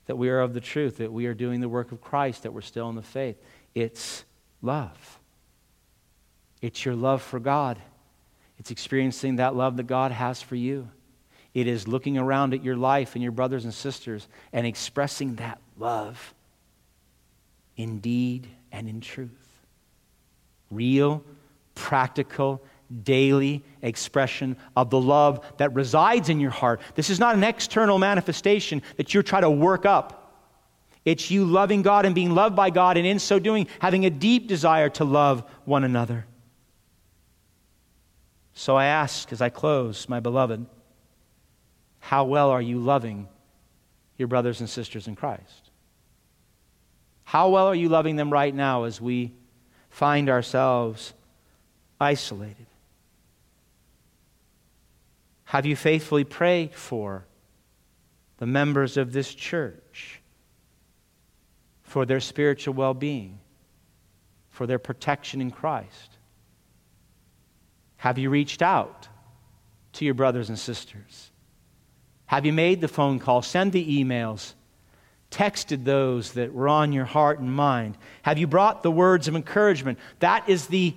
that 0.07 0.17
we 0.17 0.31
are 0.31 0.41
of 0.41 0.55
the 0.55 0.61
truth, 0.61 0.97
that 0.97 1.13
we 1.13 1.27
are 1.27 1.35
doing 1.35 1.61
the 1.61 1.69
work 1.69 1.93
of 1.93 2.01
Christ, 2.01 2.45
that 2.45 2.55
we're 2.55 2.63
still 2.63 2.89
in 2.89 2.95
the 2.95 3.03
faith? 3.03 3.37
It's 3.75 4.25
love. 4.63 5.19
It's 6.63 6.83
your 6.83 6.95
love 6.95 7.21
for 7.21 7.41
God. 7.41 7.79
It's 8.59 8.71
experiencing 8.71 9.37
that 9.37 9.55
love 9.55 9.77
that 9.77 9.87
God 9.87 10.13
has 10.13 10.41
for 10.41 10.57
you. 10.57 10.89
It 11.53 11.67
is 11.67 11.87
looking 11.87 12.17
around 12.17 12.55
at 12.55 12.65
your 12.65 12.77
life 12.77 13.15
and 13.17 13.23
your 13.23 13.33
brothers 13.33 13.67
and 13.67 13.75
sisters 13.75 14.29
and 14.51 14.67
expressing 14.67 15.35
that 15.35 15.61
love 15.77 16.33
in 17.81 18.01
deed 18.01 18.47
and 18.73 18.89
in 18.89 19.01
truth. 19.01 19.31
Real, 20.71 21.25
practical, 21.75 22.63
daily 23.03 23.63
expression 23.83 24.57
of 24.77 24.91
the 24.91 25.01
love 25.01 25.45
that 25.59 25.75
resides 25.75 26.29
in 26.29 26.41
your 26.41 26.51
heart. 26.51 26.81
This 26.95 27.11
is 27.11 27.19
not 27.19 27.35
an 27.35 27.45
external 27.45 27.99
manifestation 27.99 28.83
that 28.97 29.15
you're 29.15 29.23
trying 29.23 29.43
to 29.43 29.51
work 29.51 29.87
up. 29.87 30.17
It's 31.05 31.31
you 31.31 31.45
loving 31.45 31.83
God 31.83 32.05
and 32.05 32.15
being 32.15 32.35
loved 32.35 32.55
by 32.55 32.71
God, 32.71 32.97
and 32.97 33.07
in 33.07 33.19
so 33.19 33.39
doing, 33.39 33.69
having 33.79 34.05
a 34.05 34.11
deep 34.11 34.49
desire 34.49 34.91
to 34.91 35.05
love 35.05 35.45
one 35.65 35.85
another. 35.85 36.27
So 38.53 38.77
I 38.77 38.87
ask 38.87 39.33
as 39.33 39.41
I 39.41 39.49
close, 39.49 40.09
my 40.09 40.21
beloved, 40.21 40.67
how 42.01 42.25
well 42.25 42.51
are 42.51 42.61
you 42.61 42.79
loving 42.79 43.29
your 44.19 44.29
brothers 44.29 44.61
and 44.61 44.69
sisters 44.69 45.09
in 45.09 45.17
Christ? 45.17 45.70
How 47.31 47.49
well 47.49 47.69
are 47.69 47.77
you 47.77 47.89
loving 47.89 48.17
them 48.17 48.33
right 48.33 48.53
now 48.53 48.83
as 48.83 49.01
we 49.01 49.33
find 49.89 50.29
ourselves 50.29 51.15
isolated? 52.01 52.67
Have 55.45 55.65
you 55.65 55.77
faithfully 55.77 56.25
prayed 56.25 56.75
for 56.75 57.25
the 58.39 58.47
members 58.47 58.97
of 58.97 59.13
this 59.13 59.33
church, 59.33 60.21
for 61.83 62.05
their 62.05 62.19
spiritual 62.19 62.75
well 62.75 62.95
being, 62.95 63.39
for 64.49 64.67
their 64.67 64.81
protection 64.81 65.41
in 65.41 65.53
Christ? 65.53 66.19
Have 67.99 68.19
you 68.19 68.29
reached 68.29 68.61
out 68.61 69.07
to 69.93 70.05
your 70.05 70.15
brothers 70.15 70.49
and 70.49 70.59
sisters? 70.59 71.31
Have 72.27 72.45
you 72.45 72.53
made 72.53 72.81
the 72.81 72.89
phone 72.89 73.21
call, 73.21 73.41
send 73.41 73.71
the 73.71 74.03
emails? 74.03 74.55
Texted 75.31 75.85
those 75.85 76.33
that 76.33 76.53
were 76.53 76.69
on 76.69 76.93
your 76.93 77.05
heart 77.05 77.39
and 77.39 77.53
mind? 77.53 77.97
Have 78.23 78.39
you 78.39 78.47
brought 78.47 78.83
the 78.83 78.91
words 78.91 79.29
of 79.29 79.37
encouragement? 79.37 79.99
That 80.19 80.49
is 80.49 80.67
the 80.67 80.95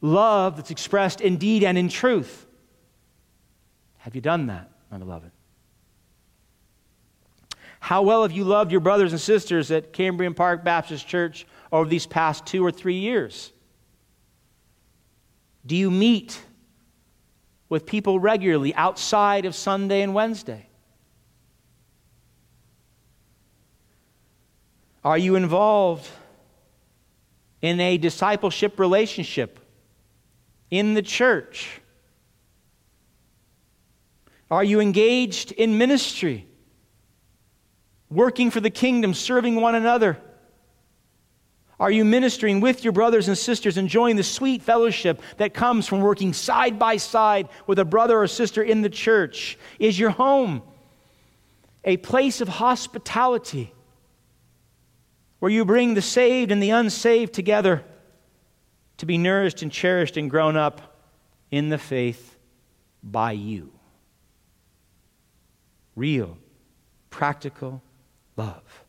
love 0.00 0.56
that's 0.56 0.70
expressed 0.70 1.20
in 1.20 1.36
deed 1.36 1.64
and 1.64 1.76
in 1.76 1.88
truth. 1.88 2.46
Have 3.98 4.14
you 4.14 4.20
done 4.20 4.46
that, 4.46 4.70
my 4.90 4.98
beloved? 4.98 5.30
How 7.80 8.02
well 8.02 8.22
have 8.22 8.32
you 8.32 8.44
loved 8.44 8.70
your 8.70 8.80
brothers 8.80 9.12
and 9.12 9.20
sisters 9.20 9.70
at 9.70 9.92
Cambrian 9.92 10.32
Park 10.32 10.64
Baptist 10.64 11.06
Church 11.06 11.46
over 11.70 11.88
these 11.88 12.06
past 12.06 12.46
two 12.46 12.64
or 12.64 12.70
three 12.70 12.98
years? 12.98 13.52
Do 15.66 15.76
you 15.76 15.90
meet 15.90 16.40
with 17.68 17.86
people 17.86 18.18
regularly 18.18 18.74
outside 18.74 19.44
of 19.44 19.54
Sunday 19.54 20.02
and 20.02 20.14
Wednesday? 20.14 20.68
Are 25.04 25.18
you 25.18 25.34
involved 25.34 26.08
in 27.60 27.78
a 27.78 27.98
discipleship 27.98 28.78
relationship 28.78 29.60
in 30.70 30.94
the 30.94 31.02
church? 31.02 31.80
Are 34.50 34.64
you 34.64 34.80
engaged 34.80 35.52
in 35.52 35.76
ministry, 35.76 36.46
working 38.10 38.50
for 38.50 38.60
the 38.60 38.70
kingdom, 38.70 39.12
serving 39.12 39.56
one 39.56 39.74
another? 39.74 40.16
Are 41.78 41.90
you 41.90 42.04
ministering 42.04 42.60
with 42.60 42.82
your 42.82 42.92
brothers 42.92 43.28
and 43.28 43.36
sisters, 43.36 43.76
enjoying 43.76 44.16
the 44.16 44.22
sweet 44.22 44.62
fellowship 44.62 45.20
that 45.36 45.52
comes 45.52 45.86
from 45.86 46.00
working 46.00 46.32
side 46.32 46.78
by 46.78 46.96
side 46.96 47.48
with 47.66 47.78
a 47.78 47.84
brother 47.84 48.18
or 48.18 48.26
sister 48.26 48.62
in 48.62 48.80
the 48.80 48.88
church? 48.88 49.58
Is 49.78 49.98
your 49.98 50.10
home 50.10 50.62
a 51.84 51.98
place 51.98 52.40
of 52.40 52.48
hospitality? 52.48 53.73
Where 55.44 55.52
you 55.52 55.66
bring 55.66 55.92
the 55.92 56.00
saved 56.00 56.50
and 56.50 56.62
the 56.62 56.70
unsaved 56.70 57.34
together 57.34 57.84
to 58.96 59.04
be 59.04 59.18
nourished 59.18 59.60
and 59.60 59.70
cherished 59.70 60.16
and 60.16 60.30
grown 60.30 60.56
up 60.56 60.96
in 61.50 61.68
the 61.68 61.76
faith 61.76 62.38
by 63.02 63.32
you. 63.32 63.70
Real, 65.94 66.38
practical 67.10 67.82
love. 68.38 68.86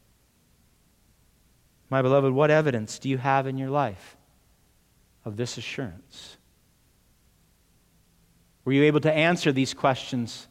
My 1.90 2.02
beloved, 2.02 2.32
what 2.32 2.50
evidence 2.50 3.00
do 3.00 3.10
you 3.10 3.18
have 3.18 3.48
in 3.48 3.58
your 3.58 3.70
life 3.70 4.16
of 5.26 5.36
this 5.36 5.58
assurance? 5.58 6.38
Were 8.64 8.72
you 8.72 8.84
able 8.84 9.02
to 9.02 9.12
answer 9.12 9.52
these 9.52 9.74
questions 9.74 10.48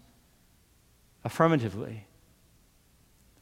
affirmatively? 1.24 2.06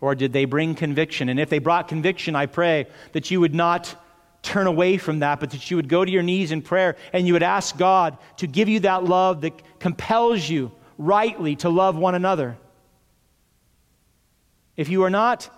Or 0.03 0.17
did 0.17 0.33
they 0.33 0.47
bring 0.47 0.75
conviction? 0.75 1.29
And 1.29 1.39
if 1.39 1.49
they 1.49 1.61
brought 1.61 1.87
conviction, 1.87 2.35
I 2.35 2.47
pray 2.47 2.89
that 3.13 3.31
you 3.31 3.39
would 3.39 3.55
not 3.55 3.95
turn 4.43 4.67
away 4.67 4.99
from 4.99 5.21
that, 5.21 5.39
but 5.39 5.53
that 5.53 5.71
you 5.71 5.77
would 5.77 5.89
go 5.89 6.05
to 6.05 6.11
your 6.11 6.25
knees 6.25 6.51
in 6.51 6.61
prayer 6.61 6.97
and 7.13 7.25
you 7.25 7.35
would 7.35 7.45
ask 7.45 7.79
God 7.79 8.19
to 8.39 8.49
give 8.49 8.69
you 8.69 8.81
that 8.81 9.05
love 9.05 9.43
that 9.43 9.53
compels 9.79 10.47
you 10.47 10.73
rightly 10.99 11.55
to 11.57 11.69
love 11.69 11.97
one 11.97 12.17
another. 12.17 12.59
If 14.77 14.89
you 14.89 15.05
are 15.05 15.11
not 15.11 15.49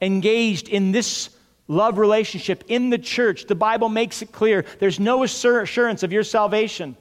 engaged 0.00 0.70
in 0.70 0.92
this 0.92 1.28
love 1.68 1.98
relationship 1.98 2.64
in 2.68 2.88
the 2.88 2.96
church, 2.96 3.48
the 3.48 3.54
Bible 3.54 3.90
makes 3.90 4.22
it 4.22 4.32
clear 4.32 4.64
there's 4.78 4.98
no 4.98 5.24
assurance 5.24 6.02
of 6.02 6.10
your 6.10 6.24
salvation. 6.24 6.96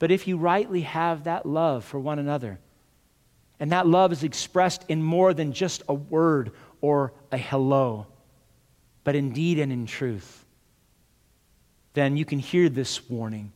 But 0.00 0.10
if 0.10 0.26
you 0.26 0.36
rightly 0.36 0.80
have 0.80 1.24
that 1.24 1.46
love 1.46 1.84
for 1.84 2.00
one 2.00 2.18
another, 2.18 2.58
and 3.60 3.72
that 3.72 3.86
love 3.86 4.10
is 4.10 4.24
expressed 4.24 4.84
in 4.88 5.02
more 5.02 5.34
than 5.34 5.52
just 5.52 5.82
a 5.88 5.94
word 5.94 6.52
or 6.80 7.12
a 7.30 7.36
hello, 7.36 8.06
but 9.04 9.14
in 9.14 9.32
deed 9.32 9.58
and 9.58 9.70
in 9.70 9.86
truth, 9.86 10.44
then 11.92 12.16
you 12.16 12.24
can 12.24 12.38
hear 12.38 12.68
this 12.68 13.08
warning 13.10 13.52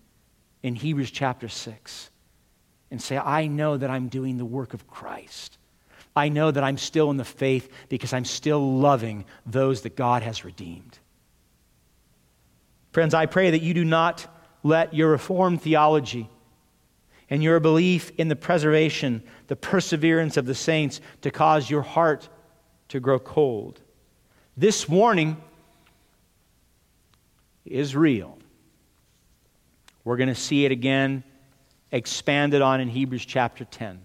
in 0.62 0.74
Hebrews 0.74 1.10
chapter 1.10 1.48
6 1.48 2.10
and 2.90 3.00
say, 3.00 3.16
I 3.16 3.46
know 3.46 3.76
that 3.76 3.90
I'm 3.90 4.08
doing 4.08 4.36
the 4.36 4.44
work 4.44 4.74
of 4.74 4.86
Christ. 4.86 5.56
I 6.14 6.28
know 6.28 6.50
that 6.50 6.62
I'm 6.62 6.78
still 6.78 7.10
in 7.10 7.16
the 7.16 7.24
faith 7.24 7.70
because 7.88 8.12
I'm 8.12 8.24
still 8.24 8.78
loving 8.78 9.24
those 9.46 9.82
that 9.82 9.96
God 9.96 10.22
has 10.22 10.44
redeemed. 10.44 10.98
Friends, 12.92 13.14
I 13.14 13.26
pray 13.26 13.50
that 13.50 13.62
you 13.62 13.74
do 13.74 13.84
not 13.84 14.26
let 14.62 14.94
your 14.94 15.10
Reformed 15.10 15.62
theology 15.62 16.28
and 17.30 17.42
your 17.42 17.58
belief 17.58 18.12
in 18.16 18.28
the 18.28 18.36
preservation, 18.36 19.22
the 19.46 19.56
perseverance 19.56 20.36
of 20.36 20.46
the 20.46 20.54
saints 20.54 21.00
to 21.22 21.30
cause 21.30 21.68
your 21.68 21.82
heart 21.82 22.28
to 22.88 23.00
grow 23.00 23.18
cold. 23.18 23.80
This 24.56 24.88
warning 24.88 25.36
is 27.64 27.96
real. 27.96 28.38
We're 30.04 30.16
going 30.16 30.28
to 30.28 30.34
see 30.34 30.64
it 30.64 30.72
again 30.72 31.24
expanded 31.90 32.60
on 32.60 32.80
in 32.80 32.88
Hebrews 32.88 33.24
chapter 33.24 33.64
10. 33.64 34.00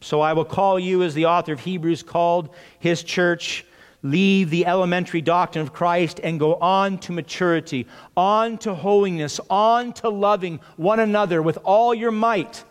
So 0.00 0.20
I 0.20 0.32
will 0.32 0.46
call 0.46 0.78
you, 0.78 1.02
as 1.02 1.14
the 1.14 1.26
author 1.26 1.52
of 1.52 1.60
Hebrews 1.60 2.02
called 2.02 2.54
his 2.78 3.02
church, 3.02 3.66
leave 4.02 4.48
the 4.48 4.64
elementary 4.64 5.20
doctrine 5.20 5.62
of 5.62 5.74
Christ 5.74 6.20
and 6.22 6.40
go 6.40 6.54
on 6.54 6.98
to 6.98 7.12
maturity, 7.12 7.86
on 8.16 8.56
to 8.58 8.74
holiness, 8.74 9.40
on 9.50 9.92
to 9.94 10.08
loving 10.08 10.60
one 10.76 11.00
another 11.00 11.42
with 11.42 11.58
all 11.64 11.94
your 11.94 12.10
might, 12.10 12.64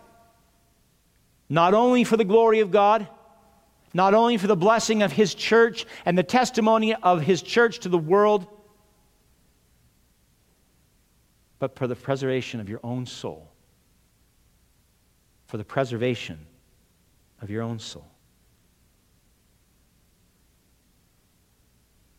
not 1.49 1.73
only 1.73 2.03
for 2.03 2.15
the 2.15 2.23
glory 2.23 2.59
of 2.59 2.69
God, 2.69 3.07
not 3.93 4.13
only 4.13 4.37
for 4.37 4.45
the 4.45 4.55
blessing 4.55 5.01
of 5.01 5.11
his 5.11 5.33
church 5.33 5.85
and 6.05 6.15
the 6.15 6.23
testimony 6.23 6.93
of 6.93 7.21
his 7.23 7.41
church 7.41 7.79
to 7.79 7.89
the 7.89 7.97
world, 7.97 8.45
but 11.57 11.75
for 11.75 11.87
the 11.87 11.95
preservation 11.95 12.59
of 12.59 12.69
your 12.69 12.79
own 12.83 13.05
soul. 13.05 13.49
For 15.47 15.57
the 15.57 15.65
preservation 15.65 16.45
of 17.41 17.49
your 17.49 17.63
own 17.63 17.79
soul. 17.79 18.05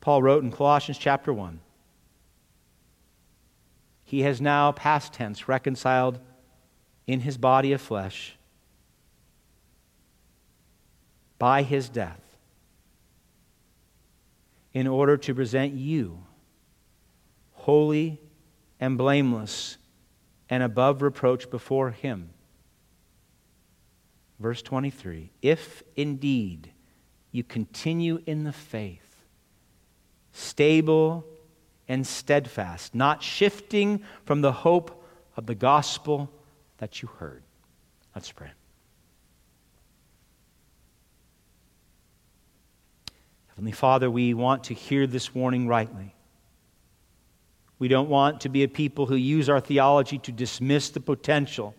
Paul 0.01 0.23
wrote 0.23 0.43
in 0.43 0.51
Colossians 0.51 0.99
chapter 0.99 1.33
1 1.33 1.61
He 4.03 4.23
has 4.23 4.41
now, 4.41 4.73
past 4.73 5.13
tense, 5.13 5.47
reconciled 5.47 6.19
in 7.07 7.21
his 7.21 7.39
body 7.39 7.73
of 7.73 7.81
flesh 7.81 8.37
by 11.41 11.63
his 11.63 11.89
death 11.89 12.21
in 14.73 14.87
order 14.87 15.17
to 15.17 15.35
present 15.35 15.73
you 15.73 16.23
holy 17.53 18.21
and 18.79 18.97
blameless 18.97 19.79
and 20.49 20.63
above 20.63 21.03
reproach 21.03 21.51
before 21.51 21.91
him. 21.91 22.31
Verse 24.39 24.63
23 24.63 25.31
If 25.43 25.83
indeed 25.97 26.71
you 27.33 27.43
continue 27.43 28.23
in 28.27 28.45
the 28.45 28.53
faith, 28.53 29.25
stable 30.33 31.25
and 31.89 32.07
steadfast, 32.07 32.95
not 32.95 33.23
shifting 33.23 34.03
from 34.25 34.43
the 34.43 34.53
hope 34.53 35.03
of 35.37 35.47
the 35.47 35.55
gospel 35.55 36.31
that 36.79 37.03
you 37.03 37.09
heard. 37.19 37.43
Let's 38.15 38.31
pray. 38.31 38.51
Heavenly 43.61 43.73
Father, 43.73 44.11
we 44.11 44.33
want 44.33 44.65
to 44.65 44.75
hear 44.75 45.07
this 45.07 45.35
warning 45.35 45.69
rightly. 45.69 46.15
We 47.79 47.89
don't 47.89 48.09
want 48.09 48.41
to 48.41 48.49
be 48.49 48.63
a 48.63 48.69
people 48.69 49.05
who 49.05 49.17
use 49.17 49.51
our 49.51 49.61
theology 49.61 50.17
to 50.17 50.33
dismiss 50.33 50.89
the 50.89 51.01
potential 51.01 51.75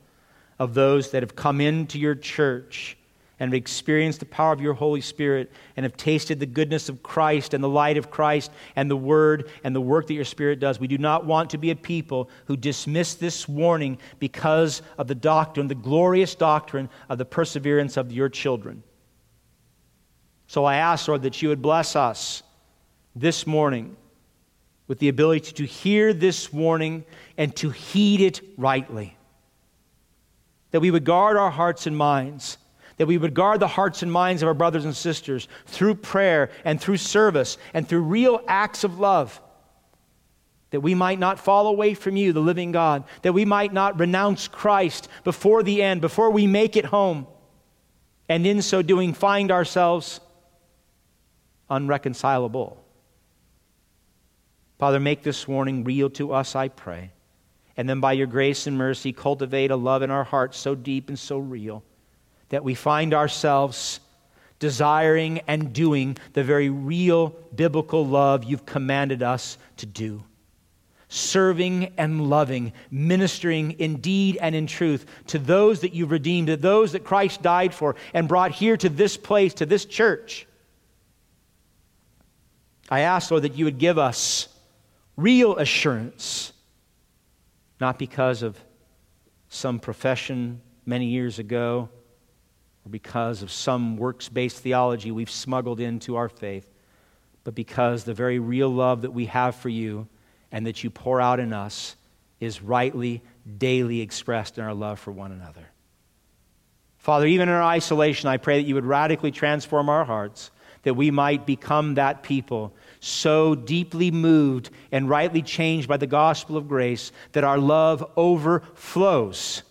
of 0.60 0.76
those 0.76 1.10
that 1.10 1.24
have 1.24 1.36
come 1.36 1.60
into 1.60 1.98
your 1.98 2.14
church 2.14 3.00
and 3.40 3.52
have 3.52 3.58
experienced 3.58 4.20
the 4.20 4.28
power 4.28 4.54
of 4.54 4.62
your 4.62 4.76
Holy 4.76 5.02
Spirit 5.02 5.52
and 5.76 5.84
have 5.84 5.98
tasted 5.98 6.40
the 6.40 6.46
goodness 6.46 6.88
of 6.88 7.02
Christ 7.02 7.56
and 7.56 7.64
the 7.64 7.68
light 7.68 7.98
of 7.98 8.12
Christ 8.12 8.52
and 8.76 8.88
the 8.88 8.96
Word 8.96 9.50
and 9.64 9.76
the 9.76 9.82
work 9.82 10.06
that 10.06 10.14
your 10.14 10.24
Spirit 10.24 10.60
does. 10.60 10.80
We 10.80 10.88
do 10.88 11.00
not 11.00 11.26
want 11.26 11.50
to 11.50 11.58
be 11.58 11.72
a 11.72 11.76
people 11.76 12.30
who 12.46 12.58
dismiss 12.58 13.16
this 13.16 13.48
warning 13.48 13.98
because 14.20 14.84
of 15.00 15.08
the 15.08 15.16
doctrine, 15.16 15.68
the 15.68 15.74
glorious 15.74 16.36
doctrine 16.36 16.92
of 17.10 17.18
the 17.18 17.26
perseverance 17.26 17.98
of 17.98 18.12
your 18.12 18.30
children. 18.30 18.84
So 20.52 20.66
I 20.66 20.76
ask, 20.76 21.08
Lord, 21.08 21.22
that 21.22 21.42
you 21.42 21.48
would 21.48 21.62
bless 21.62 21.96
us 21.96 22.44
this 23.16 23.48
morning 23.48 23.96
with 24.86 25.00
the 25.00 25.08
ability 25.08 25.54
to 25.54 25.64
hear 25.64 26.12
this 26.12 26.52
warning 26.52 27.06
and 27.38 27.56
to 27.56 27.70
heed 27.70 28.20
it 28.20 28.42
rightly. 28.58 29.16
That 30.72 30.82
we 30.82 30.92
would 30.92 31.06
guard 31.06 31.38
our 31.38 31.52
hearts 31.52 31.88
and 31.88 31.96
minds 31.96 32.58
that 32.98 33.06
we 33.06 33.18
would 33.18 33.34
guard 33.34 33.62
the 33.62 33.68
hearts 33.68 34.04
and 34.04 34.12
minds 34.12 34.42
of 34.44 34.48
our 34.50 34.54
brothers 34.54 34.84
and 34.84 34.94
sisters 34.94 35.48
through 35.68 35.96
prayer 35.96 36.52
and 36.66 36.82
through 36.82 36.98
service 36.98 37.58
and 37.74 37.88
through 37.88 38.02
real 38.02 38.42
acts 38.46 38.84
of 38.84 39.00
love. 39.00 39.42
That 40.72 40.82
we 40.82 40.96
might 40.96 41.18
not 41.18 41.40
fall 41.40 41.68
away 41.68 41.94
from 41.94 42.18
you, 42.18 42.34
the 42.34 42.42
living 42.42 42.74
God. 42.74 43.06
That 43.22 43.32
we 43.32 43.46
might 43.46 43.72
not 43.72 43.98
renounce 44.02 44.50
Christ 44.50 45.08
before 45.24 45.64
the 45.64 45.82
end, 45.82 46.02
before 46.02 46.30
we 46.30 46.46
make 46.46 46.76
it 46.76 46.84
home. 46.84 47.26
And 48.28 48.46
in 48.46 48.62
so 48.62 48.82
doing, 48.82 49.14
find 49.14 49.50
ourselves 49.50 50.20
unreconcilable. 51.72 52.84
Father, 54.78 55.00
make 55.00 55.24
this 55.24 55.48
warning 55.48 55.84
real 55.84 56.10
to 56.12 56.34
us, 56.34 56.56
I 56.56 56.68
pray. 56.68 57.12
And 57.78 57.90
then 57.90 58.00
by 58.00 58.14
your 58.14 58.28
grace 58.28 58.68
and 58.68 58.78
mercy, 58.78 59.14
cultivate 59.14 59.72
a 59.72 59.76
love 59.76 60.02
in 60.02 60.12
our 60.12 60.24
hearts 60.24 60.58
so 60.58 60.76
deep 60.76 61.08
and 61.10 61.18
so 61.18 61.40
real 61.40 61.84
that 62.50 62.64
we 62.64 62.76
find 62.76 63.14
ourselves 63.14 64.02
desiring 64.60 65.40
and 65.48 65.74
doing 65.74 66.18
the 66.34 66.44
very 66.44 66.70
real 66.70 67.30
biblical 67.56 68.06
love 68.06 68.44
you've 68.44 68.66
commanded 68.66 69.24
us 69.24 69.58
to 69.78 69.86
do. 69.86 70.24
Serving 71.08 71.94
and 71.98 72.30
loving, 72.30 72.74
ministering 72.90 73.72
in 73.72 73.98
deed 73.98 74.38
and 74.42 74.54
in 74.54 74.68
truth 74.68 75.06
to 75.28 75.40
those 75.40 75.82
that 75.82 75.94
you've 75.94 76.12
redeemed, 76.12 76.48
to 76.48 76.58
those 76.58 76.92
that 76.92 77.04
Christ 77.04 77.42
died 77.42 77.74
for 77.74 77.96
and 78.14 78.28
brought 78.28 78.52
here 78.52 78.78
to 78.78 78.90
this 78.90 79.18
place, 79.18 79.54
to 79.56 79.66
this 79.66 79.86
church. 79.86 80.48
I 82.92 83.00
ask, 83.02 83.32
Lord, 83.32 83.44
that 83.44 83.56
you 83.56 83.66
would 83.66 83.78
give 83.78 83.98
us 83.98 84.50
real 85.16 85.56
assurance, 85.56 86.52
not 87.80 87.98
because 87.98 88.44
of 88.44 88.60
some 89.48 89.80
profession 89.80 90.62
many 90.86 91.08
years 91.08 91.40
ago 91.40 91.90
or 92.86 92.90
because 92.90 93.44
of 93.44 93.52
some 93.52 93.96
works 93.96 94.28
based 94.28 94.58
theology 94.58 95.10
we've 95.10 95.32
smuggled 95.32 95.80
into 95.80 96.18
our 96.18 96.28
faith, 96.28 96.70
but 97.46 97.56
because 97.56 98.04
the 98.04 98.14
very 98.14 98.40
real 98.40 98.70
love 98.70 99.04
that 99.04 99.12
we 99.12 99.26
have 99.28 99.56
for 99.56 99.70
you 99.70 100.08
and 100.52 100.66
that 100.66 100.84
you 100.84 100.90
pour 100.90 101.22
out 101.22 101.40
in 101.40 101.54
us 101.54 101.96
is 102.42 102.62
rightly, 102.62 103.22
daily 103.58 104.02
expressed 104.02 104.58
in 104.58 104.66
our 104.66 104.74
love 104.74 105.00
for 105.00 105.12
one 105.12 105.32
another. 105.32 105.66
Father, 106.98 107.26
even 107.26 107.48
in 107.48 107.56
our 107.56 107.64
isolation, 107.64 108.28
I 108.28 108.38
pray 108.38 108.62
that 108.62 108.68
you 108.68 108.76
would 108.76 108.86
radically 108.86 109.32
transform 109.32 109.90
our 109.90 110.04
hearts, 110.04 110.52
that 110.84 110.96
we 110.96 111.10
might 111.10 111.46
become 111.46 111.96
that 111.96 112.22
people 112.22 112.74
so 113.04 113.56
deeply 113.56 114.12
moved 114.12 114.70
and 114.92 115.10
rightly 115.10 115.42
changed 115.42 115.88
by 115.88 115.98
the 115.98 116.08
gospel 116.08 116.56
of 116.56 116.68
grace 116.68 117.12
that 117.32 117.44
our 117.44 117.58
love 117.58 118.10
overflows 118.16 119.64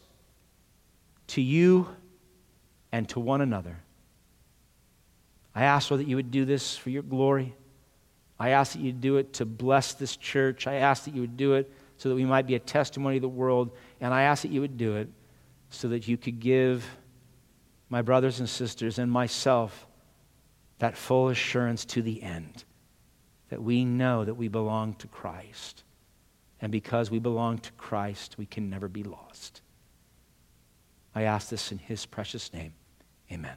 to 1.28 1.41
you 1.41 1.89
and 2.91 3.09
to 3.09 3.20
one 3.20 3.41
another. 3.41 3.78
I 5.55 5.62
ask, 5.62 5.91
that 5.91 6.09
you 6.09 6.16
would 6.16 6.33
do 6.33 6.45
this 6.45 6.76
for 6.76 6.91
your 6.91 7.05
glory. 7.05 7.55
I 8.39 8.51
ask 8.51 8.72
that 8.72 8.81
you 8.81 8.91
do 8.91 9.16
it 9.18 9.33
to 9.35 9.45
bless 9.45 9.95
this 9.95 10.16
church. 10.16 10.66
I 10.66 10.74
ask 10.74 11.05
that 11.05 11.14
you 11.14 11.20
would 11.20 11.37
do 11.37 11.55
it 11.55 11.72
so 11.99 12.09
that 12.09 12.16
we 12.16 12.24
might 12.24 12.49
be 12.49 12.57
a 12.57 12.61
testimony 12.61 13.18
to 13.18 13.20
the 13.20 13.28
world. 13.28 13.70
And 14.01 14.12
I 14.12 14.22
ask 14.22 14.43
that 14.43 14.51
you 14.51 14.61
would 14.61 14.76
do 14.76 14.97
it 14.97 15.09
so 15.70 15.87
that 15.89 16.09
you 16.09 16.16
could 16.16 16.41
give 16.41 16.85
my 17.91 18.03
brothers 18.03 18.41
and 18.41 18.49
sisters 18.49 18.99
and 18.99 19.11
myself 19.11 19.87
that 20.81 20.97
full 20.97 21.28
assurance 21.28 21.85
to 21.85 22.03
the 22.03 22.22
end 22.22 22.64
that 23.51 23.63
we 23.63 23.85
know 23.85 24.25
that 24.25 24.35
we 24.35 24.49
belong 24.49 24.95
to 24.95 25.07
Christ. 25.07 25.83
And 26.61 26.73
because 26.73 27.11
we 27.11 27.19
belong 27.19 27.59
to 27.59 27.73
Christ, 27.73 28.37
we 28.39 28.47
can 28.47 28.71
never 28.71 28.89
be 28.89 29.03
lost. 29.03 29.61
I 31.15 31.23
ask 31.23 31.49
this 31.49 31.73
in 31.73 31.79
his 31.79 32.07
precious 32.07 32.53
name. 32.53 32.73
Amen. 33.31 33.57